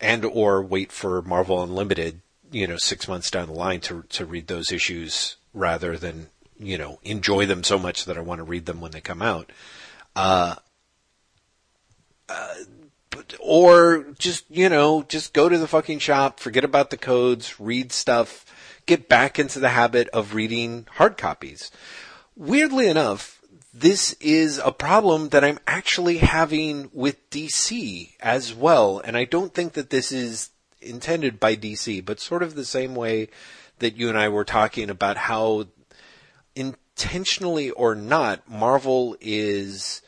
[0.00, 2.20] and or wait for Marvel Unlimited,
[2.50, 6.28] you know, 6 months down the line to to read those issues rather than,
[6.58, 9.22] you know, enjoy them so much that I want to read them when they come
[9.22, 9.50] out.
[10.14, 10.56] Uh,
[13.40, 17.92] or just you know just go to the fucking shop forget about the codes read
[17.92, 18.44] stuff
[18.88, 21.70] get back into the habit of reading hard copies.
[22.36, 23.36] Weirdly enough
[23.72, 29.52] this is a problem that i'm actually having with dc as well and i don't
[29.52, 30.50] think that this is
[30.80, 33.28] intended by dc but sort of the same way
[33.78, 35.66] that you and i were talking about how
[36.56, 40.00] intentionally or not marvel is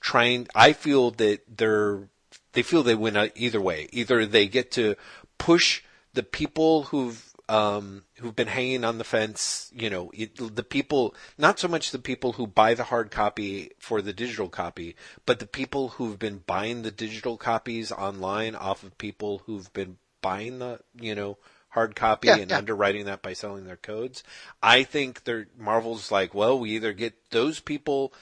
[0.00, 2.08] trying i feel that they're
[2.54, 3.88] they feel they win either way.
[3.92, 4.96] Either they get to
[5.38, 5.82] push
[6.14, 11.14] the people who've um, who've been hanging on the fence you know it, the people
[11.36, 14.96] not so much the people who buy the hard copy for the digital copy
[15.26, 19.98] but the people who've been buying the digital copies online off of people who've been
[20.22, 21.36] buying the you know
[21.68, 22.56] hard copy Yeah, and yeah.
[22.58, 24.22] underwriting that by selling their codes
[24.62, 28.12] i think they're marvel's like well we either get those people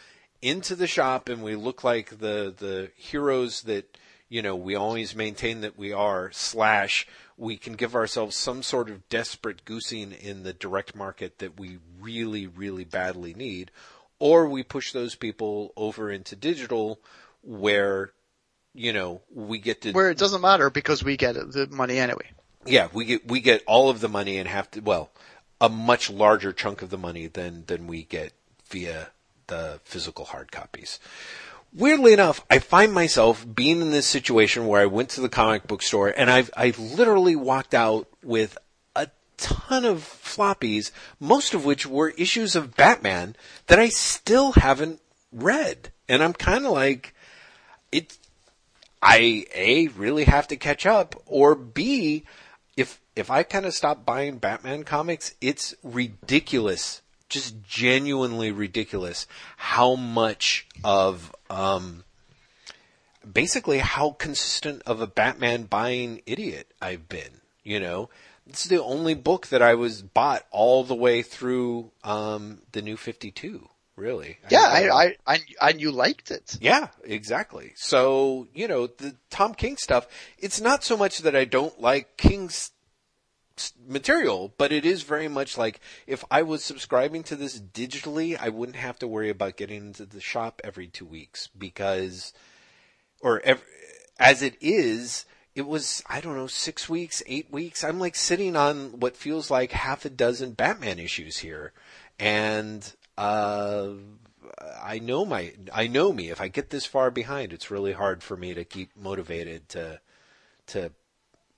[0.40, 3.96] into the shop and we look like the the heroes that
[4.32, 7.06] you know we always maintain that we are slash
[7.36, 11.78] we can give ourselves some sort of desperate goosing in the direct market that we
[12.00, 13.70] really really badly need
[14.18, 16.98] or we push those people over into digital
[17.42, 18.12] where
[18.72, 22.30] you know we get to Where it doesn't matter because we get the money anyway.
[22.64, 25.10] yeah, we get we get all of the money and have to well,
[25.60, 28.32] a much larger chunk of the money than than we get
[28.70, 29.08] via
[29.48, 30.98] the physical hard copies.
[31.74, 35.66] Weirdly enough, I find myself being in this situation where I went to the comic
[35.66, 38.58] book store and I've I literally walked out with
[38.94, 39.08] a
[39.38, 43.36] ton of floppies, most of which were issues of Batman
[43.68, 45.00] that I still haven't
[45.32, 45.92] read.
[46.10, 47.14] And I'm kind of like
[47.90, 48.18] it
[49.00, 52.24] I a really have to catch up, or b
[52.76, 57.00] if if I kind of stop buying Batman comics, it's ridiculous,
[57.30, 59.26] just genuinely ridiculous
[59.56, 62.04] how much of um
[63.30, 67.40] basically how consistent of a Batman buying idiot I've been.
[67.62, 68.10] You know,
[68.46, 72.82] this is the only book that I was bought all the way through um the
[72.82, 73.68] new Fifty Two.
[73.94, 76.56] Really, Yeah, I, I, I, and, and you liked it.
[76.62, 77.72] yeah, exactly.
[77.76, 80.06] So, you know, the Tom King stuff,
[80.38, 82.70] it's not so much that I don't like King's
[83.86, 88.48] material, but it is very much like if I was subscribing to this digitally, I
[88.48, 92.32] wouldn't have to worry about getting into the shop every two weeks because,
[93.20, 93.64] or ev-
[94.18, 97.84] as it is, it was, I don't know, six weeks, eight weeks.
[97.84, 101.72] I'm like sitting on what feels like half a dozen Batman issues here.
[102.18, 103.90] And, uh,
[104.82, 106.30] I know my, I know me.
[106.30, 110.00] If I get this far behind, it's really hard for me to keep motivated to,
[110.68, 110.92] to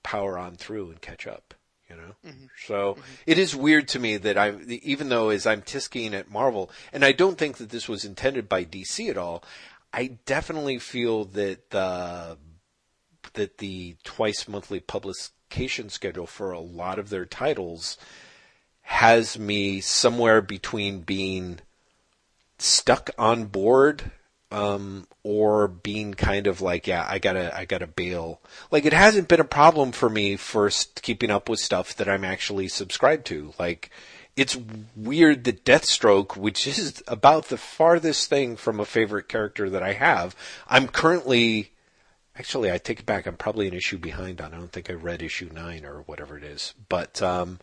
[0.03, 1.55] power on through and catch up.
[1.89, 2.47] You know, mm-hmm.
[2.67, 3.01] so mm-hmm.
[3.27, 7.05] it is weird to me that I, even though as I'm tisking at Marvel, and
[7.05, 9.45] I don't think that this was intended by DC at all.
[9.93, 12.37] I definitely feel that the
[13.35, 17.97] that the twice monthly publication schedule for a lot of their titles
[18.83, 21.61] has me somewhere between being
[22.59, 24.11] stuck on board
[24.55, 28.41] um, or being kind of like, yeah, I gotta, I gotta bail.
[28.71, 32.25] Like, it hasn't been a problem for me first keeping up with stuff that I'm
[32.25, 33.53] actually subscribed to.
[33.59, 33.91] Like,
[34.37, 34.57] it's
[34.95, 39.95] weird that Deathstroke, which is about the farthest thing from a favorite character that I
[39.95, 40.37] have,
[40.69, 41.73] I'm currently,
[42.39, 43.27] actually, I take it back.
[43.27, 44.55] I'm probably an issue behind on.
[44.55, 47.59] I don't think I read issue nine or whatever it is, but um,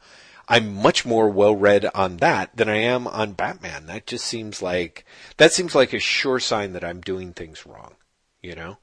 [0.51, 3.85] I'm much more well read on that than I am on Batman.
[3.87, 5.05] That just seems like
[5.37, 7.95] that seems like a sure sign that I'm doing things wrong.
[8.41, 8.77] You know,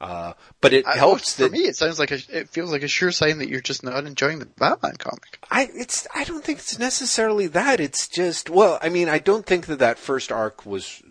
[0.00, 1.60] Uh, but it I- helps for that me.
[1.60, 4.38] It sounds like a, it feels like a sure sign that you're just not enjoying
[4.38, 5.38] the Batman comic.
[5.50, 7.80] I it's I don't think it's necessarily that.
[7.80, 11.02] It's just well, I mean, I don't think that that first arc was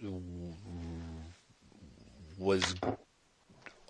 [2.37, 2.75] was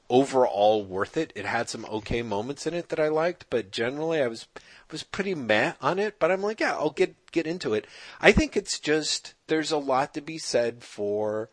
[0.09, 1.31] overall worth it.
[1.35, 4.47] It had some okay moments in it that I liked, but generally I was
[4.91, 6.19] was pretty meh on it.
[6.19, 7.85] But I'm like, yeah, I'll get get into it.
[8.21, 11.49] I think it's just there's a lot to be said for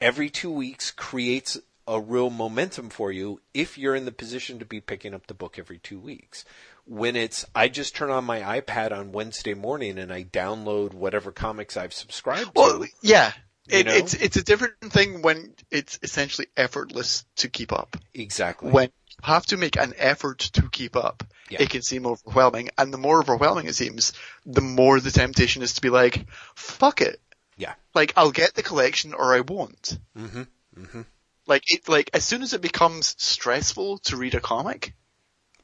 [0.00, 4.64] every two weeks creates a real momentum for you if you're in the position to
[4.64, 6.44] be picking up the book every two weeks.
[6.86, 11.30] When it's, I just turn on my iPad on Wednesday morning and I download whatever
[11.32, 12.88] comics I've subscribed Well, to.
[13.02, 13.32] yeah.
[13.68, 17.96] It, it's it's a different thing when it's essentially effortless to keep up.
[18.12, 18.70] Exactly.
[18.70, 18.90] When
[19.22, 21.62] have to make an effort to keep up, Yeah.
[21.62, 22.70] it can seem overwhelming.
[22.76, 24.12] And the more overwhelming it seems,
[24.44, 27.20] the more the temptation is to be like, fuck it.
[27.56, 27.74] yeah.
[27.94, 29.98] Like, I'll get the collection or I won't.
[30.16, 30.42] hmm
[30.74, 31.02] hmm
[31.46, 34.94] Like, it, like, as soon as it becomes stressful to read a comic,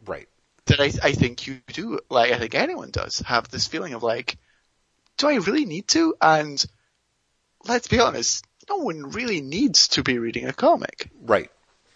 [0.07, 0.29] Right.
[0.67, 4.03] that I, I think you do, like, I think anyone does, have this feeling of
[4.03, 4.39] like,
[5.19, 6.15] do I really need to?
[6.23, 6.65] And
[7.67, 11.51] let's be honest, no one really needs to be reading a comic, Right.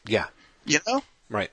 [0.04, 0.26] Yeah.
[0.66, 1.02] you know?
[1.28, 1.50] Right.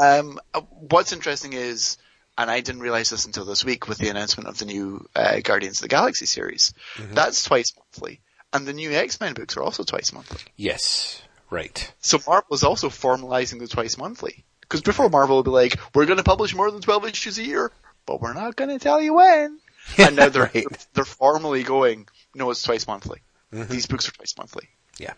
[0.00, 0.38] Um,
[0.70, 1.98] what's interesting is,
[2.38, 5.40] and I didn't realize this until this week with the announcement of the new uh,
[5.40, 6.72] Guardians of the Galaxy series.
[7.12, 8.20] That's twice monthly,
[8.52, 10.40] and the new X Men books are also twice monthly.
[10.56, 11.22] Yes.
[11.50, 11.92] Right.
[12.00, 14.44] So Marvel is also formalizing the twice monthly.
[14.62, 17.44] Because before Marvel would be like, we're going to publish more than twelve issues a
[17.44, 17.70] year,
[18.06, 19.58] but we're not going to tell you when.
[19.98, 20.86] and now they're Right.
[20.94, 23.20] they're formally going, no, it's twice monthly.
[23.52, 24.68] These books are twice monthly.
[24.98, 25.12] Yeah.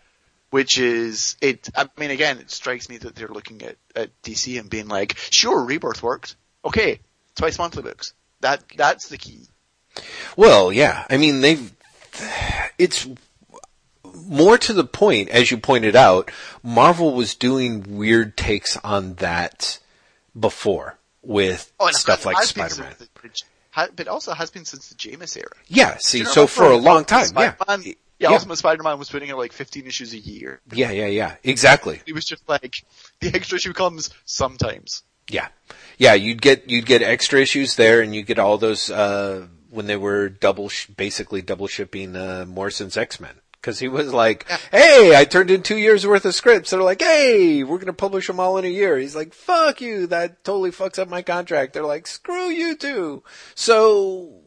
[0.49, 1.69] Which is it?
[1.75, 5.17] I mean, again, it strikes me that they're looking at, at DC and being like,
[5.17, 6.35] sure, Rebirth worked.
[6.63, 6.99] Okay,
[7.35, 8.13] twice monthly books.
[8.39, 9.47] That that's the key.
[10.37, 11.05] Well, yeah.
[11.09, 11.73] I mean, they've,
[12.77, 13.07] it's
[14.25, 16.31] more to the point, as you pointed out,
[16.63, 19.79] Marvel was doing weird takes on that
[20.39, 22.95] before with Oh, stuff like Spider-Man.
[23.95, 25.51] But also has been since the Jemas era.
[25.67, 27.25] Yeah, see, You know, so for a long time.
[27.25, 27.93] Spider-Man- Yeah.
[28.19, 30.59] Yeah, Ultimate Spider-Man was putting out like 15 issues a year.
[30.71, 31.35] Yeah, yeah, yeah.
[31.43, 32.01] Exactly.
[32.07, 32.77] It was just like,
[33.19, 35.03] the extra issue comes sometimes.
[35.29, 35.49] Yeah.
[35.97, 39.85] Yeah, you'd get, you'd get extra issues there and you get all those, uh, when
[39.85, 43.35] they were double, sh- basically double shipping, uh, Morrison's X-Men.
[43.61, 46.69] Cause he was like, hey, I turned in two years worth of scripts.
[46.69, 48.97] They're like, hey, we're gonna publish them all in a year.
[48.97, 51.73] He's like, fuck you, that totally fucks up my contract.
[51.73, 53.23] They're like, screw you too.
[53.55, 54.39] So,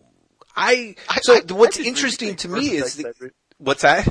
[0.57, 3.31] I, so I- I what's did interesting to me is, the.
[3.61, 4.09] What's that?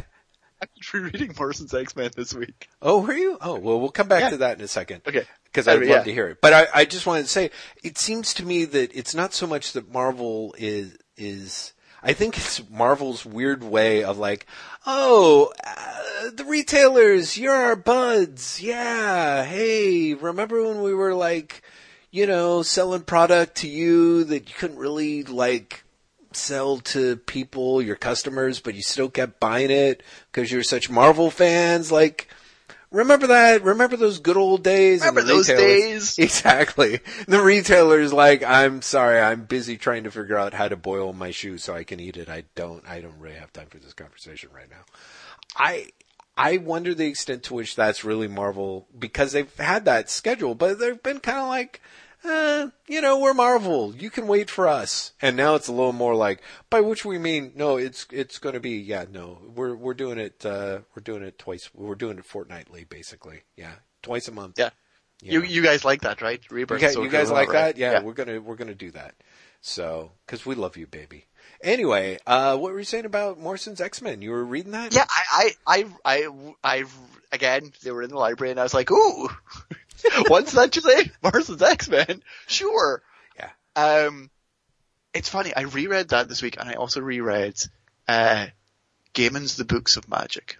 [0.61, 2.67] I was rereading Morrison's X-Men this week.
[2.81, 3.37] Oh, were you?
[3.39, 4.29] Oh, well, we'll come back Yeah.
[4.31, 5.01] to that in a second.
[5.07, 5.23] Okay.
[5.45, 6.03] Because I'd Anyway, love yeah.
[6.03, 6.39] to hear it.
[6.41, 7.49] But I, I just wanted to say,
[7.83, 11.73] it seems to me that it's not so much that Marvel is, is,
[12.03, 14.45] I think it's Marvel's weird way of like,
[14.85, 18.61] oh, uh, the retailers, you're our buds.
[18.61, 19.45] Yeah.
[19.45, 21.61] Hey, remember when we were like,
[22.11, 25.83] you know, selling product to you that you couldn't really like,
[26.31, 31.31] sell to people, your customers, but you still kept buying it because you're such Marvel
[31.31, 31.91] fans.
[31.91, 32.29] Like,
[32.91, 33.63] remember that?
[33.63, 35.01] Remember those good old days?
[35.01, 36.17] Remember those days?
[36.19, 36.99] Exactly.
[37.27, 41.31] The retailer's like, I'm sorry, I'm busy trying to figure out how to boil my
[41.31, 42.29] shoe so I can eat it.
[42.29, 44.83] I don't, I don't really have time for this conversation right now.
[45.55, 45.87] I,
[46.37, 50.79] I wonder the extent to which that's really Marvel because they've had that schedule, but
[50.79, 51.81] they've been kind of like,
[52.25, 53.95] uh, you know, we're Marvel.
[53.95, 55.13] You can wait for us.
[55.21, 58.53] And now it's a little more like, by which we mean, no, it's, it's going
[58.53, 61.69] to be, yeah, no, we're, we're doing it, uh, we're doing it twice.
[61.73, 63.43] We're doing it fortnightly, basically.
[63.55, 63.73] Yeah.
[64.01, 64.57] Twice a month.
[64.57, 64.69] Yeah.
[65.21, 66.41] You You, you guys like that, right?
[66.49, 66.79] You Rebirth.
[66.79, 67.75] guys, so you guys like right?
[67.75, 67.77] that?
[67.77, 69.15] Yeah, we're gonna we're gonna do that.
[69.59, 71.25] So, because we love you, baby.
[71.61, 74.21] Anyway, uh, what were you saying about Morrison's X Men?
[74.21, 74.93] You were reading that?
[74.93, 76.27] Yeah, I, I, I, I,
[76.63, 76.85] I,
[77.31, 79.29] again, they were in the library and I was like, ooh,
[80.27, 81.11] what's that you say?
[81.23, 82.23] Morrison's X-Men?
[82.47, 83.01] Sure.
[83.37, 83.49] Yeah.
[83.75, 84.29] Um,
[85.13, 87.55] it's funny, I reread that this week and I also reread,
[88.07, 88.47] uh,
[89.13, 90.57] Gaiman's The Books of Magic.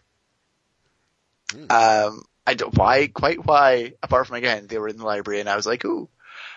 [1.69, 5.49] Um, I don't, why, quite why, apart from again, they were in the library and
[5.49, 6.09] I was like, ooh.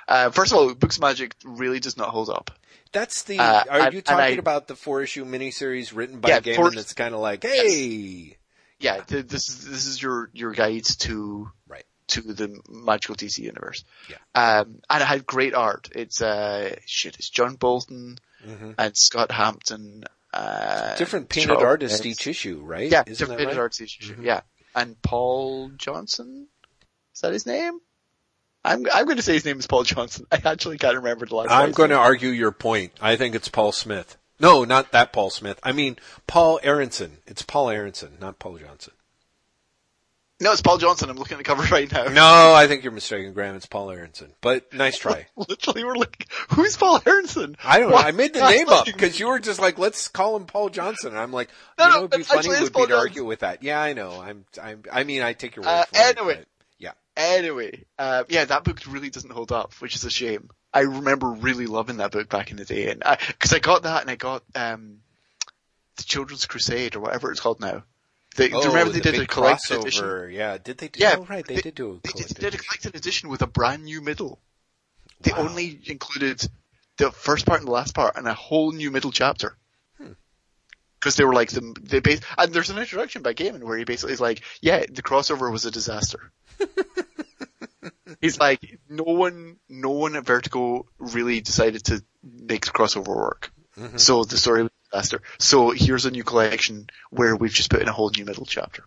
[0.09, 2.51] Uh, first of all, Books of Magic really does not hold up.
[2.93, 3.39] That's the.
[3.39, 6.57] Uh, are and- you talking I- about the four issue miniseries written by Yeah, Gaiman?
[6.57, 8.37] four- that's kind of like, hey,
[8.83, 11.85] Yeah, th- this is, this is your, your guide to right?
[12.09, 13.85] to the magical DC universe.
[14.11, 14.17] Yeah.
[14.35, 15.89] Um, and it had great art.
[15.95, 18.75] It's, uh, shit, it's John Bolton Mhm.
[18.77, 20.05] and Scott Hampton,
[20.35, 22.07] uh, Different painted Charles artists Dance.
[22.21, 22.91] each issue, right?
[22.91, 23.61] Yeah, Isn't different painted right?
[23.63, 24.17] artists each issue.
[24.17, 24.25] Mhm.
[24.25, 24.41] Yeah.
[24.75, 26.49] And Paul Johnson?
[27.15, 27.79] Is that his name?
[28.65, 30.27] I'm, I'm going to say his name is Paul Johnson.
[30.33, 32.93] I actually can't remember the last I'm going to argue your point.
[33.01, 34.17] I think it's Paul Smith.
[34.43, 35.59] No, not that Paul Smith.
[35.63, 35.97] I mean
[36.27, 37.19] Paul Aronson.
[37.27, 38.93] It's Paul Aronson, not Paul Johnson.
[40.41, 41.09] No, it's Paul Johnson.
[41.09, 42.07] I'm looking at the cover right now.
[42.09, 43.55] No, I think you're mistaken, Graham.
[43.55, 44.33] It's Paul Aronson.
[44.41, 45.29] But nice try.
[45.37, 47.57] Literally, we're like, who's Paul Aronson?
[47.63, 47.97] I don't know.
[47.97, 51.11] I made the name up because you were just like, let's call him Paul Johnson.
[51.11, 51.49] And I'm like,
[51.79, 52.95] No, you no, know, it'd be funny would Paul be to Johnson.
[53.09, 53.63] argue with that.
[53.63, 54.21] Yeah, I know.
[54.21, 56.19] I'm, I'm, I mean, I take your word Uh, for it.
[56.19, 56.45] anyway.
[56.79, 56.93] yeah.
[57.17, 60.51] Anyway, uh, yeah, that book really doesn't hold up, which is a shame.
[60.75, 64.03] I remember really loving that book back in the day, and because I, got that,
[64.03, 64.99] and I got um,
[65.97, 67.85] the Children's Crusade or whatever it's called now.
[68.37, 69.83] They, do you remember Oh, they the did a collected crossover.
[70.25, 70.31] edition?
[70.33, 70.57] Yeah.
[70.57, 71.01] Did they do?
[71.01, 71.47] Yeah, oh, right.
[71.47, 72.65] They, they- did do a They collected did, did a edition.
[72.69, 74.41] collected edition with a brand new middle.
[75.21, 75.41] They Wow.
[75.49, 76.43] only included
[76.97, 79.57] the first part and the last part and a whole new middle chapter.
[79.99, 80.13] Hmm.
[80.99, 83.85] Because they were like the they base and there's an introduction by Gaiman where he
[83.85, 86.33] basically is like, yeah, the crossover was a disaster.
[88.21, 93.53] He's like, no one, no one at Vertigo really decided to make the crossover work.
[93.77, 93.99] Mhm.
[93.99, 95.23] So the story was a disaster.
[95.39, 98.85] So here's a new collection where we've just put in a whole new middle chapter.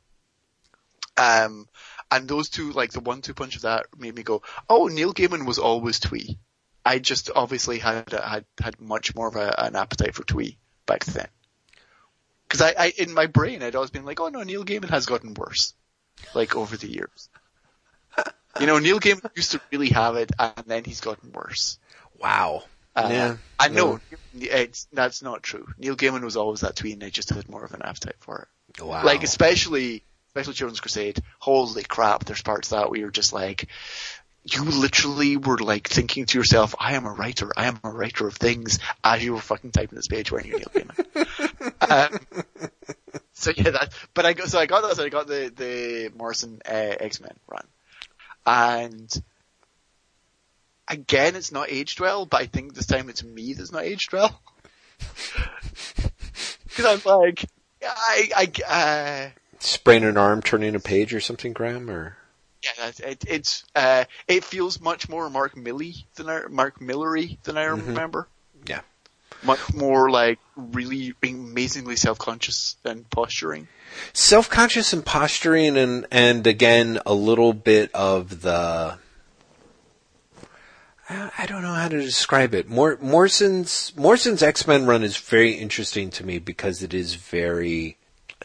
[1.17, 1.67] Um,
[2.11, 5.45] and those two, like the one-two punch of that made me go, oh, Neil Gaiman
[5.45, 6.38] was always twee.
[6.85, 11.03] I just obviously had, had, had much more of a, an appetite for twee back
[11.05, 11.27] then.
[12.47, 15.07] Cause I, I, in my brain, I'd always been like, oh no, Neil Gaiman has
[15.07, 15.73] gotten worse.
[16.34, 17.30] Like over the years.
[18.60, 21.77] You know, Neil Gaiman used to really have it and then he's gotten worse.
[22.19, 22.64] Wow.
[22.95, 23.38] Uh, yeah.
[23.60, 23.99] I know
[24.34, 25.68] it's that's not true.
[25.77, 28.48] Neil Gaiman was always that twee, and I just had more of an appetite for
[28.77, 28.82] it.
[28.82, 29.03] Wow.
[29.03, 31.19] Like especially, especially Children's Crusade.
[31.40, 32.23] Holy crap!
[32.23, 33.68] There's parts of that where you're just like,
[34.45, 37.52] you literally were like thinking to yourself, "I am a writer.
[37.57, 40.60] I am a writer of things." As you were fucking typing this page, weren't you,
[40.60, 42.11] Neil Gaiman?
[42.22, 42.69] um,
[43.34, 43.94] so yeah, that.
[44.14, 44.95] But I got so I got that.
[44.95, 47.65] So I got the the Morrison uh, X Men run,
[48.45, 49.09] and
[50.88, 54.13] again, it's not aged well, but I think this time it's me that's not aged
[54.13, 54.39] well.
[56.76, 57.45] Because I'm like,
[57.81, 62.17] I, I, uh, sprain an arm, turning a page or something, Graham, or
[62.61, 67.57] yeah, it, it's, uh, it feels much more Mark Millie than I, Mark Millery than
[67.57, 68.27] I remember.
[68.67, 68.81] Yeah.
[69.45, 73.67] Much more like really amazingly self-conscious and posturing.
[74.13, 78.97] self-conscious and posturing and and again a little bit of the
[81.07, 82.67] I don't know how to describe it.
[82.67, 87.97] Mor- Morrison's Morrison's X-Men run is very interesting to me because it is very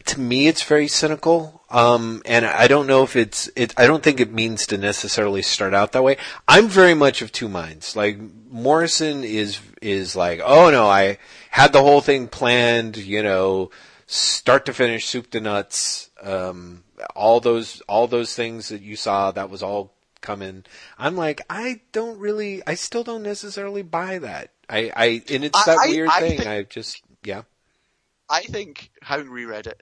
[0.05, 1.60] to me it's very cynical.
[1.71, 5.41] Um and I don't know if it's it I don't think it means to necessarily
[5.41, 6.17] start out that way.
[6.47, 7.95] I'm very much of two minds.
[7.95, 8.17] Like
[8.49, 11.17] Morrison is is like, "Oh no, I
[11.49, 13.71] had the whole thing planned, you know,
[14.07, 16.83] start to finish, soup to nuts, um,
[17.15, 20.63] all those all those things that you saw, that was all coming.
[20.99, 24.51] I'm like, I don't really, I still don't necessarily buy that.
[24.69, 26.37] I, I and it's that I- weird I thing.
[26.37, 27.41] think- I just, yeah,
[28.29, 29.81] I think, having reread it,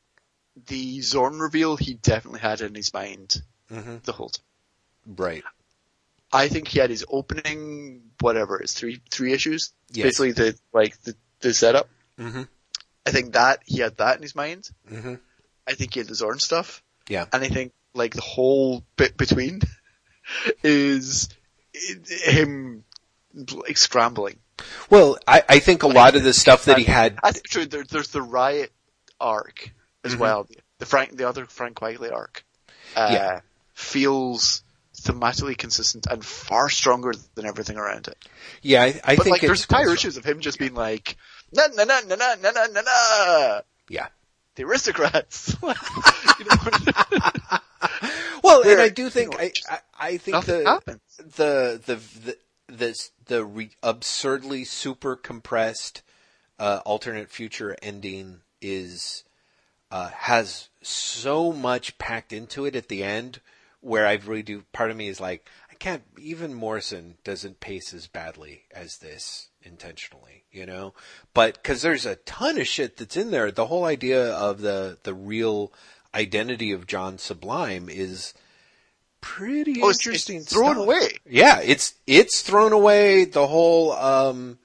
[0.68, 4.44] the Zorn reveal he definitely had in his mind hmm the whole time.
[5.18, 5.44] right,
[6.32, 9.72] I think he had his opening, whatever, it's three, three issues.
[9.92, 10.04] Yes.
[10.06, 11.90] Basically the, like, the, the setup.
[12.18, 12.44] hmm
[13.06, 14.70] I think that, he had that in his mind.
[14.88, 15.16] hmm
[15.68, 16.84] I think he had the Zorn stuff.
[17.08, 19.62] yeah, And I think, like, the whole bit between
[20.64, 21.30] is
[22.26, 22.84] him,
[23.54, 24.40] like, scrambling.
[24.90, 27.84] Well, I, I think a lot of the stuff that he had, I think there,
[27.84, 28.72] there's the Riot
[29.20, 29.72] arc
[30.04, 30.20] as Mhm.
[30.20, 30.48] well.
[30.80, 32.44] The Frank, the other Frank Quitely arc,
[32.96, 33.42] uh, Yeah.
[33.74, 34.64] feels
[34.96, 38.18] thematically consistent and far stronger than everything around it.
[38.62, 41.16] yeah, I, I but think like, there's entire issues of him just being like,
[41.54, 44.08] na na na na na na na na yeah.
[44.56, 45.56] the aristocrats.
[45.62, 46.46] you
[48.44, 52.38] Well, and I do you think know, I, I, I think nothing the the the
[52.68, 56.02] the the re- absurdly super compressed
[56.58, 59.24] uh, alternate future ending is
[59.92, 63.40] uh, has so much packed into it at the end
[63.82, 67.94] where I really do part of me is like I can't even Morrison doesn't pace
[67.94, 70.94] as badly as this intentionally you know
[71.34, 74.98] but because there's a ton of shit that's in there the whole idea of the
[75.04, 75.72] the real
[76.14, 78.34] identity of John Sublime is
[79.22, 81.20] pretty Oh, interesting it's thrown away.
[81.30, 83.26] Yeah, it's it's thrown away.
[83.26, 84.60] The whole um,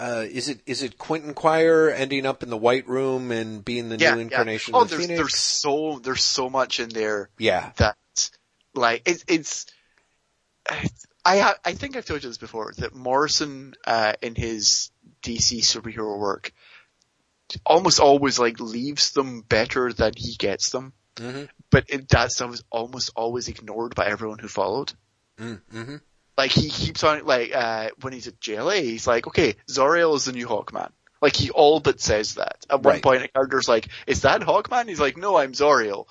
[0.00, 3.88] uh, is it is it Quentin Quire ending up in the White Room and being
[3.88, 4.22] the Yeah, new yeah.
[4.22, 5.18] incarnation Oh, of the there's Phoenix?
[5.18, 7.96] there's so there's so much in there yeah, that
[8.74, 9.66] like it, it's
[11.24, 14.90] I ha- I think I've told you this before that Morrison uh, in his
[15.22, 16.52] DC superhero work
[17.64, 22.54] almost always like leaves them better than he gets them, hmm but it, that stuff
[22.54, 24.92] is almost always ignored by everyone who followed.
[25.38, 25.96] mm-hmm.
[26.38, 30.24] Like he keeps on like uh, when he's at JLA, he's like, okay, Zauriel is
[30.24, 30.90] the new Hawkman.
[31.20, 32.64] Like he all but says that.
[32.70, 33.02] At one Right.
[33.02, 36.06] point, a character's like, "Is that Hawkman?" He's like, "No, I'm Zauriel."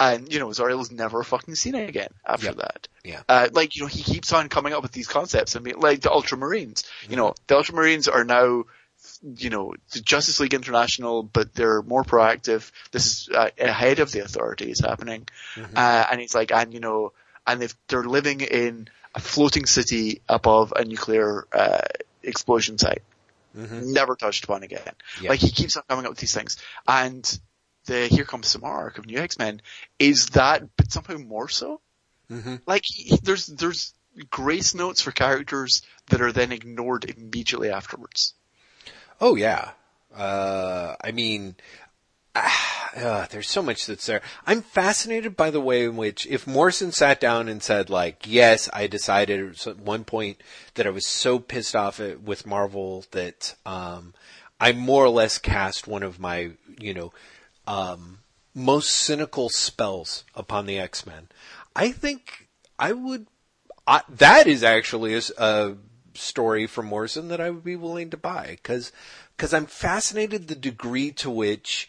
[0.00, 2.56] And, you know, Zauriel's never fucking seen it again after Yep.
[2.56, 2.88] that.
[3.04, 3.20] Yeah.
[3.28, 6.00] Uh, like, you know, he keeps on coming up with these concepts and being, like
[6.02, 6.84] the Ultramarines.
[7.08, 7.42] You know, Mm-hmm.
[7.48, 8.64] the Ultramarines are now,
[9.36, 12.70] you know, the Justice League International, but they're more proactive.
[12.92, 15.26] This is uh, ahead of the authorities happening.
[15.56, 15.76] Mm-hmm.
[15.76, 17.12] Uh, and he's like, and you know,
[17.46, 21.80] and if they're living in a floating city above a nuclear, uh,
[22.22, 23.02] explosion site.
[23.54, 24.80] Never touched upon again.
[24.80, 25.24] Mm-hmm.
[25.24, 25.30] Yeah.
[25.30, 26.58] Like he keeps on coming up with these things.
[26.86, 27.40] And
[27.86, 29.62] the Here Comes Tomorrow arc of New X-Men
[29.98, 31.80] is that, but somehow more so.
[32.30, 32.56] Mm-hmm.
[32.66, 33.94] Like he, there's, there's
[34.30, 38.34] grace notes for characters that are then ignored immediately afterwards.
[39.20, 39.70] Oh yeah.
[40.14, 41.56] Uh, I mean,
[42.34, 44.22] ah, uh, there's so much that's there.
[44.46, 48.68] I'm fascinated by the way in which if Morrison sat down and said like, yes,
[48.72, 50.40] I decided at one point
[50.74, 54.14] that I was so pissed off at, with Marvel that, um,
[54.60, 56.50] I more or less cast one of my,
[56.80, 57.12] you know,
[57.66, 58.18] um,
[58.54, 61.28] most cynical spells upon the X-Men.
[61.76, 62.48] I think
[62.78, 63.28] I would,
[63.86, 65.76] I, that is actually a
[66.14, 68.92] story from Morrison that I would be willing to buy because
[69.36, 71.88] because I'm fascinated the degree to which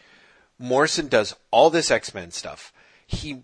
[0.59, 2.73] Morrison does all this X Men stuff.
[3.07, 3.43] He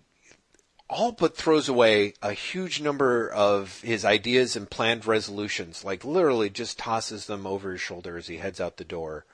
[0.88, 6.48] all but throws away a huge number of his ideas and planned resolutions, like literally
[6.48, 9.24] just tosses them over his shoulder as he heads out the door.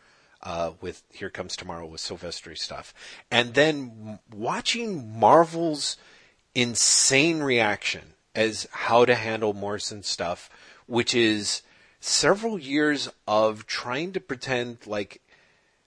[0.44, 2.92] Uh, with Here Comes Tomorrow with Silvestri stuff.
[3.30, 5.96] And then watching Marvel's
[6.52, 10.50] insane reaction as how to handle Morrison stuff,
[10.86, 11.62] which is
[12.00, 15.20] several years of trying to pretend like,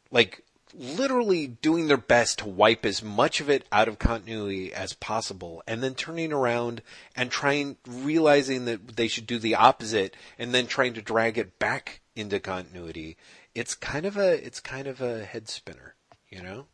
[0.09, 0.44] like
[0.77, 5.63] literally doing their best to wipe as much of it out of continuity as possible
[5.67, 6.81] and then turning around
[7.15, 11.57] and trying, realizing that they should do the opposite and then trying to drag it
[11.59, 13.17] back into continuity.
[13.53, 15.95] It's kind of a, it's kind of a head spinner,
[16.29, 16.65] you know?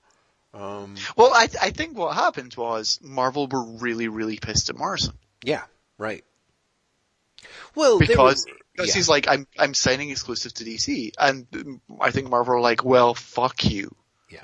[0.53, 5.13] Um, Well, I, I think what happened was Marvel were really, really pissed at Morrison.
[5.43, 5.63] yeah,
[5.97, 6.23] right.
[7.75, 8.99] Well, they because were- because yeah.
[8.99, 11.47] he's like I'm I'm signing exclusive to DC, and
[11.99, 13.95] I think Marvel are like, well, fuck you.
[14.29, 14.39] Yeah.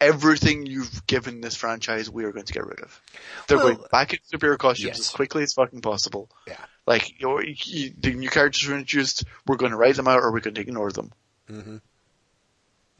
[0.00, 3.00] Everything you've given this franchise, we are going to get rid of.
[3.48, 5.00] They're Well, going back into superhero costumes yes.
[5.00, 6.28] as quickly as fucking possible.
[6.46, 6.56] Yeah.
[6.86, 10.20] Like you know, you, the new characters are introduced, we're going to write them out,
[10.20, 11.12] or we're going to ignore them.
[11.50, 11.80] Mhm.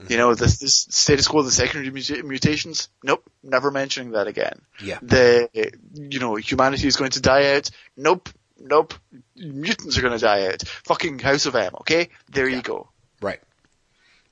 [0.08, 2.88] You know, this this status quo, the secondary muta- mutations.
[3.04, 4.60] Nope, never mentioning that again.
[4.82, 4.98] Yeah.
[5.02, 5.48] The
[5.94, 7.70] you know humanity is going to die out.
[7.96, 8.28] Nope,
[8.62, 8.94] nope.
[9.36, 10.62] Mutants are going to die out.
[10.84, 11.72] Fucking House of M.
[11.80, 12.88] Okay, there you go.
[13.20, 13.40] Right.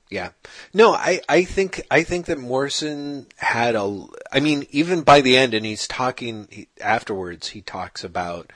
[0.09, 0.31] Yeah.
[0.73, 5.37] No, I, I think, I think that Morrison had a, I mean, even by the
[5.37, 8.51] end, and he's talking he, afterwards, he talks about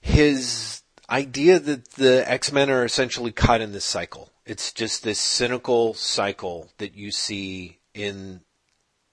[0.00, 4.30] his idea that the X-Men are essentially caught in this cycle.
[4.46, 8.40] It's just this cynical cycle that you see in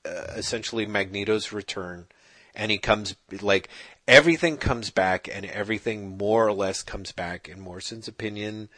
[0.06, 2.08] uh, essentially Magneto's return
[2.56, 3.70] and he comes like
[4.08, 8.70] everything comes back and everything more or less comes back in Morrison's opinion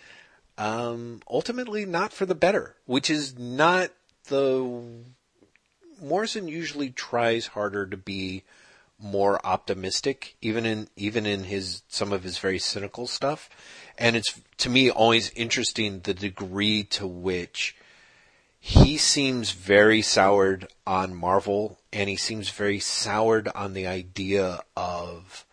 [0.57, 3.91] um, ultimately not for the better, which is not
[4.27, 5.03] the
[6.01, 8.43] Morrison usually tries harder to be
[8.97, 13.49] more optimistic, even in even in his some of his very cynical stuff.
[13.97, 17.75] And it's to me always interesting the degree to which
[18.67, 25.45] he seems very soured on Marvel, and he seems very soured on the idea of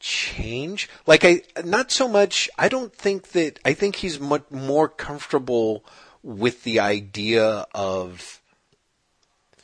[0.00, 0.88] change.
[1.06, 2.48] Like I, not so much.
[2.56, 3.58] I don't think that.
[3.62, 5.84] I think he's much more comfortable
[6.22, 8.40] with the idea of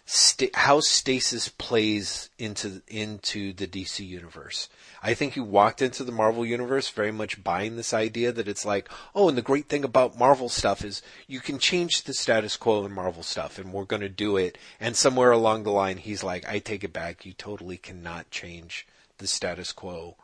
[0.05, 4.69] sta- how stasis plays into into the DC universe.
[5.03, 8.65] I think he walked into the Marvel universe very much buying this idea that it's
[8.65, 12.57] like, oh, and the great thing about Marvel stuff is you can change the status
[12.57, 14.59] quo in Marvel stuff, and we're going to do it.
[14.81, 17.25] And somewhere along the line, he's like, I take it back.
[17.25, 18.87] You totally cannot change
[19.19, 20.17] the status quo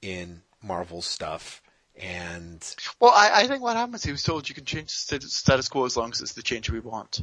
[0.00, 1.62] in Marvel stuff.
[1.96, 2.64] And
[3.00, 5.68] Well, I, I think what happens, he was told you can change the status, status
[5.68, 7.22] quo as long as it's the change we want.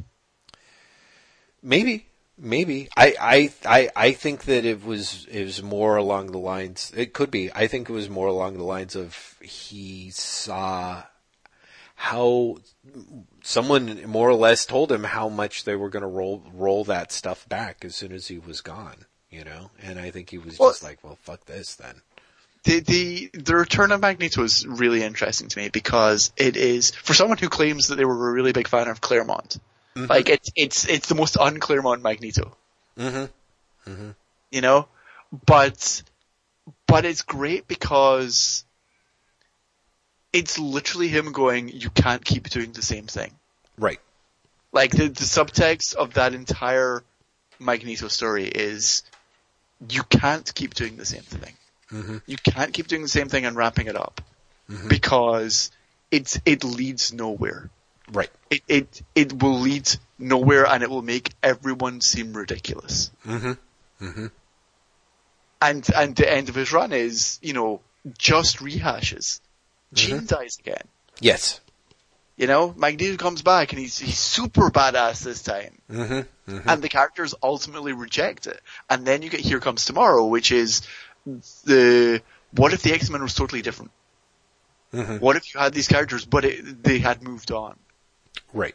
[1.62, 2.06] Maybe,
[2.40, 2.88] maybe.
[2.96, 6.92] I, I, I, I think that it was it was more along the lines.
[6.96, 7.52] It could be.
[7.52, 11.02] I think it was more along the lines of he saw
[11.94, 12.56] how
[13.42, 17.12] someone more or less told him how much they were going to roll roll that
[17.12, 19.04] stuff back as soon as he was gone.
[19.30, 22.02] You know, and I think he was Well- just like, well, fuck this then.
[22.64, 27.14] The, the, the return of Magneto is really interesting to me because it is, for
[27.14, 29.56] someone who claims that they were a really big fan of Claremont,
[30.08, 32.56] like it's, it's, it's the most un-Claremont Magneto.
[32.98, 34.10] Mm-hmm.
[34.50, 34.88] you know,
[35.46, 36.02] but
[36.86, 38.64] but it's great because
[40.32, 43.32] it's literally him going, "You can't keep doing the same thing."
[43.78, 44.00] Right.
[44.72, 47.02] Like the the subtext of that entire
[47.58, 49.02] Magneto story is
[49.88, 51.54] you can't keep doing the same thing.
[51.90, 52.18] Mm-hmm.
[52.26, 54.20] You can't keep doing the same thing and wrapping it up
[54.88, 55.70] because
[56.10, 57.70] it's it leads nowhere.
[58.12, 58.30] Right.
[58.50, 59.88] It it it will lead
[60.18, 63.10] nowhere and it will make everyone seem ridiculous.
[63.26, 64.04] Mm-hmm.
[64.04, 64.26] Mm-hmm.
[65.62, 67.80] And and the end of his run is you know
[68.18, 69.40] just rehashes.
[69.92, 70.82] Jean dies again.
[71.20, 71.60] Yes.
[72.36, 75.78] You know, Magneto comes back and he's he's super badass this time.
[75.90, 76.50] Mm-hmm.
[76.50, 76.68] Mm-hmm.
[76.68, 78.60] and the characters ultimately reject it.
[78.88, 80.82] And then you get Here Comes Tomorrow, which is
[81.64, 82.22] the
[82.52, 83.92] what if the X Men was totally different?
[84.92, 85.20] Mhm.
[85.20, 87.78] What if you had these characters, but it, they had moved on?
[88.52, 88.74] Right.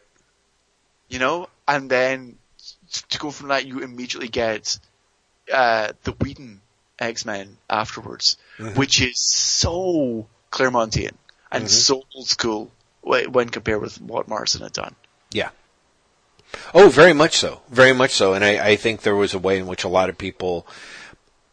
[1.08, 2.38] You know, and then
[3.10, 4.78] to go from that, you immediately get
[5.52, 6.60] uh, the Whedon
[6.98, 8.36] X Men afterwards,
[8.74, 11.14] which is so Claremontian
[11.52, 12.70] and so old school
[13.02, 14.94] when compared with what Morrison had done.
[15.30, 15.50] Yeah.
[16.74, 17.60] Oh, very much so.
[17.68, 18.34] Very much so.
[18.34, 20.66] And I, I think there was a way in which a lot of people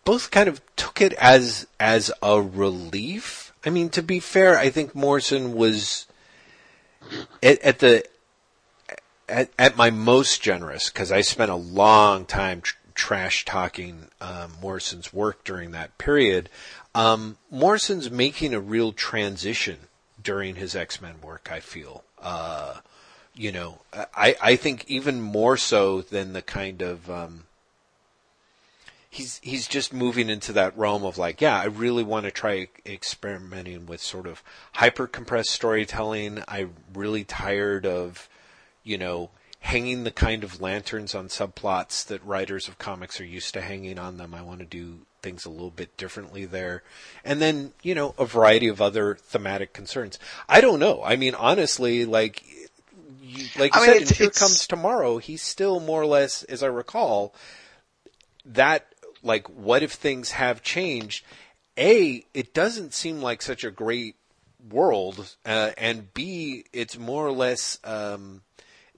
[0.05, 3.53] both kind of took it as as a relief.
[3.65, 6.07] I mean, to be fair, I think Morrison was
[7.41, 8.03] at, at the
[9.29, 14.53] at, at my most generous because I spent a long time tr- trash talking um,
[14.61, 16.49] Morrison's work during that period.
[16.95, 19.77] Um, Morrison's making a real transition
[20.21, 21.49] during his X Men work.
[21.51, 22.03] I feel.
[22.21, 22.79] Uh,
[23.35, 23.79] you know,
[24.15, 27.45] I, I think even more so than the kind of, um,
[29.13, 32.67] he's, he's just moving into that realm of like, yeah, I really want to try
[32.85, 34.41] experimenting with sort of
[34.73, 36.43] hyper compressed storytelling.
[36.47, 38.27] I'm really tired of,
[38.83, 39.29] you know,
[39.59, 43.99] hanging the kind of lanterns on subplots that writers of comics are used to hanging
[43.99, 44.33] on them.
[44.33, 46.83] I want to do things a little bit differently there.
[47.23, 50.17] And then, you know, a variety of other thematic concerns.
[50.49, 51.01] I don't know.
[51.03, 52.43] I mean, honestly, like,
[53.21, 56.01] you, like you I mean, said, it's- in Here it's- Comes Tomorrow, he's still more
[56.01, 57.33] or less, as I recall,
[58.45, 58.92] that,
[59.23, 61.25] like, what if things have changed?
[61.77, 64.15] A, it doesn't seem like such a great
[64.69, 68.43] world, uh, and B, it's more or less, um,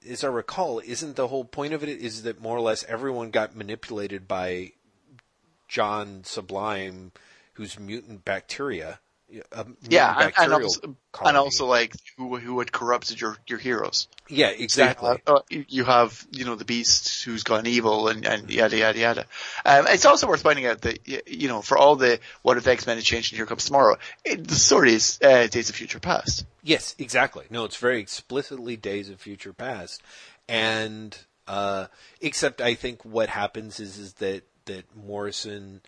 [0.08, 3.32] as I recall, isn't the whole point of it is that more or less everyone
[3.32, 4.74] got manipulated by
[5.68, 7.12] John Sublime,
[7.54, 9.00] who's mutant bacteria.
[9.30, 10.96] Mutant Yeah, and, also,
[11.26, 14.08] and also like who who had corrupted your your heroes.
[14.30, 15.08] yeah, So you exactly.
[15.10, 18.78] have, uh, you- you have, you know, the beast who's gone evil and, and yada
[18.78, 19.26] yada yada.
[19.66, 22.72] Um, it's also worth pointing out that you know, for all the what if the
[22.72, 25.76] X Men had changed and Here Comes Tomorrow, it, the story is uh, Days of
[25.76, 26.46] Future Past.
[26.64, 27.46] Yes, exactly.
[27.50, 30.02] No, it's very explicitly Days of Future Past,
[30.48, 31.88] and uh,
[32.22, 35.82] except I think what happens is is that that Morrison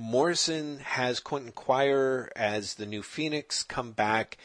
[0.00, 4.36] Morrison has Quentin Quire as the new Phoenix come back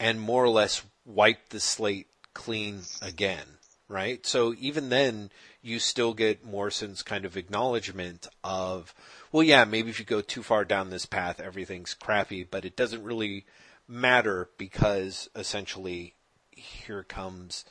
[0.00, 3.44] and more or less wipe the slate clean again,
[3.88, 4.24] right?
[4.24, 5.30] So even then,
[5.60, 8.94] you still get Morrison's kind of acknowledgement of,
[9.30, 12.74] well, yeah, maybe if you go too far down this path, everything's crappy, but it
[12.74, 13.44] doesn't really
[13.86, 16.14] matter because essentially
[16.52, 17.66] here comes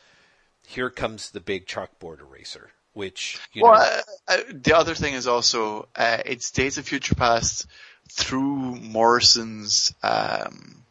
[0.68, 5.88] here comes the big chalkboard eraser, which you Well, know, the other thing is also
[5.96, 7.68] uh, it's Days of Future Past
[8.10, 9.94] through Morrison's.
[10.04, 10.84] Um,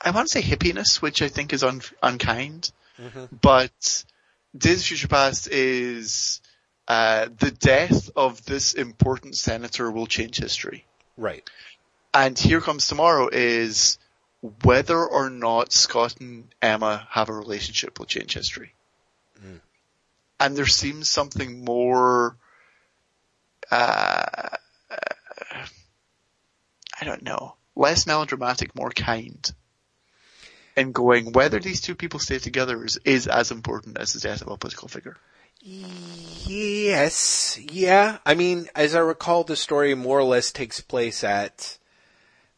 [0.00, 2.72] I want to say hippiness, which I think is un- unkind,
[3.42, 4.04] but
[4.56, 6.40] Days of Future Past is
[6.88, 10.84] uh, the death of this important senator will change history.
[11.16, 11.48] right.
[12.12, 13.98] And Here Comes Tomorrow is
[14.64, 18.72] whether or not Scott and Emma have a relationship will change history.
[20.40, 22.36] And there seems something more,
[23.70, 24.48] uh,
[27.00, 29.52] I don't know, less melodramatic, more kind.
[30.76, 34.40] In going, whether these two people stay together is, is as important as the death
[34.40, 35.18] of a political figure.
[35.62, 38.18] Yes, yeah.
[38.24, 41.76] I mean, as I recall, the story more or less takes place at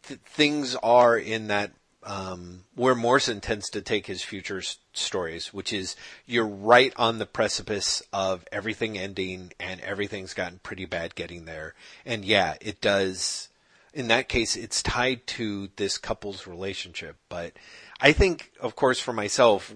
[0.05, 1.73] th- things are in that
[2.05, 5.97] um, where Morrison tends to take his future s- stories, which is
[6.27, 11.75] you're right on the precipice of everything ending and everything's gotten pretty bad getting there.
[12.05, 13.49] And yeah, it does.
[13.95, 17.17] In that case, it's tied to this couple's relationship.
[17.29, 17.53] But
[18.01, 19.73] I think, of course, for myself,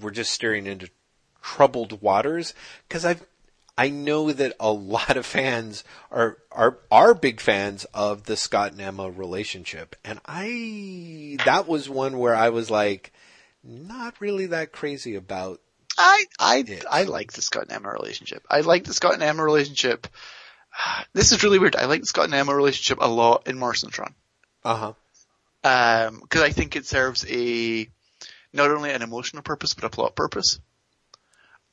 [0.00, 0.88] we're just steering into
[1.42, 2.54] troubled waters
[2.88, 3.16] because I
[3.80, 8.72] I know that a lot of fans are are are big fans of the Scott
[8.72, 13.10] and Emma relationship, and I that was one where I was like
[13.64, 15.62] not really that crazy about.
[15.96, 16.82] I I Yeah.
[16.90, 18.44] I like the Scott and Emma relationship.
[18.50, 20.06] I like the Scott and Emma relationship.
[21.14, 21.74] This is really weird.
[21.74, 24.14] I like the Scott and Emma relationship a lot in run.
[24.62, 24.92] Uh huh.
[25.64, 27.88] Um, cause I think it serves a,
[28.52, 30.60] not only an emotional purpose, but a plot purpose.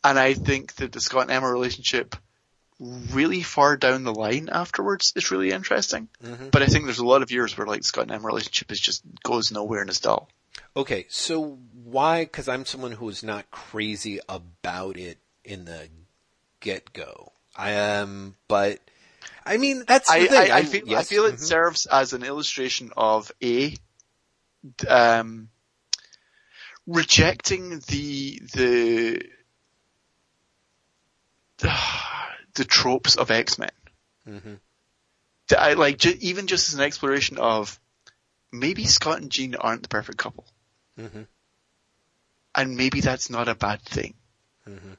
[0.04, 2.16] And I think that the Scott and Emma relationship
[2.80, 6.10] really far down the line afterwards is really interesting.
[6.24, 6.52] Mhm.
[6.52, 8.80] But I think there's a lot of years where like Scott and Emma relationship is
[8.80, 10.30] just goes nowhere and is dull.
[10.76, 12.24] Okay, so why?
[12.24, 15.90] Because I'm someone who is not crazy about it in the
[16.60, 17.32] get go.
[17.56, 18.80] I am, but
[19.46, 20.52] I mean that's the I, thing.
[20.52, 21.40] I, I feel I feel it mhm.
[21.40, 23.76] serves as an illustration of a
[24.88, 25.50] um,
[26.86, 29.26] rejecting the the
[31.58, 33.72] the tropes of X Men.
[34.28, 34.60] Mhm.
[35.58, 37.80] I like ju- even just as an exploration of
[38.52, 40.46] maybe Scott and Jean aren't the perfect couple,
[40.98, 41.28] Mhm.
[42.56, 44.14] and maybe that's not a bad thing.
[44.68, 44.98] Mhm.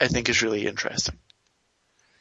[0.00, 1.18] I think is really interesting.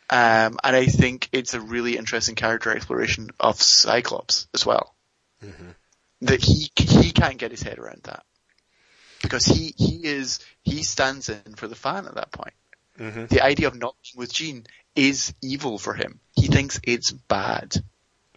[0.10, 4.96] Um, and I think it's a really interesting character exploration of Cyclops as well.
[5.42, 5.76] Mhm.
[6.22, 8.26] That he he can't get his head around that
[9.22, 12.54] because he he is he stands in for the fan at that point.
[13.00, 13.30] Mhm.
[13.30, 14.66] The idea of not being with Jean
[14.96, 16.20] is evil for him.
[16.36, 17.76] He thinks it's bad,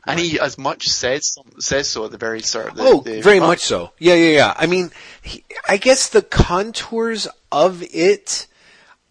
[0.06, 2.74] and he as much says says so at the very start.
[2.74, 3.51] The, oh, the very month.
[3.51, 3.93] much so.
[3.98, 4.55] Yeah, yeah, yeah.
[4.56, 4.90] I mean,
[5.22, 8.47] he, I guess the contours of it,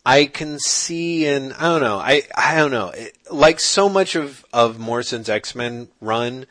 [0.05, 1.97] I can see, and I don't know.
[1.97, 2.89] I I don't know.
[2.89, 6.45] It, like so much of of Morrison's X Men run,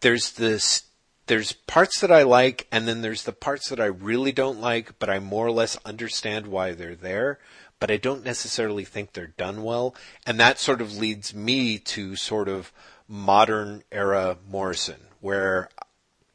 [0.00, 0.84] there's this.
[1.26, 4.98] There's parts that I like, and then there's the parts that I really don't like,
[4.98, 7.38] but I more or less understand why they're there,
[7.82, 9.96] but I don't necessarily think they're done well.
[10.24, 12.70] And that sort of leads me to sort of
[13.08, 15.68] modern era Morrison, where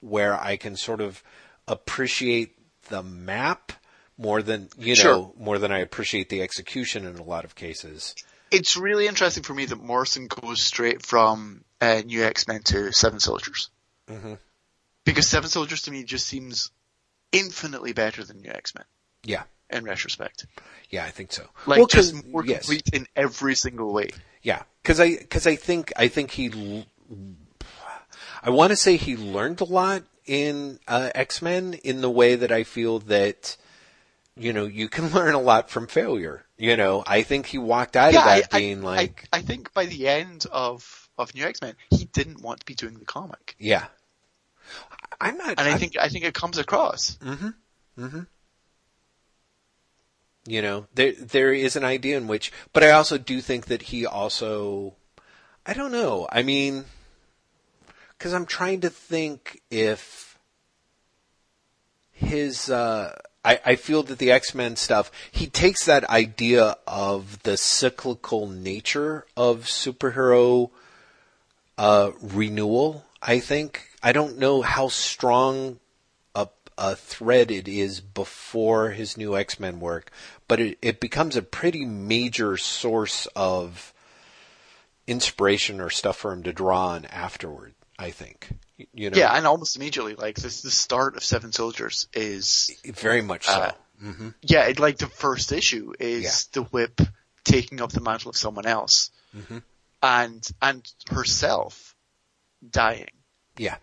[0.01, 1.23] where I can sort of
[1.65, 2.57] appreciate
[2.89, 3.71] the map
[4.17, 8.13] more than you know more than I appreciate the execution in a lot of cases.
[8.51, 12.91] It's really interesting for me that Morrison goes straight from uh, New X Men to
[12.91, 13.69] Seven Soldiers.
[14.09, 14.37] Mhm.
[15.05, 16.71] Because Seven Soldiers to me just seems
[17.31, 18.83] infinitely better than New X Men
[19.23, 20.45] Yeah, in retrospect.
[20.89, 21.43] yeah, I think so.
[21.65, 22.59] Like Well, just more yes.
[22.59, 24.11] complete in every single way.
[24.41, 26.85] Yeah, because I because I think I think he,
[28.41, 32.35] I want to say he learned a lot in uh, X Men in the way
[32.35, 33.57] that I feel that,
[34.35, 36.45] you know, you can learn a lot from failure.
[36.57, 39.41] You know, I think he walked out of that I, being I, like, I, I
[39.41, 42.99] think by the end of of New X Men, he didn't want to be doing
[42.99, 43.85] the comic, yeah.
[45.19, 45.59] I'm not.
[45.59, 47.17] and I think I think it comes across.
[50.47, 53.83] You know there there is an idea in which but i also do think that
[53.83, 54.93] he also
[55.65, 56.85] i don't know i mean
[58.17, 60.39] because i'm trying to think if
[62.11, 63.13] his uh
[63.45, 69.25] I, I feel that the X-Men stuff, he takes that idea of the cyclical nature
[69.37, 70.69] of superhero
[71.77, 73.87] uh, renewal, I think.
[74.03, 75.79] I don't know how strong
[76.77, 80.11] a, thread it is before his new X-Men work,
[80.47, 83.93] but it, it becomes a pretty major source of
[85.07, 88.49] inspiration or stuff for him to draw on afterward, I think.
[88.93, 93.21] You know, Yeah, and almost immediately, like this, the start of Seven Soldiers is very
[93.21, 93.51] much so.
[93.53, 97.01] Uh, hmm yeah, it, like the first issue is the Whip
[97.43, 99.63] taking up the mantle of someone else, Mhm.
[100.03, 101.95] and and herself
[102.69, 103.09] dying.
[103.57, 103.77] Yeah.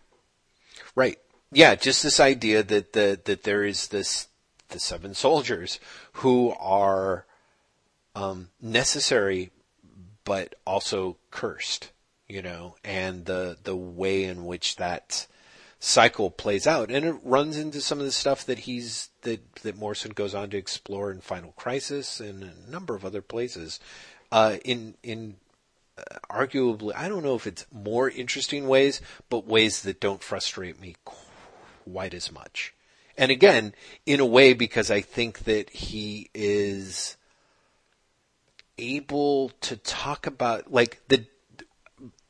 [0.95, 1.19] Right.
[1.55, 4.29] Yeah, just this idea that the that there is this
[4.71, 5.79] the seven soldiers
[6.15, 7.27] who are
[8.17, 9.51] um, necessary
[10.25, 11.93] but also cursed,
[12.29, 15.29] you know, and the the way in which that
[15.79, 19.77] cycle plays out, and it runs into some of the stuff that he's that that
[19.77, 23.79] Morrison goes on to explore in Final Crisis and a number of other places.
[24.33, 25.37] Uh, in in
[26.29, 30.97] arguably, I don't know if it's more interesting ways, but ways that don't frustrate me
[31.85, 32.75] quite as much.
[33.17, 33.75] And again,
[34.07, 37.17] in a way, because I think that he is
[38.77, 41.27] able to talk about, like, the,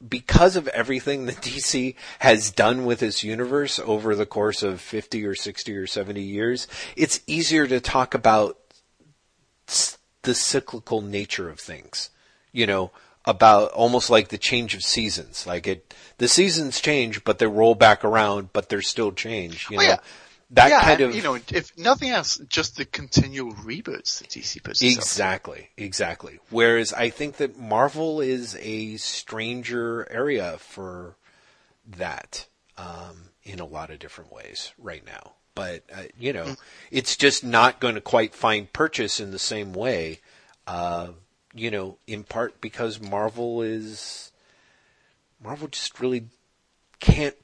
[0.06, 5.24] because of everything that DC has done with its universe over the course of 50
[5.24, 8.58] or 60 or 70 years, it's easier to talk about
[10.22, 12.10] the cyclical nature of things.
[12.52, 12.92] You know,
[13.24, 15.46] about almost like the change of seasons.
[15.46, 19.68] Like it, the seasons change, but they roll back around, but they're still change.
[19.70, 19.96] You Oh, know, yeah.
[20.50, 24.28] that yeah, kind and, of you know, if nothing else, just the continual reboots that
[24.28, 26.38] DC puts Exactly, exactly.
[26.50, 31.16] Whereas I think that Marvel is a stranger area for
[31.86, 32.46] that
[32.76, 35.32] um, in a lot of different ways right now.
[35.54, 36.56] But uh, you know,
[36.90, 40.20] it's just not going to quite find purchase in the same way.
[40.66, 41.08] Uh,
[41.54, 44.32] you know, in part because Marvel is
[45.42, 46.26] Marvel just really
[47.00, 47.36] can't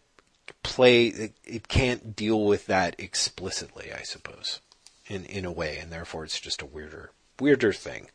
[0.62, 1.06] play.
[1.06, 4.60] It, it can't deal with that explicitly, I suppose,
[5.06, 8.08] in in a way, and therefore it's just a weirder weirder thing.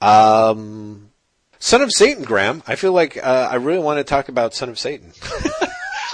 [0.00, 1.10] Um,
[1.58, 2.62] Son of Satan, Graham.
[2.66, 5.12] I feel like uh, I really want to talk about Son of Satan.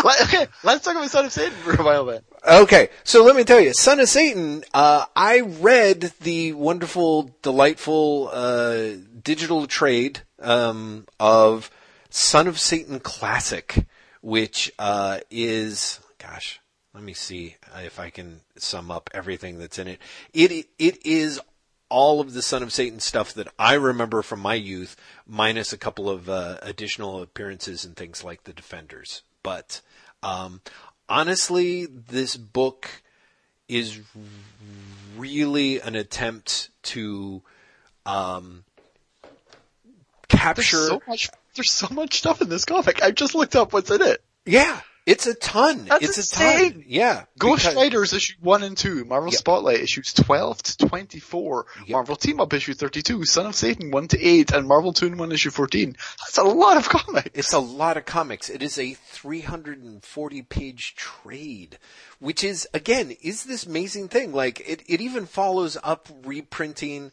[0.06, 2.20] Let, okay, let's talk about Son of Satan for a while then.
[2.48, 4.62] Okay, so let me tell you, Son of Satan.
[4.72, 11.72] Uh, I read the wonderful, delightful uh, digital trade um, of
[12.08, 13.84] Son of Satan Classic,
[14.20, 16.60] which uh, is, gosh,
[16.94, 19.98] let me see if I can sum up everything that's in it.
[20.32, 21.40] It it is
[21.88, 24.94] all of the Son of Satan stuff that I remember from my youth,
[25.26, 29.22] minus a couple of uh, additional appearances and things like the Defenders.
[29.46, 29.80] But
[30.24, 30.60] um,
[31.08, 32.90] honestly, this book
[33.68, 34.00] is
[35.16, 37.42] really an attempt to
[38.04, 38.64] um,
[40.28, 40.62] capture.
[40.62, 41.30] There's so much.
[41.54, 43.04] There's so much stuff in this comic.
[43.04, 44.20] I just looked up what's in it.
[44.46, 45.86] Yeah, it's a ton.
[45.86, 46.66] That's it's insane.
[46.66, 46.84] a ton.
[46.86, 47.24] Yeah.
[47.38, 49.38] Ghost because- Riders issue 1 and 2, Marvel Yep.
[49.38, 51.88] Spotlight issues 12 to 24, Yep.
[51.88, 55.50] Marvel Team Up issue 32, Son of Satan 1 to 8, and Marvel Two-in-One issue
[55.50, 55.96] 14.
[56.20, 57.30] That's a lot of comics.
[57.34, 58.50] It's a lot of comics.
[58.50, 61.78] It is a 340 page trade,
[62.18, 64.32] which is, again, is this amazing thing.
[64.32, 67.12] Like, it, it even follows up reprinting,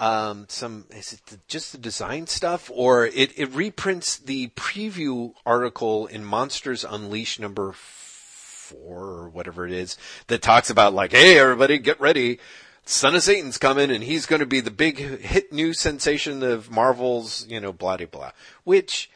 [0.00, 2.70] um, some, is it the, just the design stuff?
[2.72, 9.72] Or it, it reprints the preview article in Monsters Unleashed number four or whatever it
[9.72, 9.96] is
[10.28, 12.38] that talks about like, hey, everybody get ready.
[12.84, 16.70] Son of Satan's coming and he's going to be the big hit new sensation of
[16.70, 18.30] Marvel's, you know, blah, blah, blah.
[18.64, 19.10] Which,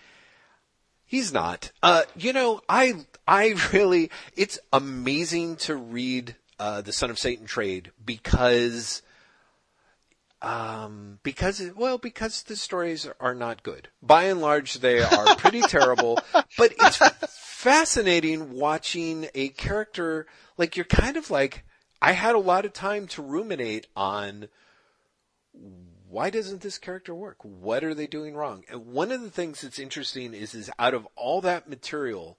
[1.12, 1.72] He's not.
[1.82, 7.44] Uh, you know, I, I really, it's amazing to read, uh, the Son of Satan
[7.44, 9.02] trade because,
[10.42, 13.88] um, because, well, because the stories are not good.
[14.02, 16.18] By and large, they are pretty terrible,
[16.58, 16.98] but it's
[17.28, 20.26] fascinating watching a character,
[20.58, 21.64] like you're kind of like,
[22.02, 24.48] I had a lot of time to ruminate on
[26.08, 27.36] why doesn't this character work?
[27.42, 28.64] What are they doing wrong?
[28.68, 32.36] And one of the things that's interesting is, is out of all that material,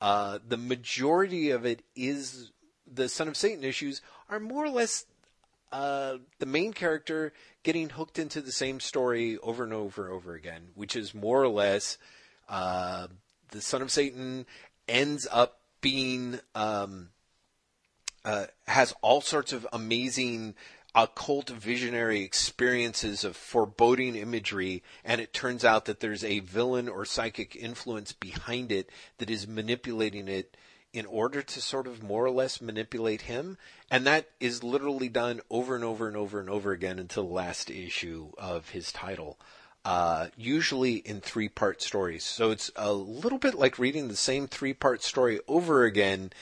[0.00, 2.52] uh, the majority of it is
[2.90, 5.04] the Son of Satan issues are more or less
[5.72, 7.32] uh, the main character
[7.62, 11.42] getting hooked into the same story over and over and over again, which is more
[11.42, 11.98] or less
[12.48, 13.06] uh,
[13.50, 14.46] the Son of Satan
[14.88, 17.10] ends up being um,
[18.24, 20.54] uh, has all sorts of amazing
[20.94, 27.04] occult visionary experiences of foreboding imagery, and it turns out that there's a villain or
[27.04, 30.56] psychic influence behind it that is manipulating it
[30.92, 33.56] in order to sort of more or less manipulate him.
[33.90, 37.34] And that is literally done over and over and over and over again until the
[37.34, 39.38] last issue of his title.
[39.82, 42.22] Uh, usually in three part stories.
[42.22, 46.32] So it's a little bit like reading the same three part story over again,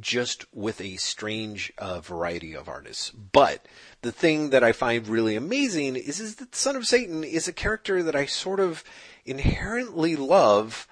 [0.00, 3.10] just with a strange uh, variety of artists.
[3.10, 3.66] But
[4.02, 7.52] the thing that I find really amazing is, is that Son of Satan is a
[7.52, 8.82] character that I sort of
[9.24, 10.88] inherently love,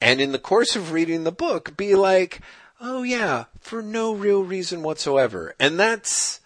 [0.00, 2.40] and in the course of reading the book, be like,
[2.80, 5.54] oh yeah, for no real reason whatsoever.
[5.58, 6.40] And that's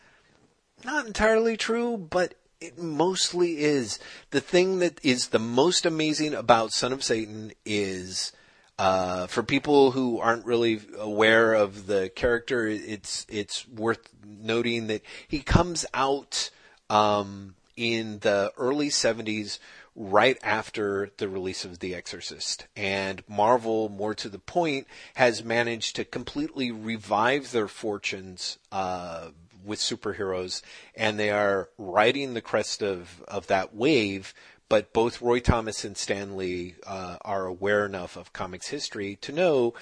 [0.85, 3.99] not entirely true, but it mostly is.
[4.31, 8.33] The thing that is the most amazing about Son of Satan is,
[8.79, 15.03] uh, for people who aren't really aware of the character, it's it's worth noting that
[15.27, 16.51] he comes out
[16.89, 19.59] um, in the early '70s,
[19.95, 25.97] right after the release of The Exorcist, and Marvel, more to the point, has managed
[25.97, 28.59] to completely revive their fortunes.
[28.71, 29.31] Uh,
[29.65, 30.63] with superheroes,
[30.95, 34.35] and they are riding the crest of, of that wave.
[34.69, 39.33] But both Roy Thomas and Stan Lee uh, are aware enough of comics history to
[39.33, 39.75] know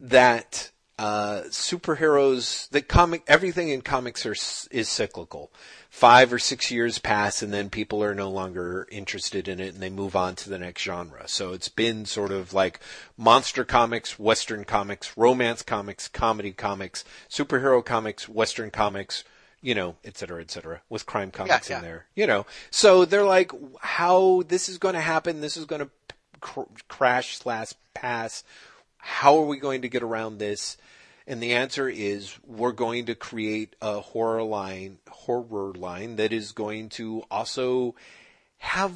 [0.00, 4.34] that uh, superheroes, that comic, everything in comics are,
[4.72, 5.52] is cyclical.
[5.98, 9.82] Five or six years pass, and then people are no longer interested in it, and
[9.82, 11.26] they move on to the next genre.
[11.26, 12.78] So it's been sort of like
[13.16, 19.24] monster comics, western comics, romance comics, comedy comics, superhero comics, western comics,
[19.60, 21.78] you know, et cetera, et cetera, with crime comics yeah.
[21.78, 22.46] in there, you know.
[22.70, 23.50] So they're like,
[23.80, 25.40] how this is going to happen?
[25.40, 25.90] This is going to
[26.38, 28.44] cr- crash slash pass.
[28.98, 30.76] How are we going to get around this?
[31.28, 36.52] And the answer is we're going to create a horror line, horror line that is
[36.52, 37.94] going to also
[38.56, 38.92] have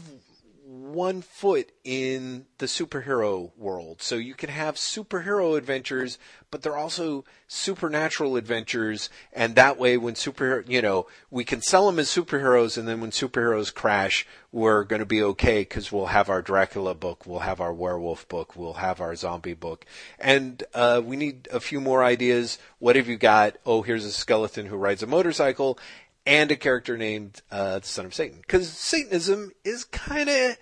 [0.72, 4.00] one foot in the superhero world.
[4.00, 6.18] So you can have superhero adventures,
[6.50, 9.10] but they're also supernatural adventures.
[9.34, 12.78] And that way, when superhero, you know, we can sell them as superheroes.
[12.78, 16.94] And then when superheroes crash, we're going to be okay because we'll have our Dracula
[16.94, 19.84] book, we'll have our werewolf book, we'll have our zombie book.
[20.18, 22.58] And, uh, we need a few more ideas.
[22.78, 23.56] What have you got?
[23.66, 25.78] Oh, here's a skeleton who rides a motorcycle
[26.26, 28.38] and a character named uh, the Son of Satan.
[28.40, 30.56] Because Satanism is kind of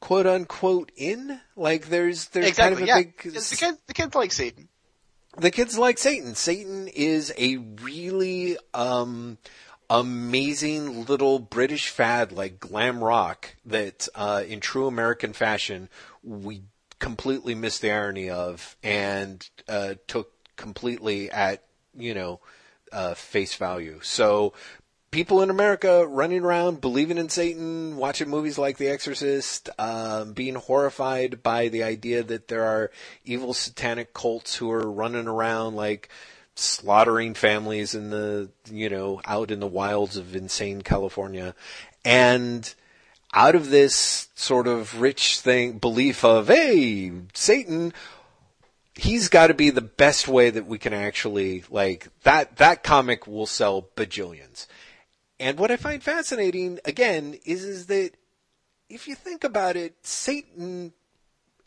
[0.00, 1.40] quote unquote in.
[1.56, 2.76] Like there's there's exactly.
[2.76, 3.02] kind of a yeah.
[3.02, 4.68] big the kids, the kids like Satan.
[5.38, 6.34] the kids like Satan.
[6.34, 9.38] Satan is a really um,
[9.88, 15.88] amazing little British fad like glam rock that, uh, in true American fashion,
[16.22, 16.62] we
[16.98, 21.64] completely missed the irony of and uh, took completely at
[21.96, 22.40] you know
[22.92, 24.00] uh, face value.
[24.02, 24.52] So
[25.12, 30.56] people in America running around believing in Satan, watching movies like The Exorcist, um, being
[30.56, 32.90] horrified by the idea that there are
[33.24, 36.08] evil satanic cults who are running around like
[36.54, 41.54] slaughtering families in the, you know, out in the wilds of insane California.
[42.04, 42.74] And
[43.34, 47.92] out of this sort of rich thing, belief of, hey, Satan,
[48.94, 53.26] he's got to be the best way that we can actually, like, that, that comic
[53.26, 54.66] will sell bajillions.
[55.42, 58.12] And what I find fascinating, again, is, is that
[58.88, 60.92] if you think about it, Satan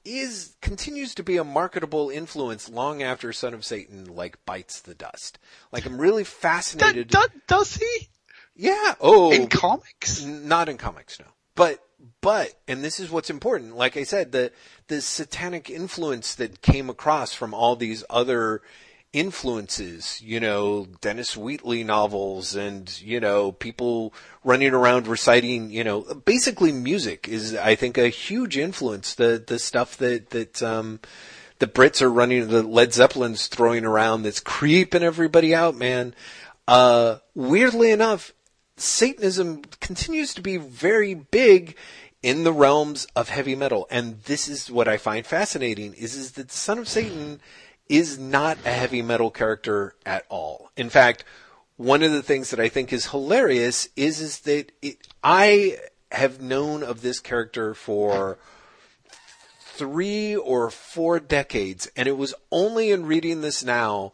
[0.05, 4.95] is continues to be a marketable influence long after Son of Satan like bites the
[4.95, 5.39] dust.
[5.73, 7.09] Like I'm really fascinated.
[7.09, 8.07] Does, does he?
[8.55, 8.95] yeah.
[9.01, 10.23] Oh, In comics?
[10.23, 11.25] Not in comics, no.
[11.55, 11.83] But
[12.21, 13.75] but and this is what's important.
[13.75, 14.53] Like I said, the
[14.87, 18.61] the satanic influence that came across from all these other
[19.15, 24.13] influences, you know, Dennis Wheatley novels and, you know, people
[24.43, 29.15] running around reciting, you know, basically music is I think a huge influence.
[29.15, 30.99] The the stuff that that um
[31.59, 36.13] the Brits are running the Led Zeppelin's throwing around that's creeping everybody out, man.
[36.67, 38.33] Uh weirdly enough,
[38.75, 41.77] Satanism continues to be very big
[42.21, 43.87] in the realms of heavy metal.
[43.89, 47.39] And this is what I find fascinating is, is that the Son of Satan
[47.89, 50.71] is not a heavy metal character at all.
[50.75, 51.23] In fact,
[51.77, 55.77] one of the things that I think is hilarious is, is that it, I
[56.11, 58.37] have known of this character for
[59.59, 64.13] three or four decades, and it was only in reading this now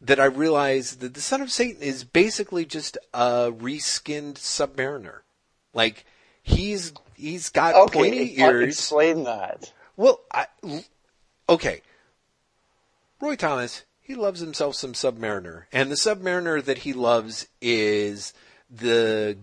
[0.00, 5.20] that I realized that the Son of Satan is basically just a reskinned Submariner.
[5.74, 6.04] Like
[6.42, 8.68] he's he's got Okay, pointy ears.
[8.68, 9.72] explain that.
[9.96, 10.46] Well, I,
[11.48, 11.82] okay.
[13.20, 18.32] Roy Thomas, he loves himself some Submariner, and the Submariner that he loves is
[18.70, 19.36] the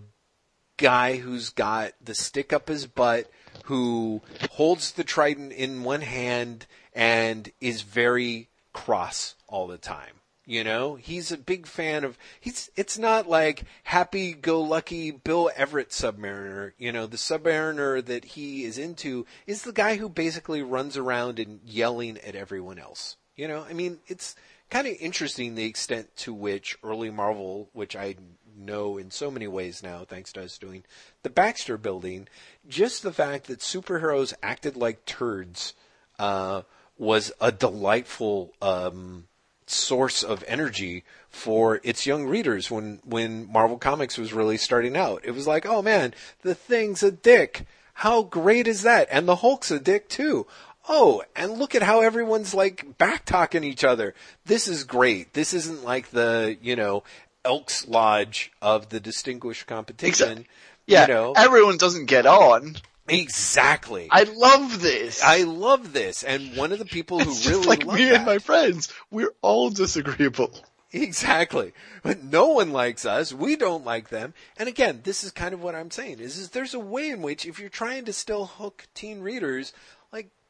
[0.78, 3.30] guy who's got the stick up his butt,
[3.64, 4.22] who
[4.52, 10.20] holds the trident in one hand and is very cross all the time.
[10.48, 15.50] You know, he's a big fan of, he's, it's not like happy go lucky Bill
[15.54, 16.72] Everett Submariner.
[16.78, 21.40] You know, the Submariner that he is into is the guy who basically runs around
[21.40, 23.16] and yelling at everyone else.
[23.36, 24.34] You know, I mean, it's
[24.70, 28.16] kind of interesting the extent to which early Marvel, which I
[28.56, 30.84] know in so many ways now, thanks to us doing
[31.22, 32.28] the Baxter building,
[32.66, 35.74] just the fact that superheroes acted like turds,
[36.18, 36.62] uh,
[36.98, 39.28] was a delightful, um,
[39.66, 45.20] source of energy for its young readers when, when Marvel Comics was really starting out.
[45.24, 47.66] It was like, oh man, the thing's a dick.
[47.94, 49.08] How great is that?
[49.10, 50.46] And the Hulk's a dick too.
[50.88, 54.14] Oh, and look at how everyone's like back talking each other.
[54.44, 55.32] This is great.
[55.32, 57.02] This isn't like the, you know,
[57.44, 60.46] Elks Lodge of the distinguished competition.
[60.86, 62.76] Yeah, You know, everyone doesn't get on.
[63.08, 64.08] exactly.
[64.10, 65.22] I love this.
[65.22, 66.22] I love this.
[66.22, 68.92] And one of the people who really like me that, and my friends.
[69.10, 70.52] We're all disagreeable.
[70.92, 71.72] Exactly.
[72.02, 73.32] But no one likes us.
[73.32, 74.32] We don't like them.
[74.56, 77.22] And again, this is kind of what I'm saying is, is there's a way in
[77.22, 79.72] which if you're trying to still hook teen readers,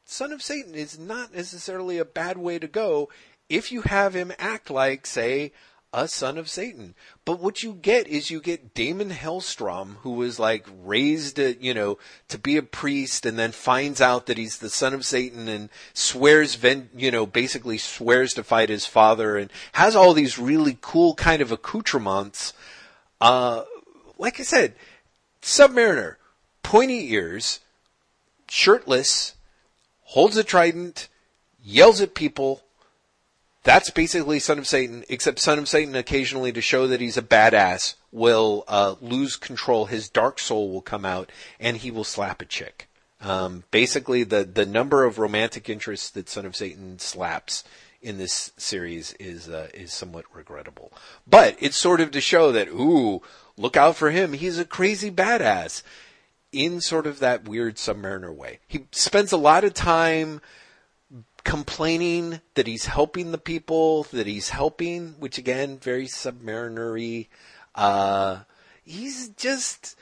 [0.09, 3.09] Son of Satan is not necessarily a bad way to go
[3.49, 5.51] if you have him act like, say,
[5.91, 6.95] a son of Satan.
[7.25, 11.73] But what you get is you get Daimon Hellstrom, who was like raised, uh, you
[11.73, 11.97] know,
[12.29, 15.69] to be a priest and then finds out that he's the son of Satan and
[15.93, 20.77] swears, ven- you know, basically swears to fight his father and has all these really
[20.79, 22.53] cool kind of accoutrements.
[23.19, 23.63] Uh,
[24.17, 24.73] like I said,
[25.41, 26.15] Submariner,
[26.63, 27.59] pointy ears,
[28.47, 29.33] shirtless,
[30.07, 31.09] holds a trident,
[31.61, 32.63] yells at people,
[33.63, 37.21] that's basically Son of Satan, except Son of Satan occasionally to show that he's a
[37.21, 39.85] badass will uh, lose control.
[39.85, 41.29] His dark soul will come out
[41.59, 42.87] and he will slap a chick.
[43.19, 47.65] Um, basically, the, the number of romantic interests that Son of Satan slaps
[48.01, 50.93] in this series is uh, is somewhat regrettable.
[51.27, 53.21] But it's sort of to show that ooh,
[53.57, 54.31] look out for him.
[54.31, 55.81] He's a crazy badass
[56.51, 58.59] in sort of that weird Submariner way.
[58.67, 60.41] He spends a lot of time
[61.43, 67.27] complaining that he's helping the people that he's helping, which again, very submarinery.
[67.73, 68.39] Uh,
[68.83, 69.95] he's just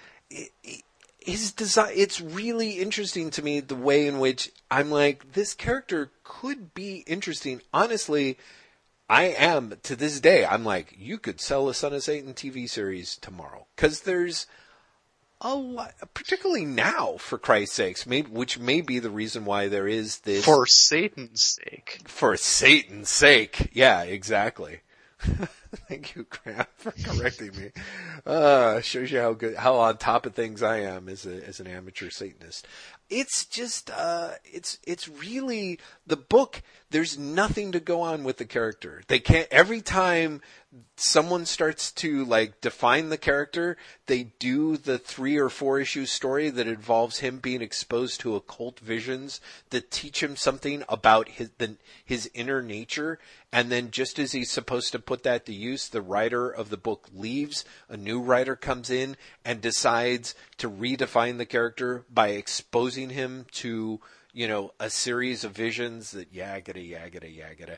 [1.26, 1.92] his design.
[1.96, 7.04] It's really interesting to me the way in which I'm like this character could be
[7.08, 7.62] interesting.
[7.74, 8.38] Honestly,
[9.10, 10.46] I am to this day.
[10.46, 14.48] I'm like you could sell a Son of Satan TV series tomorrow because there's
[15.54, 20.20] lot, particularly now, for Christ's sakes, maybe, which may be the reason why there is
[20.20, 20.46] this.
[20.46, 22.02] For Satan's sake.
[22.06, 23.70] For Satan's sake.
[23.74, 24.80] Yeah, exactly.
[25.88, 27.72] Thank you, Graham, for correcting me.
[28.26, 31.60] Uh, shows you how good, how on top of things I am as a, as
[31.60, 32.68] an amateur Satanist.
[33.10, 36.62] It's just, uh, it's, it's really, the book,
[36.92, 39.04] there's nothing to go on with the character.
[39.08, 40.42] They can't, every time
[40.98, 43.78] someone starts to like define the character,
[44.08, 48.80] they do the three or four issue story that involves him being exposed to occult
[48.80, 49.40] visions
[49.70, 53.20] that teach him something about his the, his inner nature,
[53.52, 56.78] and then just as he's supposed to put that to use, the writer of the
[56.78, 63.12] book leaves, a new writer comes in and decides to redefine the character by exposing
[63.12, 64.00] him to
[64.34, 67.78] you know a series of visions that yagada yagada yagada.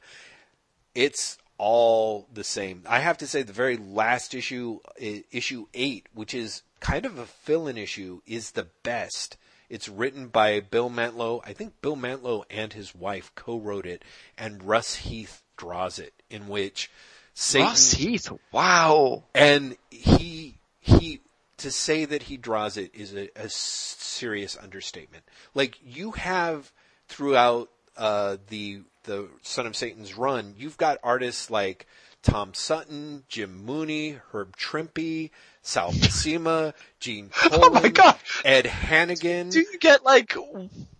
[0.95, 2.83] It's all the same.
[2.87, 7.25] I have to say the very last issue, issue eight, which is kind of a
[7.25, 9.37] fill-in issue, is the best.
[9.69, 11.41] It's written by Bill Mantlo.
[11.45, 14.03] I think Bill Mantlo and his wife co-wrote it,
[14.37, 16.89] and Russ Heath draws it, in which
[17.33, 17.67] Satan.
[17.67, 19.23] Russ Heath, wow.
[19.35, 21.21] And he he
[21.57, 25.23] to say that he draws it is a, a serious understatement.
[25.53, 26.71] Like you have
[27.07, 31.87] throughout uh, the the Son of Satan's run, you've got artists like
[32.21, 35.31] Tom Sutton, Jim Mooney, Herb Trimpe,
[35.63, 38.15] Sal Buscema, Gene Colan, oh my God.
[38.45, 39.49] Ed Hannigan.
[39.49, 40.35] Do you get like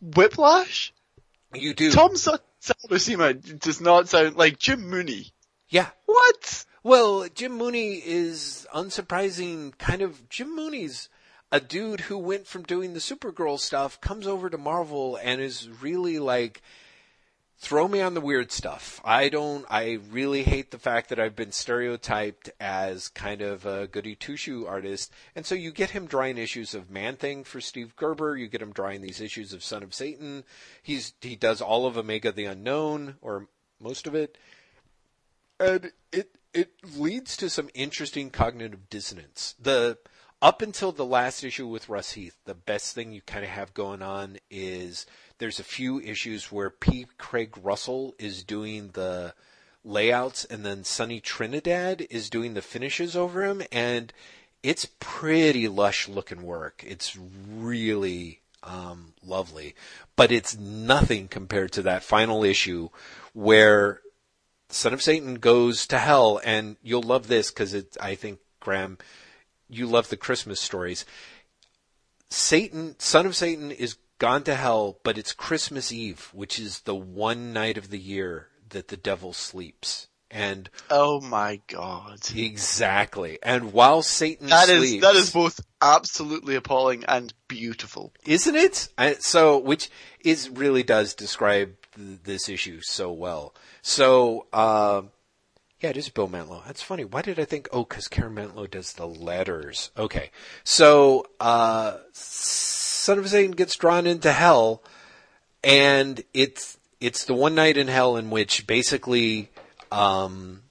[0.02, 0.94] whiplash?
[1.54, 1.92] You do.
[1.92, 5.32] Tom Sutton, Sal Buscema does not sound like Jim Mooney.
[5.70, 5.88] Yeah.
[6.06, 6.66] What?
[6.84, 9.78] Well, Jim Mooney is unsurprising.
[9.78, 11.10] Kind of Jim Mooney's
[11.52, 15.70] a dude who went from doing the Supergirl stuff, comes over to Marvel, and is
[15.82, 16.62] really like
[17.60, 19.02] throw me on the weird stuff.
[19.04, 23.88] I don't, I really hate the fact that I've been stereotyped as kind of a
[23.88, 25.12] goody two shoe artist.
[25.36, 28.38] And so you get him drawing issues of Man Thing for Steve Gerber.
[28.38, 30.44] You get him drawing these issues of Son of Satan.
[30.84, 33.48] He's, he does all of Omega the Unknown or
[33.80, 34.38] most of it.
[35.60, 39.56] And it, it leads to some interesting cognitive dissonance.
[39.60, 39.98] The,
[40.40, 43.74] up until the last issue with Russ Heath, the best thing you kind of have
[43.74, 45.08] going on is
[45.40, 47.08] there's a few issues where P.
[47.18, 49.34] Craig Russell is doing the
[49.84, 54.12] layouts and then Sonny Trinidad is doing the finishes over him and
[54.64, 56.84] it's pretty lush looking work.
[56.86, 59.76] It's really um, lovely,
[60.16, 62.90] but it's nothing compared to that final issue
[63.34, 64.02] where
[64.70, 68.98] Son of Satan goes to hell, and you'll love this because I think Graham,
[69.70, 71.06] you love the Christmas stories.
[72.30, 76.95] Satan, Son of Satan, is gone to hell, but it's Christmas Eve, which is the
[76.95, 80.07] one night of the year that the devil sleeps.
[80.30, 82.19] And oh my god.
[82.35, 83.39] Exactly.
[83.41, 88.14] And while Satan that sleeps, is, that is both absolutely appalling and beautiful.
[88.26, 88.89] Isn't it?
[89.23, 89.89] so which
[90.19, 93.56] is really does describe th- this issue so well.
[93.81, 95.03] So uh,
[95.80, 96.65] yeah, it is Bill Mantlo.
[96.65, 97.06] That's funny.
[97.06, 97.69] Why did I think?
[97.72, 99.91] Oh, because Karen Mantlo does the letters.
[99.98, 100.31] Okay,
[100.64, 101.98] so uh,
[103.08, 104.84] Son of Satan gets drawn into hell,
[105.64, 109.50] and it's it's the one night in hell in which basically
[109.94, 110.64] um,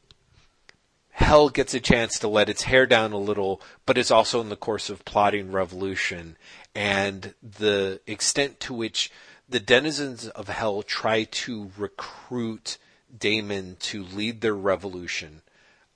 [1.13, 4.51] hell gets a chance to let its hair down a little, but it's also in
[4.51, 6.37] the course of plotting revolution,
[6.75, 9.11] and the extent to which
[9.49, 12.77] the denizens of hell try to recruit
[13.19, 15.41] Daimon to lead their revolution.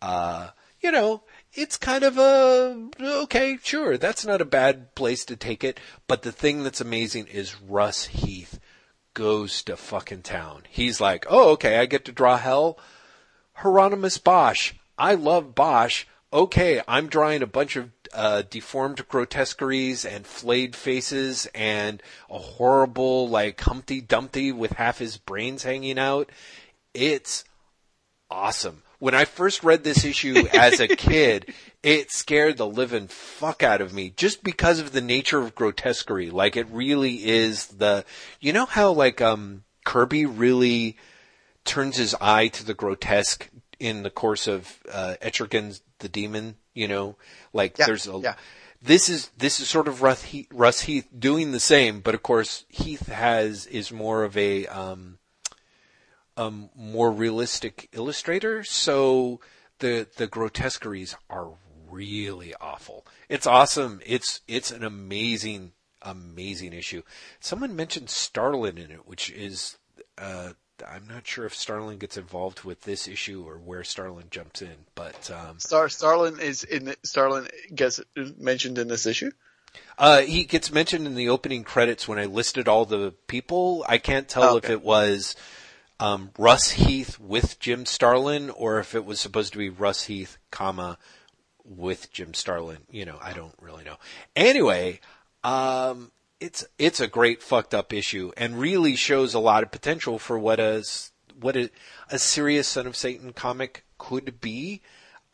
[0.00, 0.48] Uh,
[0.80, 5.64] you know, it's kind of a okay, sure, that's not a bad place to take
[5.64, 5.80] it.
[6.06, 8.60] But the thing that's amazing is Russ Heath
[9.14, 10.62] goes to fucking town.
[10.68, 12.78] He's like, oh, okay, I get to draw hell.
[13.54, 14.74] Hieronymus Bosch.
[14.96, 16.04] I love Bosch.
[16.32, 23.28] Okay, I'm drawing a bunch of uh, deformed grotesqueries and flayed faces and a horrible
[23.28, 26.30] like Humpty Dumpty with half his brains hanging out.
[26.94, 27.44] It's
[28.30, 31.52] awesome when I first read this issue as a kid,
[31.82, 36.30] it scared the living fuck out of me just because of the nature of grotesquerie.
[36.30, 38.04] Like it really is the,
[38.40, 40.96] you know how like, um, Kirby really
[41.64, 43.48] turns his eye to the grotesque
[43.80, 47.16] in the course of, uh, Etrigan's The Demon, you know,
[47.54, 48.34] like yeah, there's a, yeah.
[48.82, 52.22] this is, this is sort of Russ Heath, Russ Heath doing the same, but of
[52.22, 55.16] course Heath has, is more of a, um,
[56.36, 59.40] a more realistic illustrator, so
[59.78, 61.52] the the grotesqueries are
[61.90, 63.06] really awful.
[63.28, 64.00] It's awesome.
[64.06, 67.02] It's it's an amazing amazing issue.
[67.40, 69.76] Someone mentioned Starlin in it, which is
[70.18, 70.52] uh,
[70.88, 74.86] I'm not sure if Starlin gets involved with this issue or where Starlin jumps in,
[74.94, 78.00] but um, Star Starlin is in the, Starlin gets
[78.38, 79.30] mentioned in this issue.
[79.98, 83.84] uh, he gets mentioned in the opening credits when I listed all the people.
[83.88, 85.36] I can't tell Oh, if it was
[86.00, 90.38] um, Russ Heath with Jim Starlin or if it was supposed to be Russ Heath,
[90.50, 90.98] comma
[91.62, 92.78] with Jim Starlin.
[92.90, 93.96] You know, I don't really know.
[94.34, 95.00] Anyway,
[95.44, 96.10] um,
[96.40, 100.38] it's it's a great fucked up issue and really shows a lot of potential for
[100.38, 100.82] what a
[101.38, 101.70] what a,
[102.10, 104.80] a serious Son of Satan comic could be.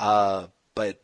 [0.01, 1.01] Uh, but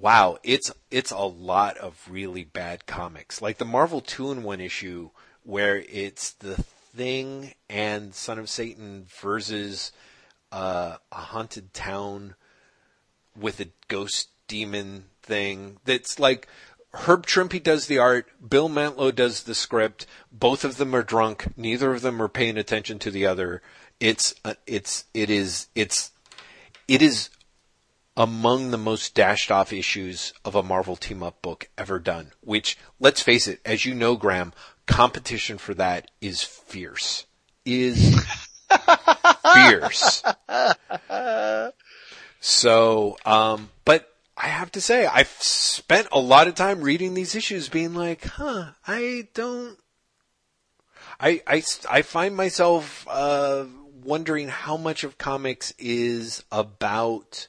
[0.00, 5.10] wow, it's it's a lot of really bad comics, like the Marvel Two-in-One issue
[5.44, 6.64] where it's the
[6.94, 9.92] Thing and Son of Satan versus
[10.50, 12.34] uh, a haunted town
[13.38, 15.78] with a ghost demon thing.
[15.84, 16.48] That's like
[16.94, 20.06] Herb Trimpe does the art, Bill Mantlo does the script.
[20.30, 21.46] Both of them are drunk.
[21.56, 23.62] Neither of them are paying attention to the other.
[23.98, 26.10] It's uh, it's it is it's
[26.88, 27.30] it is
[28.16, 32.32] among the most dashed off issues of a Marvel team up book ever done.
[32.40, 34.52] Which, let's face it, as you know, Graham,
[34.86, 37.26] competition for that is fierce.
[37.64, 38.22] Is
[39.54, 40.22] fierce.
[42.44, 47.36] So, um, but I have to say, I've spent a lot of time reading these
[47.36, 49.78] issues being like, huh, I don't,
[51.20, 53.66] I, I, I find myself, uh,
[54.02, 57.46] wondering how much of comics is about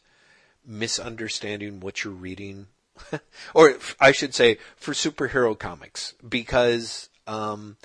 [0.65, 2.67] misunderstanding what you're reading.
[3.53, 7.77] or I should say for superhero comics because, um,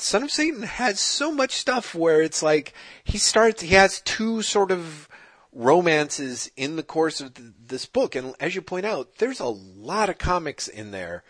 [0.00, 2.72] Son of Satan has so much stuff where it's like
[3.02, 5.08] he starts, he has two sort of
[5.52, 8.14] romances in the course of th- this book.
[8.14, 11.24] And as you point out, there's a lot of comics in there.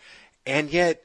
[0.44, 1.02] And yet,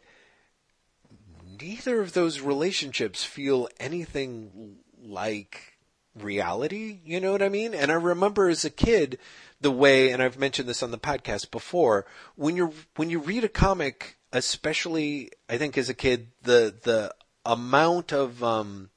[1.61, 5.77] neither of those relationships feel anything like
[6.19, 6.99] reality.
[7.05, 7.73] You know what I mean?
[7.73, 9.19] And I remember as a kid,
[9.64, 13.44] the way, and I've mentioned this on the podcast before, when you're, when you read
[13.44, 17.14] a comic, especially, I think as a kid, the, the
[17.45, 18.90] amount of, um,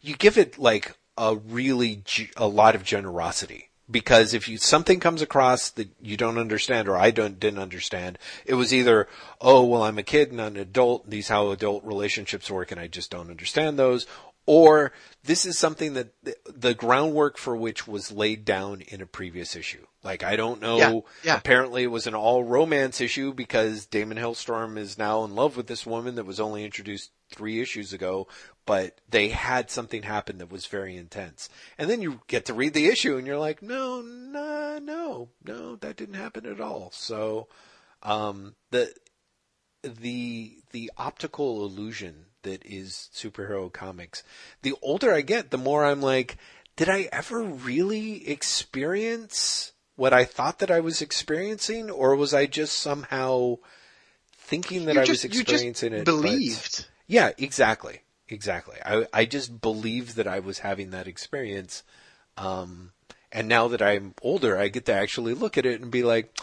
[0.00, 2.02] you give it like a really
[2.36, 6.96] a lot of generosity because if you something comes across that you don't understand or
[6.96, 9.08] I don't didn't understand, it was either
[9.40, 11.10] oh well I'm a kid and an adult.
[11.10, 14.06] These how adult relationships work and I just don't understand those.
[14.52, 14.90] Or
[15.22, 19.54] this is something that the, the groundwork for which was laid down in a previous
[19.54, 19.86] issue.
[20.02, 20.76] Like I don't know.
[20.76, 21.36] Yeah, yeah.
[21.36, 25.68] Apparently, it was an all romance issue because Daimon Hellstrom is now in love with
[25.68, 28.26] this woman that was only introduced three issues ago,
[28.66, 31.48] but they had something happen that was very intense.
[31.78, 35.76] And then you get to read the issue and you're like, no, no, no, no,
[35.76, 36.90] that didn't happen at all.
[36.92, 37.46] So,
[38.02, 38.92] um, the,
[39.84, 44.22] the, the optical illusion that is superhero comics,
[44.62, 46.36] the older I get, the more I'm like,
[46.76, 52.46] did I ever really experience what I thought that I was experiencing, or was I
[52.46, 53.56] just somehow
[54.32, 56.04] thinking that You I just- was experiencing it?
[56.04, 56.86] believed.
[57.06, 58.00] yeah, exactly.
[58.28, 58.76] Exactly.
[58.84, 61.82] I, I just believed that I was having that experience.
[62.36, 62.92] Um,
[63.32, 66.38] and now that I'm older, I get to actually look at it and be like,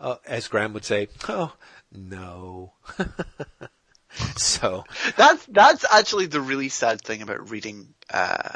[0.00, 1.54] uh, as Graham would say, oh,
[1.92, 2.72] no.
[4.36, 4.84] so,
[5.16, 8.54] That's that's actually the really sad thing about reading uh,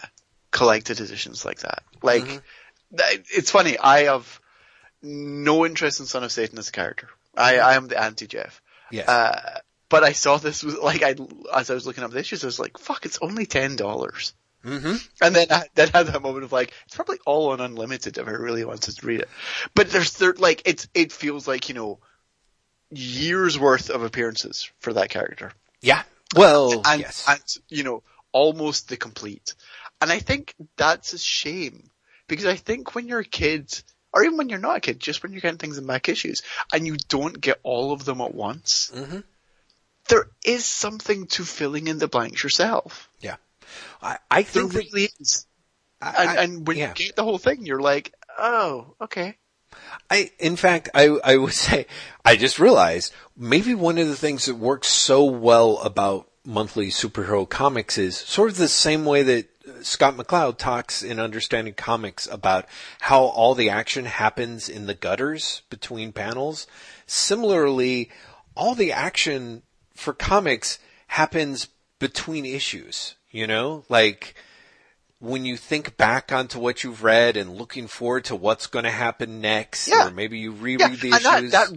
[0.51, 1.83] collected editions like that.
[2.03, 3.79] Like, th- it's funny.
[3.79, 4.41] I have
[5.03, 7.09] no interest in Son of Satan as a character.
[7.37, 8.63] I, I am the anti Jeff.
[8.91, 9.09] yes.
[9.09, 11.15] Uh, but I saw this was like I
[11.55, 14.33] as I was looking up the issues, I was like, "Fuck, it's only ten dollars."
[14.65, 18.17] hmm And then I then had that moment of like, it's probably all on unlimited
[18.17, 19.29] if I really wanted to read it.
[19.75, 21.99] But there's there like it's it feels like you know
[22.93, 26.03] years worth of appearances for that character Yeah.
[26.35, 27.27] Well, and, yes.
[27.29, 28.03] and you know,
[28.33, 29.55] almost the complete.
[30.01, 31.91] And I think that's a shame
[32.27, 33.71] because I think when you're a kid,
[34.13, 36.43] or even when you're not a kid, just when you're getting things in back issues,
[36.73, 39.25] and you don't get all of them at once, Mhm.
[40.09, 43.09] there is something to filling in the blanks yourself.
[43.21, 43.37] yeah.
[44.03, 45.47] I, I There think that, really is.
[46.01, 46.89] I- And, and when yeah.
[46.89, 49.37] you get the whole thing, you're like, oh, okay.
[50.11, 51.87] I, in fact, I, I would say,
[52.25, 57.49] I just realized maybe one of the things that works so well about monthly superhero
[57.49, 62.27] comics is sort of the same way that uh, Scott McCloud talks in Understanding Comics
[62.27, 62.67] about
[63.01, 66.67] how all the action happens in the gutters between panels.
[67.07, 68.11] Similarly,
[68.57, 69.63] all the action
[69.95, 70.79] for comics
[71.09, 71.69] happens
[71.99, 74.35] between issues, you know, like,
[75.23, 78.91] when you think back onto what you've read and looking forward to what's going to
[78.91, 80.09] happen next, Yeah.
[80.09, 81.53] or maybe you reread Yeah, the and that, issues.
[81.53, 81.69] that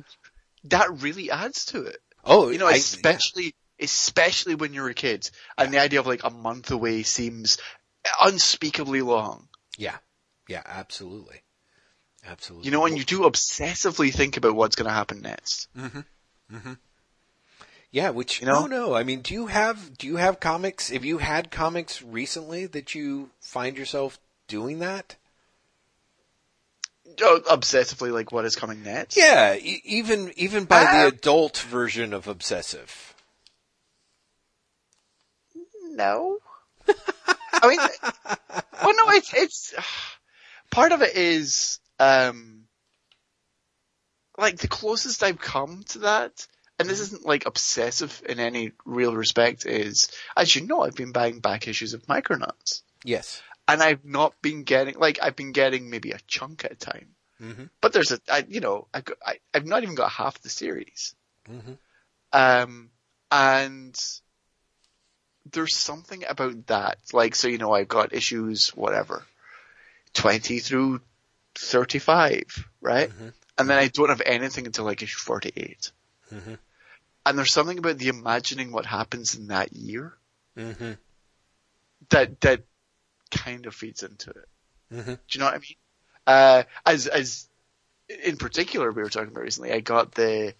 [0.65, 2.01] that really adds to it.
[2.23, 6.23] oh, You know, I- especially especially when you're a kid, and the idea of like
[6.23, 7.57] a month away seems
[8.21, 9.47] unspeakably long.
[9.77, 9.97] yeah,
[10.47, 11.43] yeah, absolutely,
[12.25, 12.65] absolutely.
[12.65, 15.67] You know, and you do obsessively think about what's going to happen next.
[15.77, 15.99] Mm-hmm.
[16.55, 16.73] Mm-hmm.
[17.95, 18.67] Yeah, which You know?
[18.67, 18.93] no, no.
[18.93, 20.89] I mean, do you have do you have comics?
[20.89, 24.19] Have you had comics recently that you find yourself
[24.49, 25.15] doing that?
[27.21, 29.15] Oh, obsessively, like what is coming next?
[29.15, 33.13] Yeah, e- even even by the Uh, adult version of obsessive.
[35.91, 36.39] No.
[37.53, 37.79] I mean,
[38.83, 39.73] well, no, it's, it's,
[40.69, 42.65] part of it is, um,
[44.37, 46.45] like the closest I've come to that,
[46.79, 51.11] and this isn't like obsessive in any real respect, is, as you know, I've been
[51.11, 52.81] buying back issues of Micronauts.
[53.03, 53.41] Yes.
[53.67, 57.15] And I've not been getting, like, I've been getting maybe a chunk at a time.
[57.41, 57.69] Mhm.
[57.81, 60.49] But there's a, I, you know, I, got- I, I've not even got half the
[60.49, 61.15] series.
[61.49, 61.77] Mhm.
[62.33, 62.89] Um,
[63.31, 63.95] and
[65.51, 66.97] there's something about that.
[67.13, 69.23] Like, so, you know, I've got issues, whatever,
[70.13, 71.01] 20 through
[71.55, 73.11] 35, right?
[73.57, 75.91] And then I don't have anything until like issue 48.
[76.33, 76.57] Mhm.
[77.25, 80.17] And there's something about the imagining what happens in that year
[80.57, 80.93] Mm-hmm.
[82.09, 82.63] that, that
[83.31, 84.47] kind of feeds into it.
[84.93, 85.05] Mhm.
[85.05, 85.75] Do you know what I mean?
[86.27, 87.47] Uh, as, as,
[88.23, 90.53] in particular, we were talking about recently, I got the,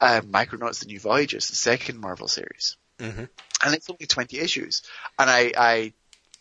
[0.00, 2.76] uh, Micronauts The New Voyages, the second Marvel series.
[2.98, 3.28] Mhm.
[3.64, 4.82] And it's only 20 issues.
[5.18, 5.92] And I, I,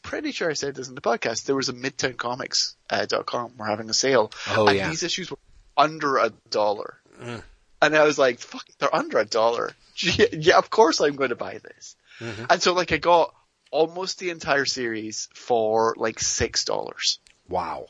[0.04, 3.54] pretty sure I said this in the podcast, there was a midtowncomics, uh, dot com,
[3.58, 4.32] we're having a sale.
[4.50, 4.90] Oh and yeah.
[4.90, 5.38] these issues were
[5.76, 7.00] under a dollar.
[7.20, 7.44] Mm.
[7.86, 9.72] And I was like, fuck, they're under a dollar.
[10.32, 11.96] Yeah, of course I'm going to buy this.
[12.20, 12.48] Mhm.
[12.50, 13.34] And so like I got
[13.72, 17.20] almost the entire series for like six dollars.
[17.48, 17.86] Wow.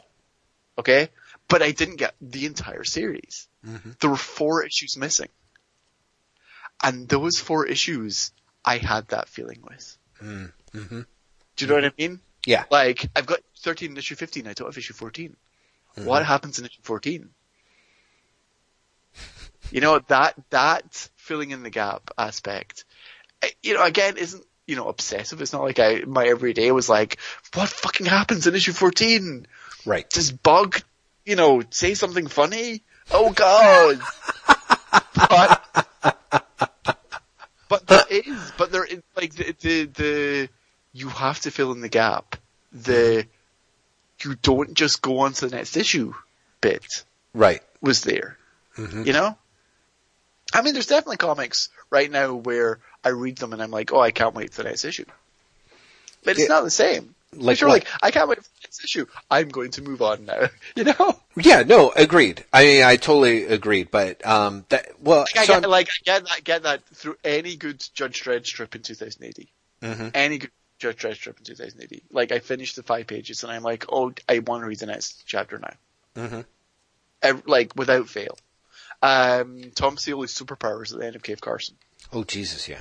[0.77, 1.09] Okay?
[1.47, 3.47] But I didn't get the entire series.
[3.65, 3.97] Mhm.
[3.99, 5.29] There were four issues missing.
[6.81, 8.31] And those four issues
[8.65, 9.97] I had that feeling with.
[10.21, 11.01] Mm-hmm.
[11.55, 12.19] Do you know what I mean?
[12.45, 12.65] Yeah.
[12.71, 15.35] Like, I've got 13 issue 15, I don't have issue 14.
[16.03, 17.29] What happens in issue 14?
[19.73, 22.85] You know, that, that filling in the gap aspect,
[23.41, 25.41] eh, you know, again, isn't, you know, obsessive.
[25.41, 27.17] It's not like I, my everyday was like,
[27.55, 29.47] what fucking happens in issue 14?
[29.83, 30.07] Right.
[30.11, 30.79] Does Bug,
[31.25, 32.83] you know, say something funny?
[33.09, 33.99] Oh god!
[35.15, 35.65] but,
[37.67, 40.49] but there is, but there is, like, the, the, the,
[40.93, 42.35] you have to fill in the gap.
[42.73, 43.25] The,
[44.23, 46.13] you don't just go on to the next issue
[46.61, 46.85] bit
[47.33, 47.63] Right.
[47.81, 48.37] was there.
[48.77, 49.07] Mhm.
[49.07, 49.37] You know?
[50.53, 53.99] I mean, there's definitely comics right now where I read them and I'm like, oh,
[53.99, 55.05] I can't wait for the next issue.
[56.23, 56.47] But it's Yeah.
[56.55, 57.15] not the same.
[57.35, 59.07] Like you're like, I can't wait for the next issue.
[59.31, 60.49] I'm going to move on now.
[60.75, 61.19] You know?
[61.35, 61.63] Yeah.
[61.63, 61.91] No.
[61.95, 62.45] Agreed.
[62.53, 63.89] I mean, I totally agreed.
[63.89, 66.85] But um, that well, Like, I so get, I'm- like, I get that, get that
[66.93, 69.47] through any good Judge Dredd strip in 2000 AD.
[69.81, 70.11] Mhm.
[70.13, 72.01] Any good Judge Dredd strip in 2000 AD.
[72.11, 74.85] Like, I finished the five pages and I'm like, oh, I want to read the
[74.85, 75.73] next chapter now.
[76.23, 76.45] Mhm.
[77.23, 78.37] Ev- like, without fail.
[79.03, 81.75] Um, Tom Scioli's superpowers at the end of Cave Carson.
[82.13, 82.67] Oh Jesus.
[82.69, 82.79] Yeah.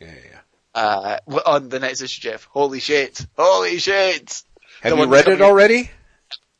[0.00, 0.08] Yeah.
[0.08, 0.20] Yeah.
[0.30, 0.38] yeah.
[0.74, 2.44] Uh, on the next issue, Jeff.
[2.50, 3.26] Holy shit!
[3.36, 4.42] Holy shit!
[4.82, 5.90] Have The you read it already?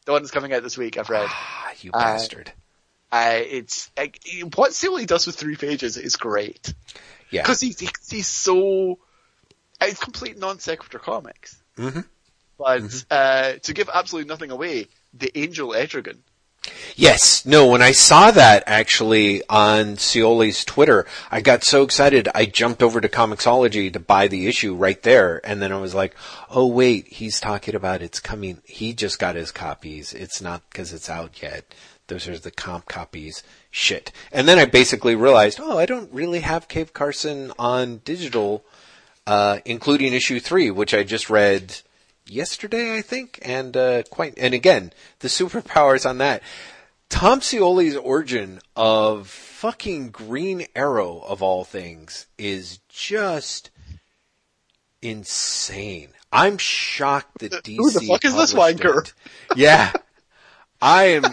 [0.05, 1.27] The one that's coming out this week, I've read.
[1.31, 2.53] Ah, you Uh, bastard.
[3.11, 3.91] Uh, it's
[4.55, 6.75] what Seeley does with three pages is great
[7.31, 7.43] Yeah.
[7.43, 7.79] because he's,
[8.11, 8.99] he's so
[9.81, 11.57] it's complete non sequitur comics.
[11.79, 12.05] Mhm.
[12.59, 16.19] But uh, to give absolutely nothing away, the Angel Etrigan.
[16.95, 17.45] Yes.
[17.45, 22.83] No, when I saw that actually on Scioli's Twitter, I got so excited I jumped
[22.83, 25.41] over to Comixology to buy the issue right there.
[25.45, 26.15] And then I was like,
[26.51, 28.63] oh wait, he's talking about it's coming.
[28.65, 30.13] He just got his copies.
[30.13, 31.75] It's not because it's out yet.
[32.07, 33.43] Those are the comp copies.
[33.71, 34.13] Shit.
[34.31, 38.65] And then I basically realized, oh, I don't really have Cave Carson on digital,
[39.27, 41.81] uh, including issue three, which I just read
[42.27, 44.35] yesterday, I think, and uh, quite.
[44.37, 46.43] And again, the superpowers on that.
[47.09, 53.71] Tom Scioli's origin of fucking Green Arrow of all things is just
[55.03, 56.09] insane.
[56.33, 57.77] I'm shocked that DC.
[57.77, 59.03] Who the fuck is this published wanker?
[59.03, 59.13] it.
[59.57, 59.93] Yeah,
[60.81, 61.25] I am.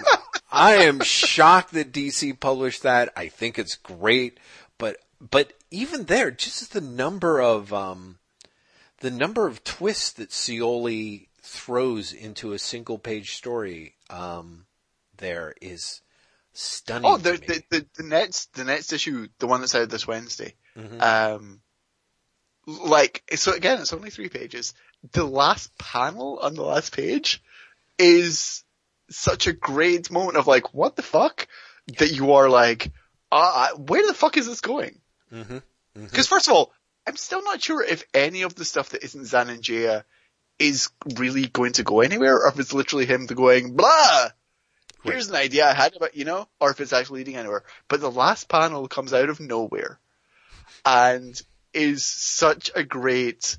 [0.52, 3.14] I am shocked that DC published that.
[3.16, 4.40] I think it's great,
[4.78, 4.98] but
[5.32, 8.19] but even there, just the number of um,
[9.02, 14.66] the number of twists that Scioli throws into a single page story um,
[15.18, 16.02] there is
[16.54, 17.10] stunning.
[17.10, 20.56] Oh, the, the the the next the next issue, the one that's out this Wednesday.
[20.78, 21.02] Mhm.
[21.02, 21.62] Um,
[22.66, 24.74] like so again, it's only three pages.
[25.14, 27.42] the last panel on the last page
[27.98, 28.64] is
[29.10, 31.48] such a great moment of like, what the fuck?
[31.98, 32.92] That you are like,
[33.32, 35.00] uh, where the fuck is this going?
[35.34, 35.58] Mm-hmm.
[35.96, 36.72] Because first of all,
[37.10, 40.04] I'm still not sure if any of the stuff that isn't Zan and Jayna
[40.60, 44.28] is really going to go anywhere, or if it's literally him going blah.
[45.04, 47.64] Here's an idea I had about you know, or if it's actually leading anywhere.
[47.88, 49.98] But the last panel comes out of nowhere,
[50.86, 51.42] and
[51.74, 53.58] is such a great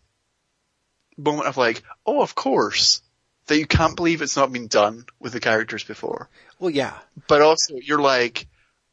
[1.17, 3.03] moment of like, oh, of course,
[3.47, 6.29] that you can't believe it's not been done with the characters before.
[6.61, 6.95] Well, yeah.
[7.27, 8.47] But also, you're like,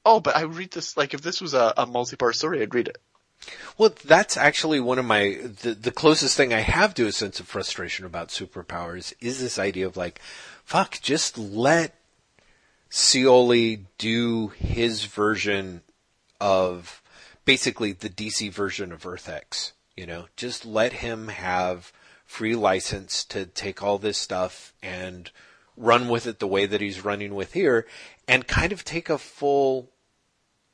[0.03, 2.73] oh, but I would read this like if this was a, a multi-part story, I'd
[2.73, 2.97] read it.
[3.77, 7.39] Well, that's actually one of my the, the closest thing I have to a sense
[7.39, 10.19] of frustration about superpowers is this idea of like,
[10.63, 11.95] fuck, just let
[12.89, 15.81] Scioli do his version
[16.39, 17.01] of
[17.45, 19.73] basically the DC version of Earth X.
[19.95, 21.91] You know, just let him have
[22.25, 25.31] free license to take all this stuff and
[25.75, 27.85] run with it the way that he's running with here
[28.27, 29.89] and kind of take a full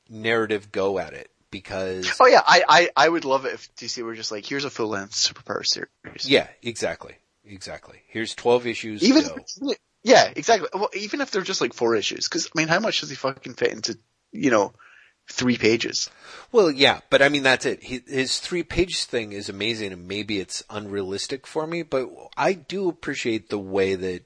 [0.09, 4.03] narrative go at it because Oh yeah, I, I, I would love it if DC
[4.03, 6.27] were just like, here's a full length superpower series.
[6.27, 7.13] yeah, exactly.
[7.45, 8.01] Exactly.
[8.07, 9.03] Here's 12 issues.
[9.03, 9.73] Even, go.
[10.03, 10.69] yeah, exactly.
[10.73, 13.15] Well, even if they're just like four issues, cause I mean, how much does he
[13.15, 13.97] fucking fit into,
[14.31, 14.73] you know,
[15.29, 16.09] three pages?
[16.51, 17.83] Well, yeah, but I mean that's it.
[17.83, 22.53] He, his three page thing is amazing, and maybe it's unrealistic for me, but I
[22.53, 24.25] do appreciate the way that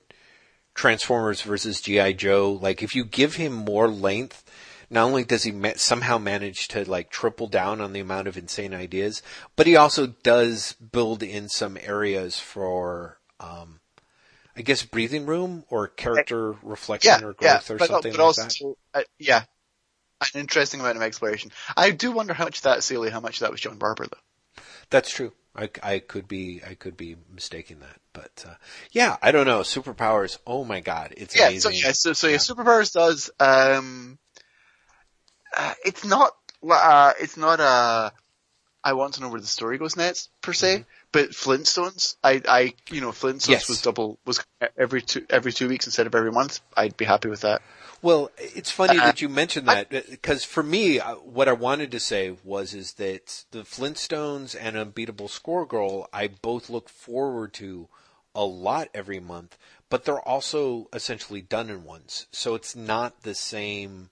[0.77, 2.57] Transformers versus GI Joe.
[2.61, 4.46] Like, if you give him more length,
[4.89, 8.37] not only does he ma- somehow manage to like triple down on the amount of
[8.37, 9.21] insane ideas,
[9.55, 13.79] but he also does build in some areas for, um,
[14.55, 18.19] I guess, breathing room or character reflection Yeah, or growth yeah, or but, something but
[18.19, 19.01] like also, that.
[19.01, 19.43] uh, yeah,
[20.21, 21.51] an interesting amount of exploration.
[21.75, 24.63] I do wonder how much that's Scioli, how much that was John Barber though.
[24.89, 25.33] That's true.
[25.55, 28.53] I, I could be I could be mistaking that, but uh,
[28.91, 29.61] yeah, I don't know.
[29.61, 30.37] Superpowers.
[30.45, 31.59] Oh my god, it's Yeah, amazing.
[31.59, 32.39] so yeah, so, so yeah, Yeah.
[32.39, 34.19] Superpowers does, um,
[35.57, 36.31] uh, it's not,
[36.69, 38.11] uh, it's not a,
[38.83, 42.73] I want to know where the story goes next, per se, but Flintstones, I, I,
[42.89, 43.51] you know, Flintstones Mm-hmm.
[43.51, 43.69] Yes.
[43.69, 44.43] was double, was
[44.77, 47.61] every two, every two weeks instead of every month, I'd be happy with that.
[48.01, 51.91] Well, it's funny Uh, that you mentioned that because for me, uh, what I wanted
[51.91, 57.53] to say was is that the Flintstones and Unbeatable Squirrel Girl, I both look forward
[57.55, 57.89] to
[58.35, 59.57] a lot every month,
[59.89, 64.11] but they're also essentially done in ones, so it's not the same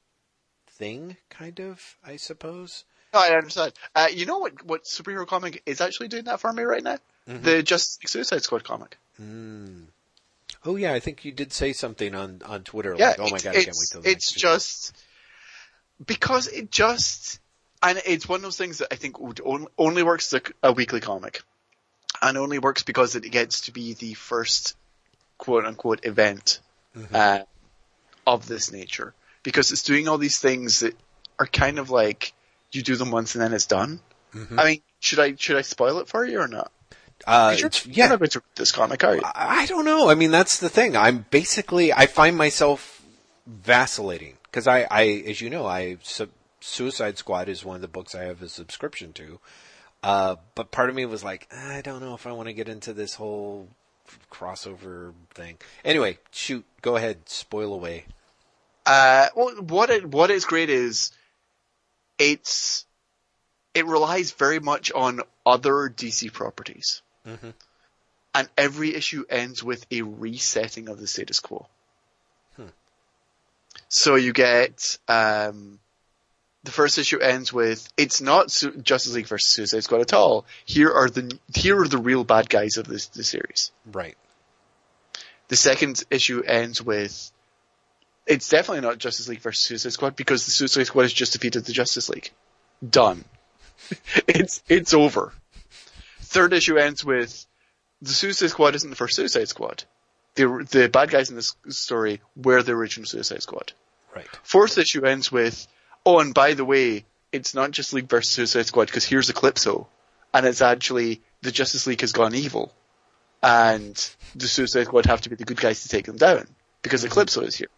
[0.76, 2.84] thing, kind of, I suppose.
[3.14, 3.74] No, I understand.
[3.96, 6.98] Uh, you know what, what superhero comic is actually doing that for me right now?
[7.30, 7.44] Mm-hmm.
[7.44, 8.98] The Justice League Suicide Squad comic.
[10.66, 12.96] Oh yeah, I think you did say something on on Twitter.
[12.98, 14.96] Yeah, like, oh my god, I can't wait till it's next issue." just
[16.06, 17.40] because it just
[17.82, 20.70] and it's one of those things that I think would on, only works as a,
[20.70, 21.44] a weekly comic,
[22.22, 24.76] and only works because it gets to be the first
[25.38, 26.60] quote unquote event
[26.96, 27.14] Mm-hmm.
[27.14, 27.40] uh,
[28.26, 29.14] of this nature
[29.46, 30.98] because it's doing all these things that
[31.40, 32.34] are kind of like
[32.74, 34.02] you do them once and then it's done.
[34.34, 34.60] Mm-hmm.
[34.60, 36.72] I mean, should I should I spoil it for you or not?
[37.26, 39.22] Uh, you're, it's- you're yeah, not going to read this comic, are you?
[39.24, 40.10] I don't know.
[40.10, 40.98] I mean, that's the thing.
[40.98, 43.02] I'm basically, I find myself
[43.48, 47.88] vacillating because I, I, as you know, I sub, Suicide Squad is one of the
[47.88, 49.40] books I have a subscription to.
[50.04, 52.68] Uh, but part of me was like, I don't know if I want to get
[52.68, 53.70] into this whole
[54.32, 55.58] crossover thing.
[55.84, 58.06] Anyway, shoot, go ahead, spoil away.
[58.86, 61.12] Uh, well, what it what is great is
[62.20, 62.86] it's
[63.74, 67.02] it relies very much on other DC properties,
[68.34, 71.68] and every issue ends with a resetting of the status quo.
[73.90, 75.80] So you get um,
[76.64, 80.46] the first issue ends with it's not Su- Justice League versus Suicide Squad at all.
[80.66, 83.72] Here are the here are the real bad guys of this the series.
[83.92, 84.18] Right.
[85.48, 87.32] The second issue ends with
[88.26, 91.66] it's definitely not Justice League versus Suicide Squad because the Suicide Squad has just defeated
[91.66, 92.32] the Justice League.
[92.88, 93.24] Done.
[94.28, 95.34] it's it's over.
[96.22, 97.46] Third issue ends with
[98.02, 99.84] the Suicide Squad isn't the first Suicide Squad.
[100.36, 103.74] The the bad guys in this story were the original Suicide Squad.
[104.16, 104.28] Right.
[104.44, 105.68] Fourth issue ends with,
[106.06, 109.88] oh, and by the way, it's not just League versus Suicide Squad because here's Eclipso,
[110.34, 112.74] and it's actually the Justice League has gone evil,
[113.44, 113.96] and
[114.36, 116.48] the Suicide Squad have to be the good guys to take them down
[116.82, 117.20] because mm-hmm.
[117.20, 117.70] Eclipso is here.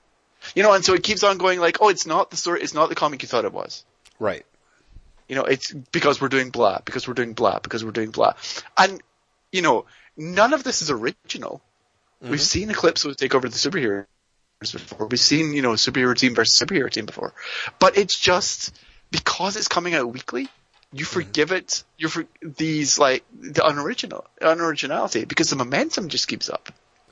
[0.56, 2.74] You know, and so it keeps on going like, oh, it's not the story, it's
[2.74, 3.84] not the comic you thought it was.
[4.20, 4.46] Right.
[5.28, 8.34] You know, it's because we're doing blah, because we're doing blah, because we're doing blah.
[8.78, 9.02] And,
[9.52, 9.86] you know,
[10.16, 11.62] none of this is original.
[12.22, 12.32] Mm-hmm.
[12.32, 14.06] We've seen Eclipso take over the superheroes
[14.60, 15.08] before.
[15.08, 17.34] We've seen, you know, superhero team versus superhero team before.
[17.78, 18.74] But it's just,
[19.12, 20.48] because it's coming out weekly,
[20.94, 21.14] you mm-hmm.
[21.14, 21.84] forgive it.
[21.98, 26.72] You're for these like the unoriginal unoriginality because the momentum just keeps up.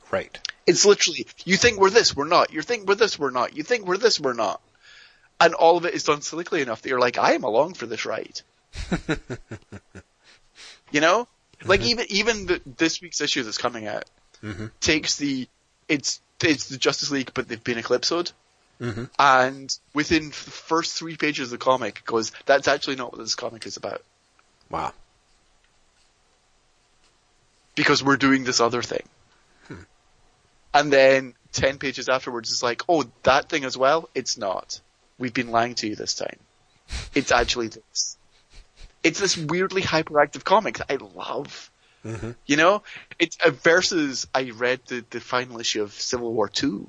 [0.10, 0.38] Right.
[0.68, 2.52] It's literally you think we're this, we're not.
[2.52, 3.56] You think we're this, we're not.
[3.56, 4.62] You think we're this, we're not.
[5.40, 7.86] And all of it is done slickly enough that you're like, I am along for
[7.86, 8.42] this ride.
[10.92, 11.28] you know,
[11.66, 14.06] like even even the, this week's issue that's coming out
[14.44, 14.72] Mhm.
[14.80, 15.48] takes the
[15.88, 18.34] it's it's the Justice League, but they've been eclipsed.
[18.82, 19.10] Mhm.
[19.18, 23.20] And within the first three pages of the comic, it goes, that's actually not what
[23.20, 24.02] this comic is about.
[24.70, 24.94] Wow.
[27.76, 29.04] because we're doing this other thing.
[30.76, 34.10] And then 10 pages afterwards is like, oh, that thing as well?
[34.14, 34.82] It's not.
[35.18, 36.38] We've been lying to you this time.
[37.16, 38.18] It's actually this.
[39.02, 41.72] It's this weirdly hyperactive comic that I love.
[42.04, 42.36] Mhm.
[42.46, 42.84] You know?
[43.18, 46.86] It's uh, versus I read the, the final issue of Civil War 2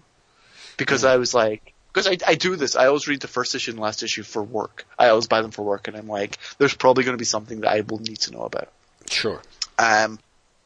[0.77, 2.75] because I was like, because I, I do this.
[2.77, 4.85] I always read the first issue and last issue for work.
[4.99, 7.61] I always buy them for work and I'm like, there's probably going to be something
[7.61, 8.69] that I will need to know about.
[9.09, 9.41] Sure.
[9.79, 10.19] Um,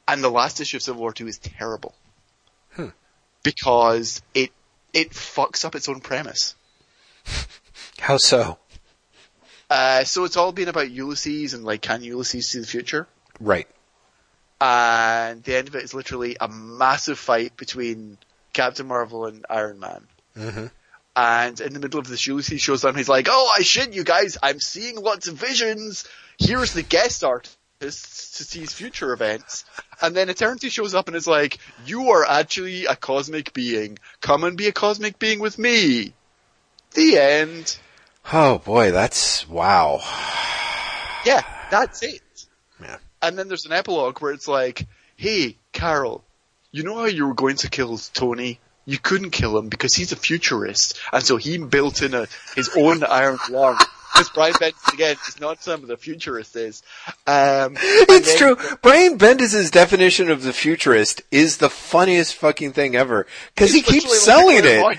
[0.09, 1.95] and the last issue of Civil War Two is terrible.
[3.43, 4.51] Because it
[4.93, 6.55] it fucks up its own premise.
[7.99, 8.59] How so?
[9.69, 13.07] Uh, so it's all been about Ulysses and like can Ulysses see the future?
[13.39, 13.69] Right.
[14.61, 18.19] And the end of it is literally a massive fight between
[18.53, 20.07] Captain Marvel and Iron Man.
[20.37, 20.67] hmm
[21.17, 24.05] And in the middle of this, Ulysses shows up he's like, "Oh, I shit, you
[24.05, 24.37] guys!
[24.43, 26.05] I'm seeing lots of visions.
[26.39, 29.65] Here's the guest artists to see his future events."
[30.03, 33.99] And then Eternity shows up and is like, "You are actually a cosmic being.
[34.21, 36.15] Come and be a cosmic being with me."
[36.93, 37.77] The end.
[38.33, 40.01] Oh boy, that's wow.
[41.25, 42.23] Yeah, that's it.
[42.81, 42.97] Yeah.
[43.23, 46.25] And then there's an epilogue where it's like, "Hey, Carol,
[46.73, 48.59] you know how you were going to kill Tony?
[48.87, 52.71] You couldn't kill him because he's a futurist, and so he built in a, his
[52.77, 53.79] own iron lung."
[54.21, 56.83] Because Brian Bendis again is not some of the futurist is.
[57.27, 58.77] Um, It's then- true.
[58.83, 63.27] Brian Bendis' definition of the futurist is the funniest fucking thing ever.
[63.57, 64.99] Cause he keeps selling like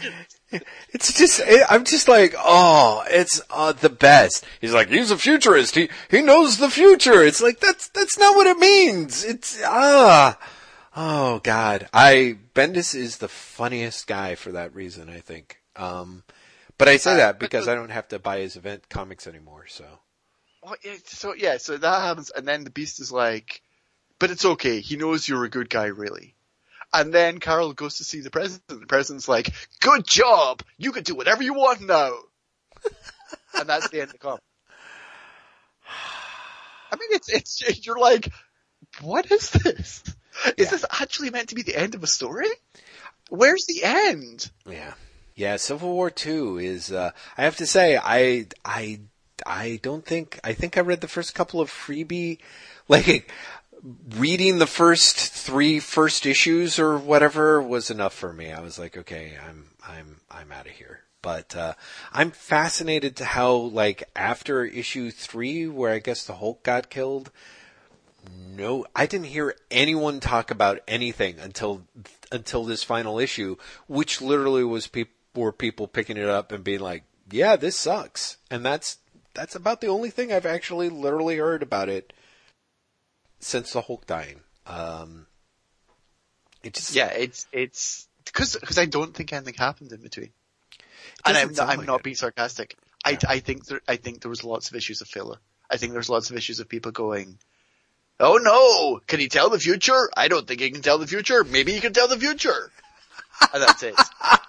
[0.51, 0.63] it.
[0.91, 4.43] It's just, it, I'm just like, oh, it's uh, the best.
[4.59, 5.75] He's like, he's a futurist.
[5.75, 7.21] He he knows the future.
[7.23, 9.23] It's like that's that's not what it means.
[9.23, 10.37] It's ah,
[10.95, 11.87] oh god.
[11.93, 15.09] I Bendis is the funniest guy for that reason.
[15.09, 15.61] I think.
[15.77, 16.23] Um,
[16.81, 19.27] but I say Uh, that because the- I don't have to buy his event comics
[19.27, 19.67] anymore.
[19.67, 19.85] So
[20.63, 23.61] Well, so yeah, so that happens, and then the Beast is like,
[24.17, 24.81] "But it's okay.
[24.81, 26.35] He knows you're a good guy, really."
[26.91, 28.67] And then Carol goes to see the president.
[28.67, 30.63] The president's like, "Good job.
[30.77, 32.11] You can do whatever you want now."
[33.53, 34.41] and that's the end of the comic.
[36.91, 38.31] I mean, it's it's you're like,
[39.01, 40.03] what is this?
[40.57, 40.69] Is Yeah.
[40.71, 42.49] this actually meant to be the end of a story?
[43.29, 44.49] Where's the end?
[44.65, 44.93] Yeah.
[45.35, 48.99] Yeah, Civil War 2 is, uh, I have to say, I, I,
[49.45, 52.39] I don't think, I think I read the first couple of freebie,
[52.87, 53.31] like,
[54.15, 58.51] reading the first three first issues or whatever was enough for me.
[58.51, 61.01] I was like, okay, I'm, I'm, I'm out of here.
[61.21, 61.73] But, uh,
[62.11, 67.31] I'm fascinated to how, like, after issue three, where I guess the Hulk got killed,
[68.55, 71.83] no, I didn't hear anyone talk about anything until
[72.31, 76.79] until this final issue, which literally was peop- were people picking it up and being
[76.79, 78.97] like, "Yeah, this sucks," and that's
[79.33, 82.13] that's about the only thing I've actually literally heard about it
[83.39, 84.41] since the Hulk dying.
[84.65, 85.27] Um,
[86.63, 90.31] it just Yeah, it's it's because because I don't think anything happened in between.
[91.25, 92.75] and I'm, sound I'm like not being sarcastic.
[93.03, 95.37] I, I think there, I think there was lots of issues of filler.
[95.69, 97.39] I think there's lots of issues of people going,
[98.19, 100.09] "Oh no, can he tell the future?
[100.15, 101.43] I don't think he can tell the future.
[101.43, 102.71] Maybe he can tell the future."
[103.53, 103.95] and that's it.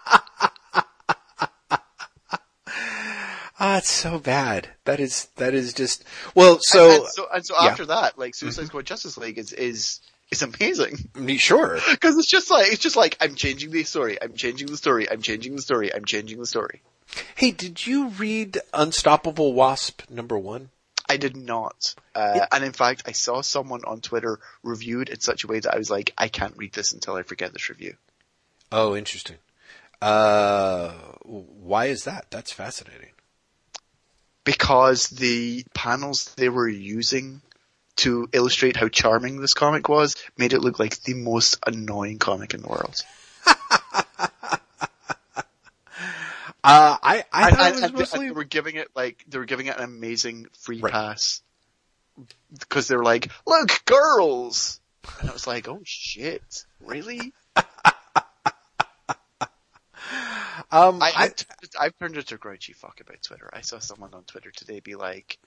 [3.64, 4.70] Ah, it's so bad.
[4.86, 6.02] That is that is just
[6.34, 6.58] well.
[6.60, 7.68] So, and, and so and so yeah.
[7.68, 10.00] after that, like Suicide Squad Justice League is is
[10.32, 10.96] is amazing
[11.38, 14.76] sure, because it's just like it's just like I'm changing the story, I'm changing the
[14.76, 16.82] story, I'm changing the story, I'm changing the story.
[17.36, 20.70] hey, did you read Unstoppable Wasp number one?
[21.08, 21.94] I did not.
[22.16, 25.72] Uh, and in fact, I saw someone on Twitter reviewed in such a way that
[25.72, 27.94] I was like, I can't read this until I forget this review.
[28.72, 29.36] Oh, interesting.
[30.00, 30.92] Uh,
[31.22, 32.26] why is that?
[32.30, 33.11] That's fascinating.
[34.44, 37.40] Because the panels they were using
[37.96, 42.54] to illustrate how charming this comic was made it look like the most annoying comic
[42.54, 43.04] in the world.
[46.64, 49.66] Uh, I I thought it was mostly they were giving it like, they were giving
[49.66, 50.92] it an amazing free Right.
[50.92, 51.42] pass.
[52.56, 54.80] Because they were like, look, girls!
[55.18, 57.32] And I was like, oh shit, really?
[60.72, 61.34] Um I, I, I've,
[61.80, 63.48] I've turned into a grouchy fuck about Twitter.
[63.52, 65.38] I saw someone on Twitter today be like,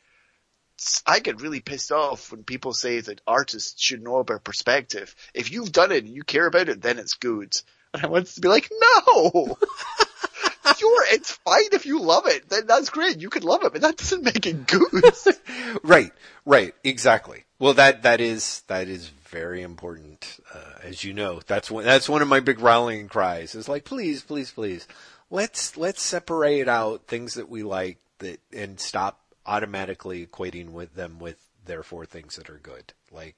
[1.05, 5.15] I get really pissed off when people say that artists should know about perspective.
[5.33, 7.55] If you've done it and you care about it, then it's good.
[7.93, 9.57] And I want to be like, no!
[10.77, 12.49] sure, it's fine if you love it.
[12.49, 13.21] Then that's great.
[13.21, 15.13] You can love it, but that doesn't make it good.
[15.83, 16.11] right,
[16.45, 17.45] right, exactly.
[17.57, 21.39] Well, that that is that is very important, uh, as you know.
[21.47, 23.55] That's one that's one of my big rallying cries.
[23.55, 24.87] Is like, please, please, please,
[25.29, 31.19] let's let's separate out things that we like that and stop automatically equating with them
[31.19, 32.93] with therefore things that are good.
[33.11, 33.35] Like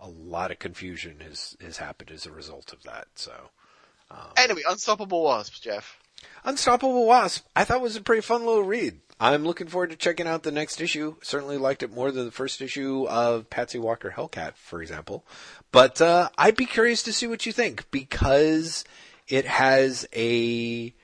[0.00, 3.06] a lot of confusion has has happened as a result of that.
[3.14, 3.32] So.
[4.10, 5.98] Um, anyway, Unstoppable Wasp, Jeff.
[6.44, 9.00] Unstoppable Wasp, I thought was a pretty fun little read.
[9.20, 11.16] I'm looking forward to checking out the next issue.
[11.22, 15.24] Certainly liked it more than the first issue of Patsy Walker Hellcat, for example.
[15.72, 18.84] But uh, I'd be curious to see what you think because
[19.26, 20.94] it has a,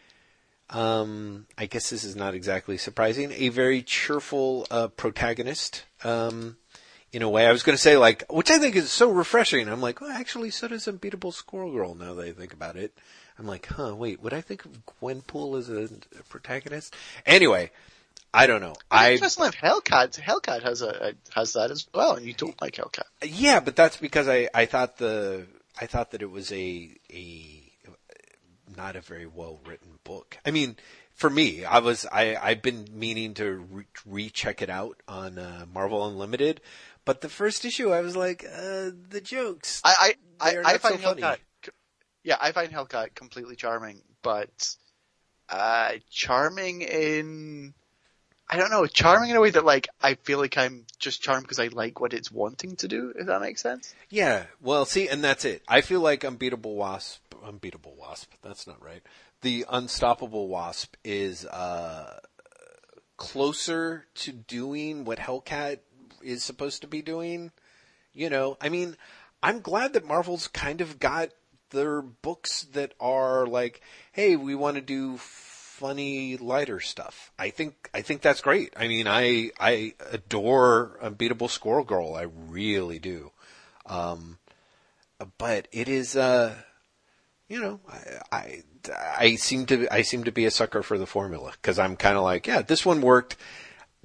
[0.74, 5.84] um, I guess this is not exactly surprising, a very cheerful uh, protagonist.
[6.02, 6.56] Um,
[7.12, 9.68] in a way, I was going to say like, which I think is so refreshing.
[9.68, 11.94] I'm like, well, actually, so does Unbeatable Squirrel Girl.
[11.94, 12.92] Now that I think about it.
[13.38, 15.84] I'm like, huh, wait, would I think of Gwenpool as a,
[16.18, 16.94] a protagonist?
[17.24, 17.70] Anyway,
[18.32, 18.74] I don't know.
[18.90, 20.20] I I just love Hellcat.
[20.20, 23.04] Hellcat has a, a, has that as well, and you don't like Hellcat.
[23.22, 25.46] Yeah, but that's because I I thought the
[25.80, 27.63] I thought that it was a a
[28.76, 30.38] not a very well written book.
[30.44, 30.76] I mean,
[31.14, 35.66] for me, I was I I've been meaning to re- recheck it out on uh,
[35.72, 36.60] Marvel Unlimited,
[37.04, 39.80] but the first issue I was like, uh, the jokes.
[39.84, 41.38] I I I, I find so Hellcat
[42.24, 44.74] yeah, I find Hellcat completely charming, but
[45.48, 47.74] uh, charming in
[48.48, 51.44] I don't know, charming in a way that like I feel like I'm just charmed
[51.44, 53.12] because I like what it's wanting to do.
[53.16, 53.94] If that makes sense.
[54.10, 54.44] Yeah.
[54.60, 55.62] Well, see, and that's it.
[55.68, 58.32] I feel like Unbeatable Wasp, Unbeatable Wasp.
[58.42, 59.02] That's not right.
[59.42, 62.18] The Unstoppable Wasp is uh,
[63.16, 65.78] closer to doing what Hellcat
[66.22, 67.52] is supposed to be doing.
[68.12, 68.96] You know, I mean,
[69.42, 71.30] I'm glad that Marvel's kind of got
[71.70, 73.80] their books that are like,
[74.12, 77.32] hey, we want to do funny, lighter stuff.
[77.38, 78.72] I think I think that's great.
[78.76, 82.14] I mean, I I adore Unbeatable Squirrel Girl.
[82.14, 83.32] I really do.
[83.86, 84.38] Um,
[85.38, 86.54] but it is, uh,
[87.48, 88.62] you know, I, I
[89.18, 92.16] I seem to I seem to be a sucker for the formula because I'm kind
[92.16, 93.36] of like, yeah, this one worked.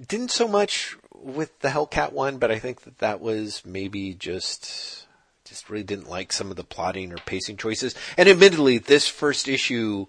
[0.07, 5.05] Didn't so much with the Hellcat one, but I think that that was maybe just
[5.45, 7.95] just really didn't like some of the plotting or pacing choices.
[8.17, 10.05] And admittedly, this first issue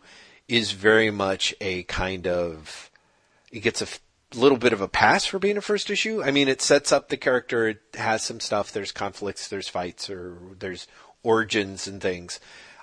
[0.48, 2.90] is very much a kind of
[3.50, 3.86] it gets a
[4.36, 6.22] little bit of a pass for being a first issue.
[6.22, 10.08] I mean, it sets up the character, it has some stuff, there's conflicts, there's fights,
[10.08, 10.86] or there's
[11.22, 12.38] origins and things.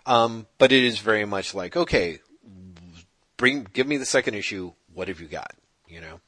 [0.07, 2.19] Um, but it is very much like, okay,
[3.35, 4.71] bring, give me the second issue.
[4.93, 5.53] What have you got?
[5.87, 6.19] You know.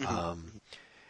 [0.00, 0.14] Mm-hmm.
[0.14, 0.60] Um,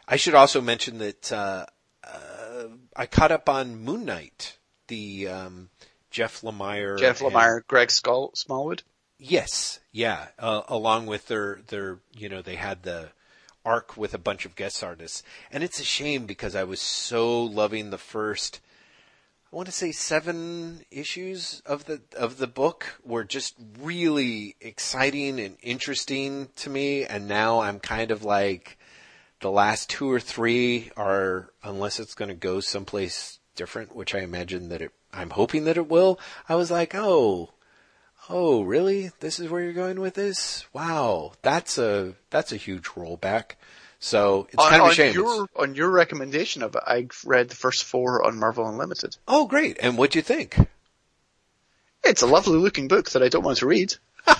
[0.06, 1.66] I should also mention that uh,
[2.04, 4.58] uh, I caught up on Moon Knight
[4.88, 5.70] the um,
[6.10, 6.98] Jeff Lemire.
[6.98, 8.82] Jeff Lemire, and, Greg Skull, Smallwood.
[9.18, 10.28] Yes, yeah.
[10.38, 13.10] Uh, along with their their, you know, they had the
[13.64, 17.42] arc with a bunch of guest artists, and it's a shame because I was so
[17.42, 18.60] loving the first.
[19.52, 25.40] I want to say seven issues of the of the book were just really exciting
[25.40, 28.78] and interesting to me, and now I'm kind of like
[29.40, 34.20] the last two or three are unless it's going to go someplace different, which I
[34.20, 36.20] imagine that it, I'm hoping that it will.
[36.48, 37.50] I was like, oh,
[38.28, 39.10] oh, really?
[39.18, 40.64] This is where you're going with this?
[40.72, 43.56] Wow, that's a that's a huge rollback.
[44.00, 45.14] So it's kind on, of a shame.
[45.14, 49.16] Your, on your recommendation of it, I read the first four on Marvel Unlimited.
[49.28, 49.76] Oh, great!
[49.80, 50.56] And what'd you think?
[52.02, 53.94] It's a lovely looking book that I don't want to read.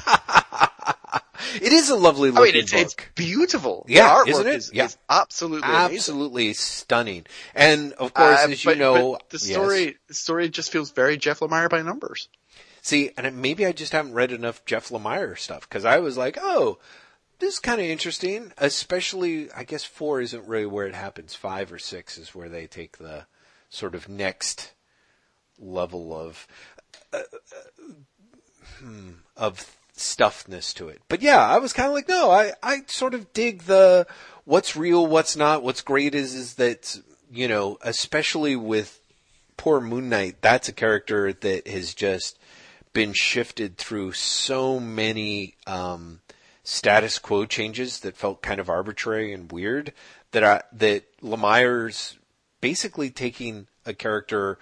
[1.55, 2.81] It is a lovely looking I mean, it's, book.
[2.81, 3.85] It's beautiful.
[3.89, 4.55] Yeah, isn't it?
[4.55, 6.55] Is, yeah, is absolutely, absolutely amazing.
[6.55, 7.27] stunning.
[7.55, 9.95] And of course, uh, as but, you know, the story, yes.
[10.09, 12.29] the story just feels very Jeff Lemire by numbers.
[12.83, 16.39] See, and maybe I just haven't read enough Jeff Lemire stuff because I was like,
[16.41, 16.79] oh,
[17.41, 18.53] this is kind of interesting.
[18.59, 21.35] Especially, I guess four isn't really where it happens.
[21.35, 23.27] Five or six is where they take the
[23.69, 24.73] sort of next
[25.59, 26.47] level of
[27.13, 27.93] uh, uh,
[28.79, 31.03] hmm, of stuffness to it.
[31.09, 34.07] But yeah, I was kind of like, no, I, I sort of dig the
[34.45, 35.63] what's real, what's not.
[35.63, 39.01] What's great is, is that, you know, especially with
[39.57, 42.39] poor Moon Knight, that's a character that has just
[42.93, 46.21] been shifted through so many, um,
[46.63, 49.93] status quo changes that felt kind of arbitrary and weird
[50.33, 52.19] that I, that Lemire's
[52.61, 54.59] basically taking a character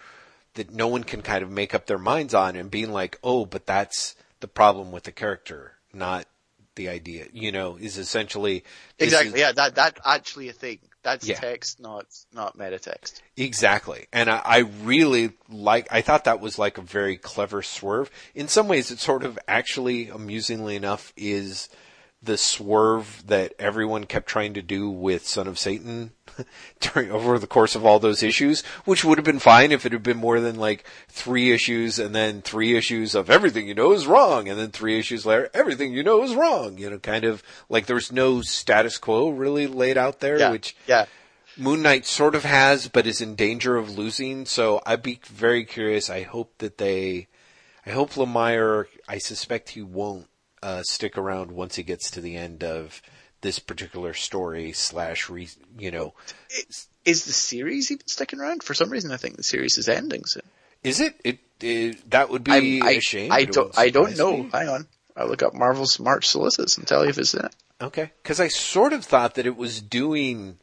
[0.55, 3.45] that no one can kind of make up their minds on and being like, oh,
[3.45, 6.27] but that's, the problem with the character, not
[6.75, 7.27] the idea.
[7.33, 8.65] You know, is essentially
[8.99, 10.79] exactly is, yeah that that actually a thing.
[11.03, 11.39] That's Yeah.
[11.39, 13.23] text, not not meta text.
[13.37, 14.07] Exactly.
[14.13, 18.11] And I, I really like, I thought that was like a very clever swerve.
[18.35, 21.69] In some ways, it sort of actually, amusingly enough, is
[22.29, 26.13] the swerve that everyone kept trying to do with Son of Satan
[26.81, 29.93] during, over the course of all those issues, which would have been fine if it
[29.93, 33.93] had been more than like three issues and then three issues of everything you know
[33.93, 36.77] is wrong and then three issues later, everything you know is wrong.
[36.77, 40.77] You know, kind of like there's no status quo really laid out there, Yeah, which
[40.87, 41.07] yeah.
[41.57, 44.45] Moon Knight sort of has, but is in danger of losing.
[44.45, 46.11] So I'd be very curious.
[46.11, 47.29] I hope that they,
[47.87, 50.29] I hope Lemire, I suspect he won't
[50.63, 53.01] uh, stick around once he gets to the end of
[53.41, 56.15] this particular story slash, re, you know,
[57.05, 58.63] Is the series even sticking around?
[58.63, 60.43] For some reason, I think the series is ending soon.
[60.83, 61.15] is it?
[61.25, 63.33] It, it that would be I, a shame.
[63.33, 63.77] I it don't.
[63.79, 64.37] I don't know.
[64.39, 64.51] me.
[64.53, 64.87] Hang on.
[65.17, 67.55] I'll look up Marvel's March solicits and tell you if it's in it.
[67.81, 70.59] Okay, because I sort of thought that it was doing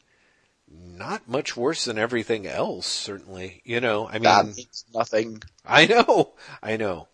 [0.69, 2.87] not much worse than everything else.
[2.87, 4.07] Certainly, you know.
[4.07, 5.41] I mean, that means nothing.
[5.65, 7.07] I know, I know.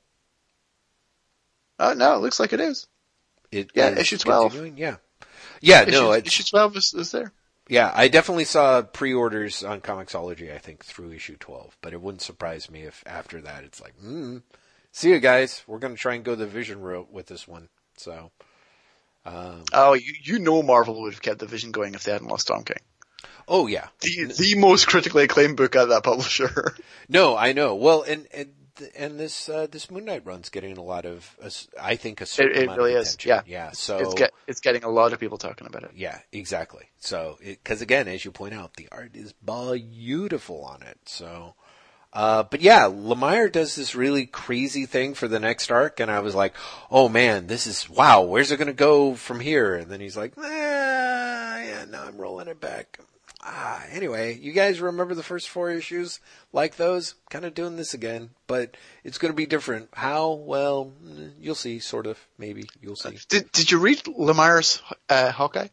[1.81, 2.87] Oh no, it looks like it is.
[3.51, 4.51] It Yeah, is issue 12.
[4.51, 4.95] continuing, Yeah,
[5.61, 5.83] yeah.
[5.87, 7.33] no, issue, it's, issue twelve is, is there.
[7.67, 7.91] yeah.
[7.93, 10.53] I definitely saw pre-orders on Comixology.
[10.53, 13.93] I think through issue twelve, but it wouldn't surprise me if after that it's like,
[13.99, 14.37] hmm,
[14.93, 15.63] see you guys.
[15.67, 17.67] We're gonna try and go the Vision route with this one.
[17.97, 18.31] So,
[19.25, 22.27] um, Oh, you you know Marvel would have kept the Vision going if they hadn't
[22.29, 22.77] lost Tom King.
[23.47, 26.75] oh yeah, The the most critically acclaimed book at that publisher.
[27.09, 27.75] no, I know.
[27.75, 28.53] Well, and and
[28.95, 31.49] and this uh, this Moon Knight run's getting a lot of, uh,
[31.81, 33.41] I think, a certain it amount really of is, yeah.
[33.45, 33.71] yeah.
[33.71, 35.91] So it's get it's getting a lot of people talking about it.
[35.95, 36.89] Yeah, exactly.
[36.99, 40.97] So, because again, as you point out, the art is beautiful on it.
[41.05, 41.55] So,
[42.13, 46.19] uh, but yeah, Lemire does this really crazy thing for the next arc, and I
[46.19, 46.53] was like,
[46.89, 48.21] oh man, this is wow.
[48.23, 49.75] Where's it going to go from here?
[49.75, 52.99] And then he's like, ah, yeah, no, I'm rolling it back.
[53.43, 56.19] Ah, anyway, you guys remember the first four issues
[56.53, 57.15] like those?
[57.31, 59.89] Kind of doing this again, but it's going to be different.
[59.93, 60.33] How?
[60.33, 60.93] Well,
[61.39, 61.79] you'll see.
[61.79, 63.17] Sort of, maybe you'll see.
[63.29, 65.69] Did Did you read Lemire's uh, Hawkeye?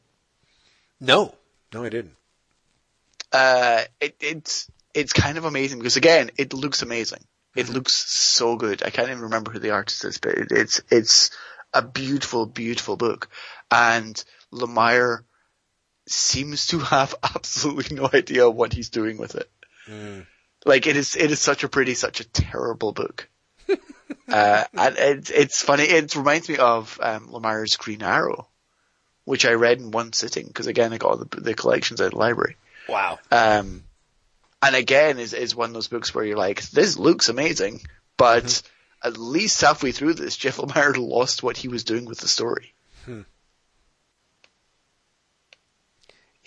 [0.98, 1.34] No,
[1.74, 2.16] no, I didn't.
[3.32, 7.22] Uh, it, it's it's kind of amazing because again, it looks amazing.
[7.54, 8.82] It looks so good.
[8.82, 11.30] I can't even remember who the artist is, but it, it's it's
[11.74, 13.28] a beautiful, beautiful book,
[13.70, 14.22] and
[14.52, 15.24] Lemire
[16.10, 19.50] seems to have absolutely no idea what he's doing with it.
[20.64, 23.28] Like it is, it is such a pretty, such a terrible book.
[24.28, 25.84] uh, and it, it's funny.
[25.84, 28.48] It reminds me of um, Lemire's Green Arrow,
[29.24, 32.10] which I read in one sitting because again, I got all the, the collections at
[32.10, 32.56] the library.
[32.88, 33.18] Wow.
[33.30, 33.84] Um,
[34.62, 37.82] and again, is is one of those books where you're like, this looks amazing,
[38.16, 38.62] but
[39.02, 42.74] at least halfway through this, Jeff Lemire lost what he was doing with the story.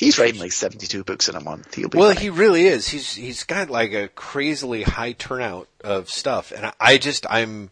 [0.02, 1.76] He's writing like 72 books in a month.
[1.76, 2.22] He'll be Well, fine.
[2.22, 2.88] he really is.
[2.88, 7.70] He's he's got like a crazily high turnout of stuff, and I, I just I'm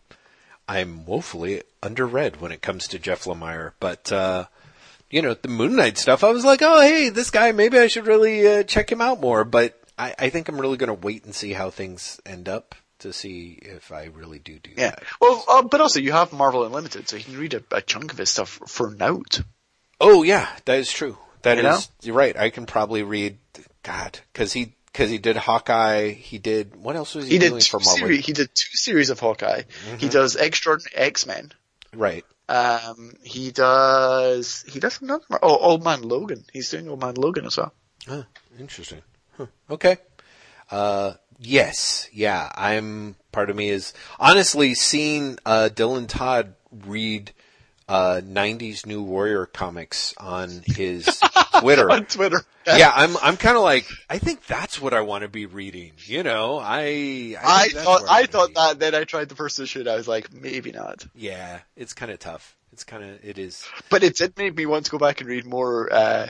[0.67, 3.72] I'm woefully underread when it comes to Jeff Lemire.
[3.80, 4.45] But uh,
[5.09, 7.88] you know, the Moon Knight stuff, I was like, oh hey, this guy, maybe I
[7.88, 9.43] should really uh, check him out more.
[9.43, 12.75] But I, I think I'm really going to wait and see how things end up
[12.99, 14.91] to see if I really do do yeah.
[14.91, 15.03] that.
[15.19, 18.11] Well, uh, but also you have Marvel Unlimited, so you can read a, a chunk
[18.11, 19.41] of his stuff for note.
[19.99, 21.17] Oh yeah, that is true.
[21.43, 21.79] That is You know?
[22.03, 22.37] you're right.
[22.37, 23.37] I can probably read
[23.83, 26.09] God because he because he did Hawkeye.
[26.11, 27.97] He did what else was he, He doing for Marvel?
[28.07, 28.25] series.
[28.25, 29.63] He did two series of Hawkeye.
[29.97, 31.51] He does Extraordinary X Men.
[31.93, 32.25] Right.
[32.49, 34.65] Um, he does.
[34.67, 35.23] He does another.
[35.41, 36.43] Oh, Old Man Logan.
[36.51, 37.73] He's doing Old Man Logan as well.
[38.07, 38.23] Huh,
[38.59, 39.01] interesting.
[39.37, 39.45] Huh.
[39.69, 39.97] Okay.
[40.71, 42.09] Uh, yes.
[42.11, 42.51] Yeah.
[42.55, 47.31] I'm, part of me is, honestly, seeing, uh, Dylan Todd read,
[47.89, 51.05] uh, 90s New Warrior comics on his
[51.59, 51.89] Twitter.
[51.91, 52.41] On Twitter.
[52.67, 55.93] yeah, I'm, I'm kind of like, I think that's what I want to be reading.
[56.05, 58.53] You know, I, I that's thought where I thought be.
[58.53, 58.79] that.
[58.79, 59.79] Then I tried the first issue.
[59.79, 61.05] and I was like, maybe not.
[61.15, 62.55] Yeah, it's kind of tough.
[62.71, 63.67] It's kind of, it is.
[63.89, 66.29] But it did make me want to go back and read more uh,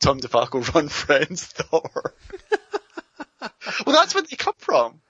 [0.00, 2.14] Tom DeFalco Ron Frenz Thor.
[3.86, 5.00] well, that's where they come from.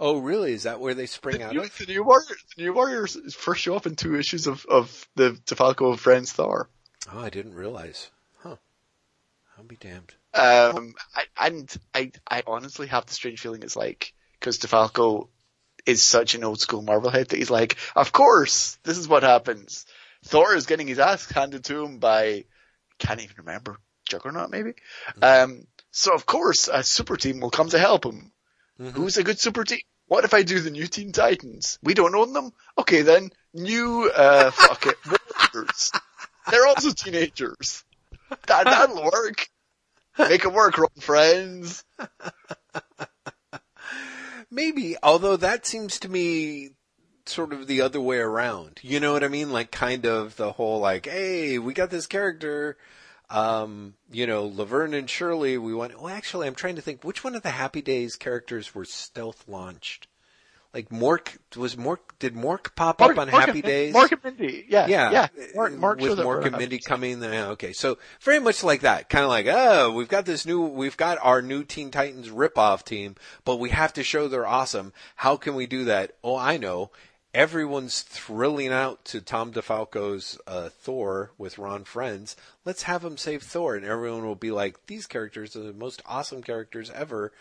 [0.00, 0.52] Oh, really?
[0.52, 1.78] Is that where they spring The out new, of?
[1.78, 5.30] the new Warriors, the new Warriors first show up in two issues of, of the
[5.46, 6.68] DeFalco Frenz Thor.
[7.12, 8.10] Oh, I didn't realize.
[8.38, 8.56] Huh.
[9.56, 10.12] I'll be damned.
[10.34, 15.28] Um, I, and I, I honestly have the strange feeling it's like, cause DeFalco
[15.86, 19.22] is such an old school Marvel head that he's like, of course, this is what
[19.22, 19.86] happens.
[20.24, 22.46] Thor is getting his ass handed to him by,
[22.98, 23.76] can't even remember,
[24.08, 24.72] Juggernaut maybe?
[25.22, 28.32] Um, so of course a super team will come to help him.
[28.78, 29.80] Who's a good super team?
[30.06, 31.78] What if I do the new Teen Titans?
[31.82, 32.52] We don't own them?
[32.78, 35.92] Okay then, new, uh, fuck it, Warriors.
[36.50, 37.84] They're also teenagers.
[38.46, 39.48] That, that'll work.
[40.18, 41.84] Make it work, friends.
[44.50, 46.70] Maybe, although that seems to me
[47.26, 48.80] sort of the other way around.
[48.82, 49.50] You know what I mean?
[49.50, 52.76] Like kind of the whole like, hey, we got this character,
[53.30, 57.24] um, you know, Laverne and Shirley, we want, well actually I'm trying to think which
[57.24, 60.08] one of the Happy Days characters were stealth launched?
[60.72, 63.94] Like Mork, was Mork, did Mork pop Mork, up on Mork Happy and, Days?
[63.94, 65.28] Mork and Mindy, yeah, Yeah, yeah.
[65.54, 67.22] Mark, Mark with Mork and Mindy coming.
[67.22, 70.62] Yeah, okay, so very much like that, kind of like, oh, we've got this new,
[70.62, 74.92] we've got our new Teen Titans ripoff team, but we have to show they're awesome.
[75.14, 76.16] How can we do that?
[76.24, 76.90] Oh, I know.
[77.34, 82.36] Everyone's thrilling out to Tom DeFalco's uh, Thor with Ron Frenz.
[82.64, 86.00] Let's have him save Thor, and everyone will be like, "These characters are the most
[86.06, 87.32] awesome characters ever."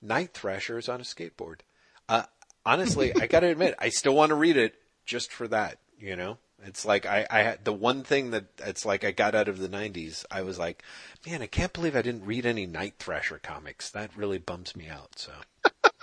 [0.00, 1.60] Night Thrashers on a skateboard.
[2.08, 2.24] Uh,
[2.64, 5.78] honestly, I gotta admit, I still want to read it just for that.
[5.98, 9.48] You know, it's like I, I the one thing that it's like I got out
[9.48, 10.24] of the '90s.
[10.30, 10.82] I was like,
[11.26, 13.90] man, I can't believe I didn't read any Night Thrasher comics.
[13.90, 15.18] That really bums me out.
[15.18, 15.32] So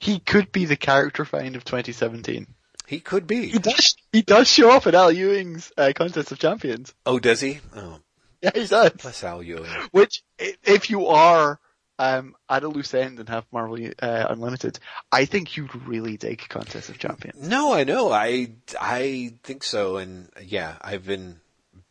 [0.00, 2.46] He could be the character find of 2017.
[2.86, 3.46] he could be.
[3.48, 3.96] He does.
[4.12, 6.94] He does show up at Al Ewing's uh, Contest of Champions.
[7.06, 7.60] Oh, does he?
[7.74, 8.00] Oh,
[8.42, 8.90] Yeah, he does.
[8.92, 9.70] bless Al Ewing.
[9.92, 11.58] Which, if you are
[11.98, 14.78] um, at a loose end and have Marvel uh, Unlimited,
[15.10, 17.48] I think you'd really dig Contest of Champions.
[17.48, 18.12] No, I know.
[18.12, 21.40] I I think so, and yeah, I've been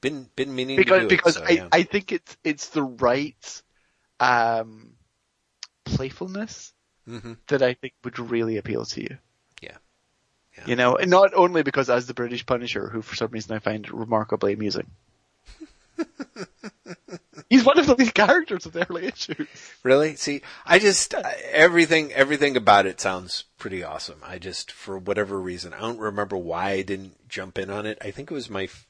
[0.01, 1.39] been been meaning Because to do because it.
[1.39, 1.67] So, I, yeah.
[1.71, 3.61] I think it's it's the right
[4.19, 4.91] um,
[5.85, 6.72] playfulness
[7.07, 7.37] Mhm.
[7.47, 9.17] that I think would really appeal to you.
[9.61, 9.77] Yeah.
[10.57, 10.63] Yeah.
[10.67, 13.59] You know, and not only because as the British Punisher, who for some reason I
[13.59, 14.87] find remarkably amusing.
[17.49, 19.47] He's one of the lead characters of the early issues.
[19.83, 20.15] Really?
[20.15, 21.13] See, I just
[21.51, 24.19] everything everything about it sounds pretty awesome.
[24.23, 27.97] I just for whatever reason I don't remember why I didn't jump in on it.
[28.01, 28.63] I think it was my.
[28.63, 28.87] f-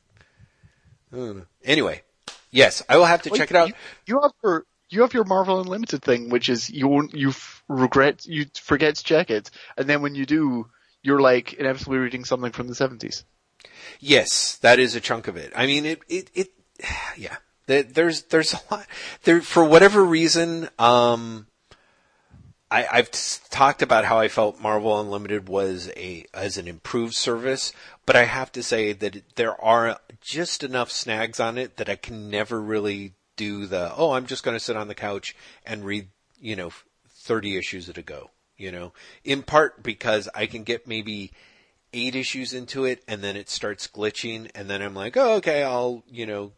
[1.11, 1.45] I don't know.
[1.63, 2.03] Anyway,
[2.51, 3.67] yes, I will have to check it out.
[3.69, 3.73] You,
[4.05, 8.25] you have your you have your Marvel Unlimited thing, which is you you f- regret
[8.25, 10.69] you forget to check it, and then when you do,
[11.01, 13.23] you're like inevitably reading something from the seventies.
[13.99, 15.51] Yes, that is a chunk of it.
[15.55, 16.47] I mean, it, it, it,
[17.17, 17.37] yeah.
[17.65, 18.85] There's, there's a lot
[19.23, 20.67] there for whatever reason.
[20.77, 21.47] Um,
[22.69, 23.09] I, I've
[23.49, 27.71] talked about how I felt Marvel Unlimited was a as an improved service,
[28.05, 31.95] but I have to say that there are just enough snags on it that I
[31.95, 35.85] can never really do the oh I'm just going to sit on the couch and
[35.85, 36.07] read
[36.39, 36.71] you know
[37.09, 38.29] thirty issues at a go.
[38.57, 41.31] You know, in part because I can get maybe
[41.91, 45.63] eight issues into it and then it starts glitching and then I'm like, oh, okay,
[45.63, 46.53] I'll, you know,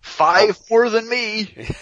[0.00, 1.66] Five more than me.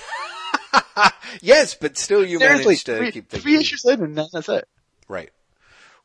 [1.42, 4.48] yes, but still you Seriously, managed to three, keep the three issues in, and that's
[4.48, 4.66] it.
[5.08, 5.30] Right.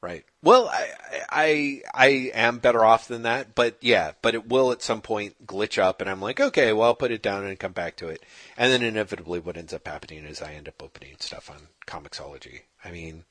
[0.02, 0.26] Right.
[0.42, 0.88] Well, I,
[1.30, 5.46] I, I am better off than that, but yeah, but it will at some point
[5.46, 8.08] glitch up and I'm like, okay, well, I'll put it down and come back to
[8.08, 8.24] it.
[8.58, 12.62] And then inevitably what ends up happening is I end up opening stuff on Comixology.
[12.84, 13.26] I mean,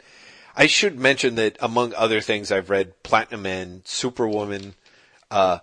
[0.55, 4.75] I should mention that among other things I've read Platinum Man, Superwoman,
[5.29, 5.59] uh,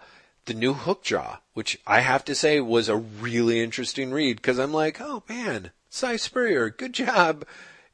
[0.45, 4.73] the new Hookjaw, which I have to say was a really interesting read because I'm
[4.73, 7.45] like, oh man, Si Spurrier, good job,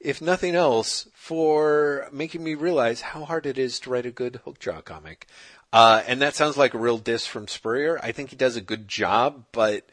[0.04, 4.42] if nothing else, for making me realize how hard it is to write a good
[4.46, 5.28] Hookjaw comic.
[5.72, 8.00] Uh, and that sounds like a real diss from Spurrier.
[8.04, 9.90] I think he does a good job, but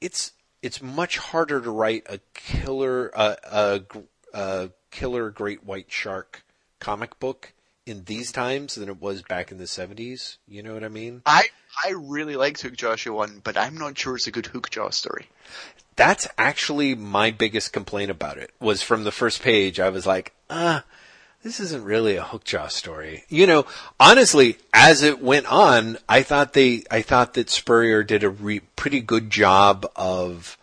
[0.00, 3.80] it's it's much harder to write a killer uh, a,
[4.34, 6.42] a killer great white shark
[6.80, 7.52] comic book
[7.86, 10.36] in these times than it was back in the 70s.
[10.46, 11.22] You know what I mean?
[11.24, 11.46] I
[11.84, 14.90] I really liked Hookjaw issue one, but I'm not sure it's a good Hook Jaw
[14.90, 15.28] story.
[15.98, 19.80] That's actually my biggest complaint about it was from the first page.
[19.80, 20.84] I was like, ah,
[21.42, 23.24] this isn't really a Hookjaw story.
[23.28, 23.66] You know,
[23.98, 28.60] honestly, as it went on, I thought they, I thought that Spurrier did a re-
[28.76, 30.56] pretty good job of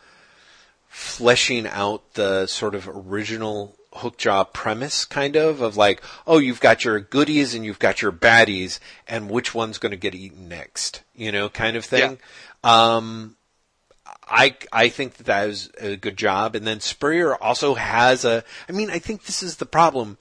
[0.87, 6.85] fleshing out the sort of original Hookjaw premise, kind of, of like, oh, you've got
[6.85, 11.03] your goodies and you've got your baddies, and which one's going to get eaten next,
[11.13, 12.19] you know, kind of thing.
[12.63, 13.35] Um,
[14.27, 16.55] I I think that that was a good job.
[16.55, 18.43] And then Spurrier also has a.
[18.67, 20.17] I mean, I think this is the problem.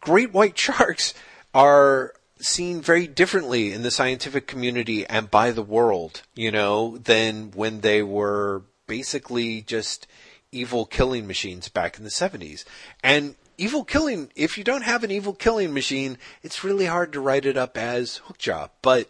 [0.00, 1.14] Great white sharks
[1.54, 7.50] are seen very differently in the scientific community and by the world, you know, than
[7.50, 10.06] when they were basically just
[10.52, 12.64] evil killing machines back in the 70s.
[13.02, 17.20] And evil killing, if you don't have an evil killing machine, it's really hard to
[17.20, 18.70] write it up as Hookjaw.
[18.82, 19.08] But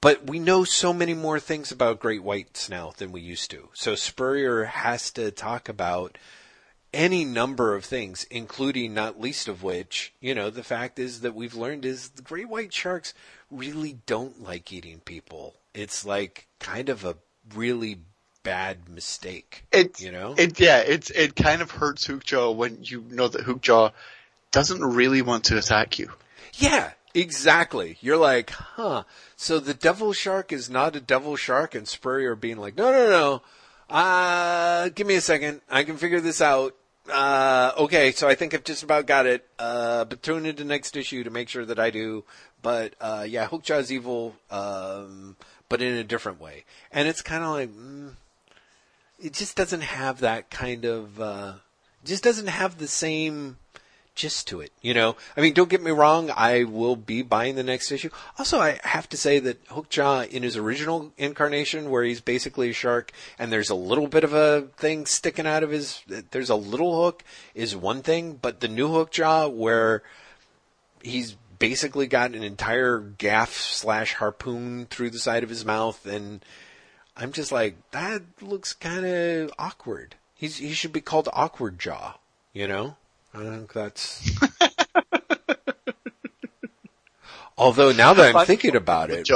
[0.00, 3.68] but we know so many more things about great whites now than we used to.
[3.74, 6.18] So Spurrier has to talk about
[6.92, 11.34] any number of things, including not least of which, you know, the fact is that
[11.34, 13.12] we've learned is the great white sharks
[13.50, 15.54] really don't like eating people.
[15.74, 17.16] It's like kind of a
[17.54, 17.98] really
[18.42, 19.64] bad mistake.
[19.72, 20.34] It, you know?
[20.38, 23.92] It, yeah, it, it kind of hurts Hookjaw when you know that Hookjaw
[24.50, 26.10] doesn't really want to attack you.
[26.54, 27.98] Yeah, exactly.
[28.00, 29.04] You're like, huh.
[29.36, 33.08] So the devil shark is not a devil shark and Spurrier being like, no, no,
[33.08, 33.42] no.
[33.90, 35.60] Uh, give me a second.
[35.70, 36.74] I can figure this out.
[37.10, 39.46] Uh, okay, so I think I've just about got it.
[39.58, 42.24] Uh, but tune into next issue to make sure that I do.
[42.60, 45.36] But, uh, yeah, Hookjaw's evil, um,
[45.68, 46.64] but in a different way.
[46.92, 48.14] And it's kind of like, mm,
[49.20, 51.52] it just doesn't have that kind of, uh,
[52.04, 53.58] just doesn't have the same,
[54.18, 54.72] gist to it.
[54.82, 56.30] You know, I mean, don't get me wrong.
[56.36, 58.10] I will be buying the next issue.
[58.36, 62.74] Also, I have to say that Hookjaw in his original incarnation, where he's basically a
[62.74, 66.56] shark, and there's a little bit of a thing sticking out of his, there's a
[66.56, 67.22] little hook,
[67.54, 68.38] is one thing.
[68.42, 70.02] But the new Hookjaw, where
[71.00, 76.44] he's basically got an entire gaff slash harpoon through the side of his mouth, and
[77.16, 80.16] I'm just like, that looks kind of awkward.
[80.34, 82.18] He's he should be called Awkward Jaw.
[82.52, 82.96] You know.
[83.34, 84.30] I think that's.
[87.58, 89.28] Although now that I'm thinking about it.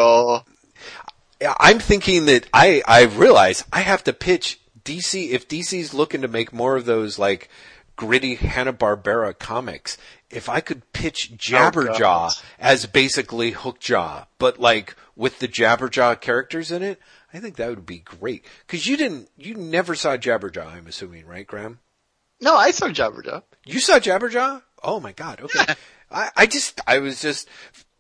[1.59, 6.29] I'm thinking that I I realize I have to pitch DC if DC's looking to
[6.29, 7.49] make more of those like
[7.97, 9.99] gritty Hanna Barbera comics.
[10.31, 16.71] If I could pitch Jabberjaw Oh, as basically Hookjaw, but like with the Jabberjaw characters
[16.71, 16.99] in it,
[17.35, 18.45] I think that would be great.
[18.67, 20.67] Because you didn't, you never saw Jabberjaw.
[20.73, 21.81] I'm assuming, right, Graeme?
[22.43, 23.43] No, I saw Jabberjaw.
[23.65, 24.63] You saw Jabberjaw?
[24.83, 25.41] Oh my god.
[25.41, 25.75] Okay.
[26.11, 27.49] I, I just, I was just,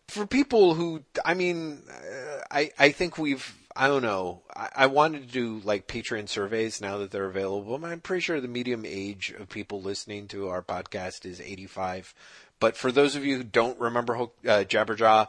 [0.09, 4.87] for people who, I mean, uh, I, I think we've, I don't know, I, I
[4.87, 7.83] wanted to do like Patreon surveys now that they're available.
[7.83, 12.13] I'm pretty sure the medium age of people listening to our podcast is 85.
[12.61, 15.29] But for those of you who don't remember uh, Jabberjaw,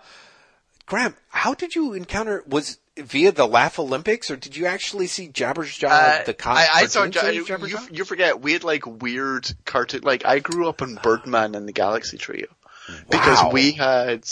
[0.86, 5.90] Graeme, how did you encounter, was via the Laff-A-Lympics or did you actually see Jabberjaw,
[5.90, 7.96] Uh, the com- I, I saw of you, Jabberjaw?
[7.96, 10.02] you forget we had like weird cartoon.
[10.04, 12.48] Like I grew up on Birdman and the Galaxy Trio
[13.10, 13.52] because Wow.
[13.52, 14.26] we had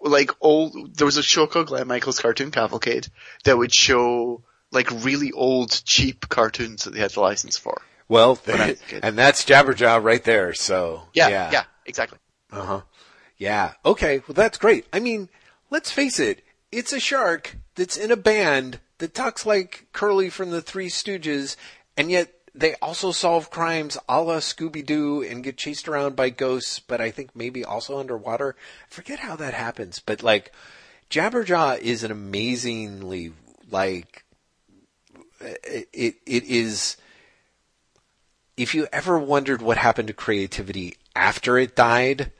[0.00, 0.94] like old.
[0.96, 3.08] There was a show called Glen Michael's Cartoon Cavalcade
[3.44, 7.80] that would show like really old, cheap cartoons that they had the license for.
[8.08, 9.00] Well, I was a kid.
[9.04, 10.54] and that's Jabberjaw right there.
[10.54, 12.18] So Yeah, yeah, yeah, exactly.
[12.52, 12.80] uh huh,
[13.36, 13.72] yeah.
[13.84, 14.86] Okay, well that's great.
[14.92, 15.28] I mean,
[15.70, 20.50] let's face it, it's a shark that's in a band that talks like Curly from
[20.50, 21.56] the Three Stooges,
[21.96, 26.30] and yet they also solve crimes a la Scooby Doo and get chased around by
[26.30, 28.56] ghosts, but I think maybe also underwater.
[28.90, 30.52] I forget how that happens, but like
[31.10, 33.32] Jabberjaw is an amazingly
[33.70, 34.24] like
[35.40, 36.96] it it, is
[38.56, 42.32] if you ever wondered what happened to creativity after it died,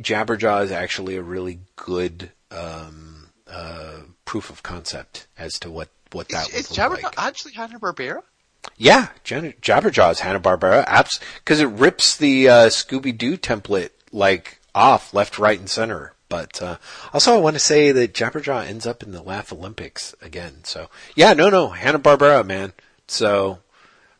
[0.00, 6.28] Jabberjaw is actually a really good um, uh, proof of concept as to what what
[6.28, 7.14] that Is, is Jabberjaw like.
[7.18, 8.22] actually Hanna Barbera?
[8.76, 13.90] Yeah, Jan- Jabberjaw is Hanna Barbera, apps because it rips the uh, Scooby Doo template
[14.12, 16.12] like off left, right, and center.
[16.28, 16.76] But uh,
[17.14, 20.62] also, I want to say that Jabberjaw ends up in the Laff-A-Lympics again.
[20.64, 22.74] So yeah, no, no, Hanna Barbera, man.
[23.06, 23.60] So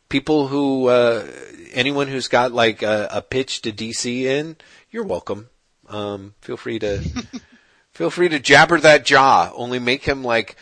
[0.08, 1.26] people who, uh,
[1.74, 4.56] anyone who's got like a, a pitch to DC in,
[4.90, 5.50] you're welcome.
[5.86, 7.02] Um, feel free to
[7.98, 9.50] feel free to jabber that jaw.
[9.56, 10.54] Only make him like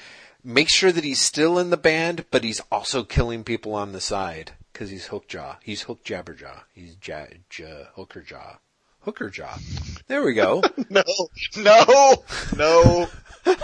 [0.42, 4.00] make sure that he's still in the band, but he's also killing people on the
[4.00, 5.56] side because he's hook jaw.
[5.62, 6.62] He's hook jabberjaw.
[6.72, 7.26] He's ja,
[7.58, 8.56] ja, hooker jaw.
[9.00, 9.58] Hooker jaw.
[10.06, 10.62] There we go.
[10.88, 11.02] No,
[11.58, 12.24] no,
[12.56, 13.06] no.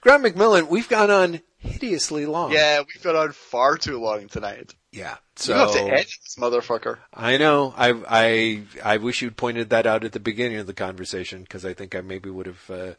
[0.00, 2.52] Grant McMillan, we've gone on hideously long.
[2.52, 4.74] yeah, we've been on far too long tonight.
[4.92, 5.16] Yeah.
[5.44, 6.98] You have to So edit this motherfucker.
[7.14, 7.72] I know.
[7.76, 11.64] I I I wish you'd pointed that out at the beginning of the conversation because
[11.64, 12.94] I think I maybe would have uh,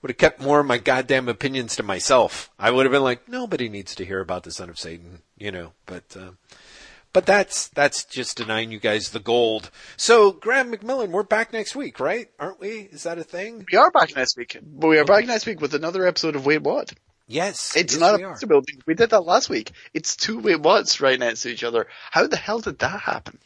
[0.00, 2.50] would have kept more of my goddamn opinions to myself.
[2.58, 5.52] I would have been like, nobody needs to hear about the son of Satan, you
[5.52, 5.72] know.
[5.84, 6.30] But uh,
[7.12, 9.70] but that's that's just denying you guys the gold.
[9.98, 12.28] So Graeme McMillan, we're back next week, right?
[12.40, 12.88] Aren't we?
[12.90, 13.66] Is that a thing?
[13.70, 14.56] We are back next week.
[14.62, 16.92] But we are back next week with another episode of Wait What.
[17.26, 17.74] Yes.
[17.76, 18.82] It's yes, not a pizza building.
[18.86, 19.72] We did that last week.
[19.92, 21.86] It's two Wait What's right next to each other.
[22.10, 23.38] How the hell did that happen?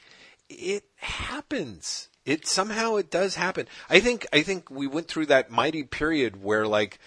[0.49, 2.09] it happens.
[2.25, 3.69] It somehow it does happen.
[3.89, 6.99] I think I think we went through that mighty period where like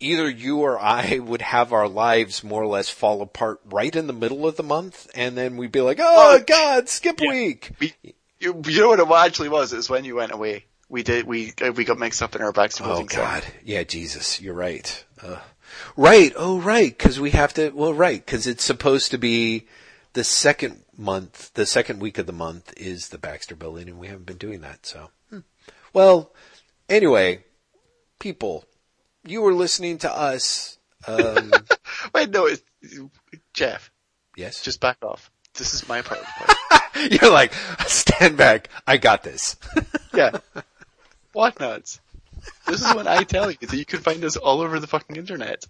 [0.00, 4.06] either you or I would have our lives more or less fall apart right in
[4.06, 7.72] the middle of the month, and then we'd be like, "Oh Oh, God, skip week."
[7.78, 7.94] We,
[8.40, 9.72] you, you know what it actually was?
[9.72, 10.64] It was when you went away.
[10.88, 14.54] We did, we, we got mixed up in our backs Oh God, yeah, Jesus, you're
[14.54, 15.04] right.
[15.20, 15.38] Uh,
[15.96, 17.70] right, oh right, because we have to.
[17.70, 19.66] Well, right, because it's supposed to be
[20.14, 24.06] the second month, the second week of the month is the Baxter Building, and we
[24.08, 24.86] haven't been doing that.
[24.86, 25.40] So, hmm.
[25.92, 26.32] well,
[26.88, 27.44] anyway,
[28.18, 28.64] people,
[29.24, 30.78] you were listening to us.
[31.06, 31.52] Um,
[32.14, 32.62] Wait, no, it's,
[33.52, 33.90] Jeff,
[34.36, 34.62] Yes.
[34.62, 35.30] just back off.
[35.54, 36.44] This is my part of the
[37.10, 37.20] podcast.
[37.22, 37.52] You're like,
[37.86, 38.68] stand back.
[38.86, 39.56] I got this.
[40.14, 40.38] Yeah.
[41.32, 41.98] What nuts?
[42.66, 45.16] This is when I tell you that you can find us all over the fucking
[45.16, 45.66] internet.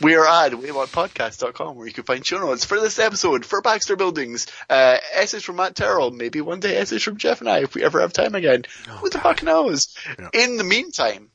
[0.00, 3.96] We are at waitwhatpodcast.com where you can find show notes for this episode, for Baxter
[3.96, 7.74] Buildings, uh, essays from Matt Terrell, maybe one day essays from Jeff and I if
[7.74, 8.64] we ever have time again.
[8.88, 9.94] Who the fuck knows?
[10.18, 10.30] Yeah.
[10.32, 11.30] In the meantime,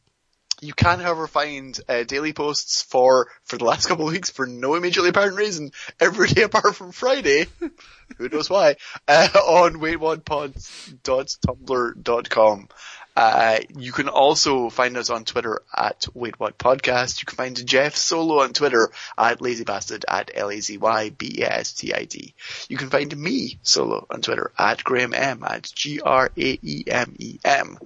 [0.63, 4.45] you can, however, find uh, daily posts for for the last couple of weeks for
[4.47, 7.47] no immediately apparent reason every day apart from Friday.
[8.17, 8.77] Who knows why?
[9.07, 12.67] Uh, on waitwhatpods.tumblr.com.
[13.15, 17.21] Uh, you can also find us on Twitter at Wait What Podcast.
[17.21, 22.33] You can find Jeff Solo on Twitter at LazyBastid at L-A-Z-Y-B-A-S-T-I-D.
[22.69, 27.77] You can find me solo on Twitter at Graeme M at G-R-A-E-M-E-M.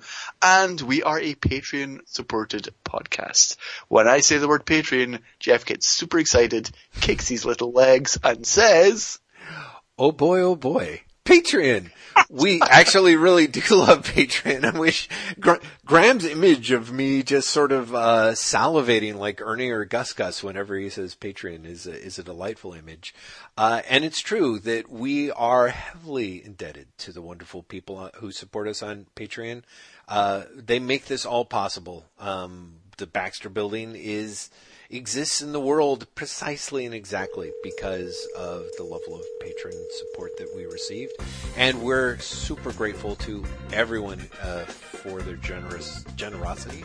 [0.42, 3.58] And we are a Patreon supported podcast.
[3.90, 8.46] When I say the word Patreon, Jeff gets super excited, kicks his little legs and
[8.46, 9.20] says,
[10.00, 11.02] Oh boy, oh boy.
[11.28, 11.92] Patreon.
[12.30, 14.64] We actually really do love Patreon.
[14.64, 15.10] I wish
[15.42, 20.42] Gra- Graeme's image of me just sort of uh, salivating like Ernie or Gus Gus
[20.42, 23.14] whenever he says Patreon is a, is a delightful image.
[23.58, 28.32] Uh, and it's true that we are heavily indebted to the wonderful people uh, who
[28.32, 29.64] support us on Patreon.
[30.08, 32.06] Uh, they make this all possible.
[32.20, 34.50] Um, the Baxter Building is
[34.90, 40.50] exists in the world precisely and exactly because of the level of patron support that
[40.56, 41.14] we received.
[41.58, 43.44] And we're super grateful to
[43.74, 46.84] everyone uh, for their generous generosity,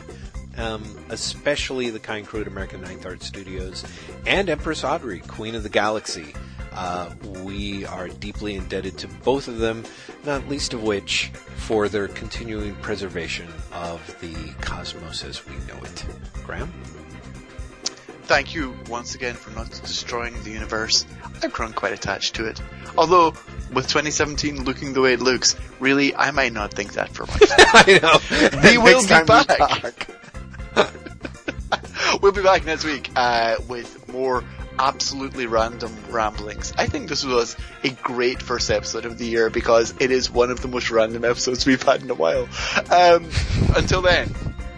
[0.56, 3.84] um, especially the kind crew at American Ninth Art Studios
[4.26, 6.34] and Empress Audrey, Queen of the Galaxy.
[6.72, 7.10] Uh,
[7.42, 9.84] we are deeply indebted to both of them,
[10.24, 16.06] not least of which for their continuing preservation of the cosmos as we know it.
[16.44, 16.72] Graeme?
[18.22, 21.04] Thank you once again for not destroying the universe.
[21.42, 22.60] I've grown quite attached to it.
[22.96, 23.34] Although,
[23.72, 27.42] with 2017 looking the way it looks, really, I might not think that for much.
[27.50, 28.70] I know.
[28.70, 30.08] We will be back.
[32.22, 34.44] we'll be back next week uh, with more
[34.78, 36.72] absolutely random ramblings.
[36.76, 40.50] I think this was a great first episode of the year because it is one
[40.50, 42.48] of the most random episodes we've had in a while.
[42.90, 43.28] Um,
[43.76, 44.32] until then,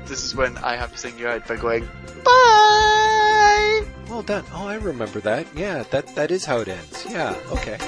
[0.06, 1.88] this is when I have to sing you out by going,
[2.24, 3.84] bye!
[4.08, 4.44] Well done.
[4.52, 5.46] Oh, I remember that.
[5.54, 7.06] Yeah, that that is how it ends.
[7.08, 7.36] Yeah.
[7.50, 7.78] Okay.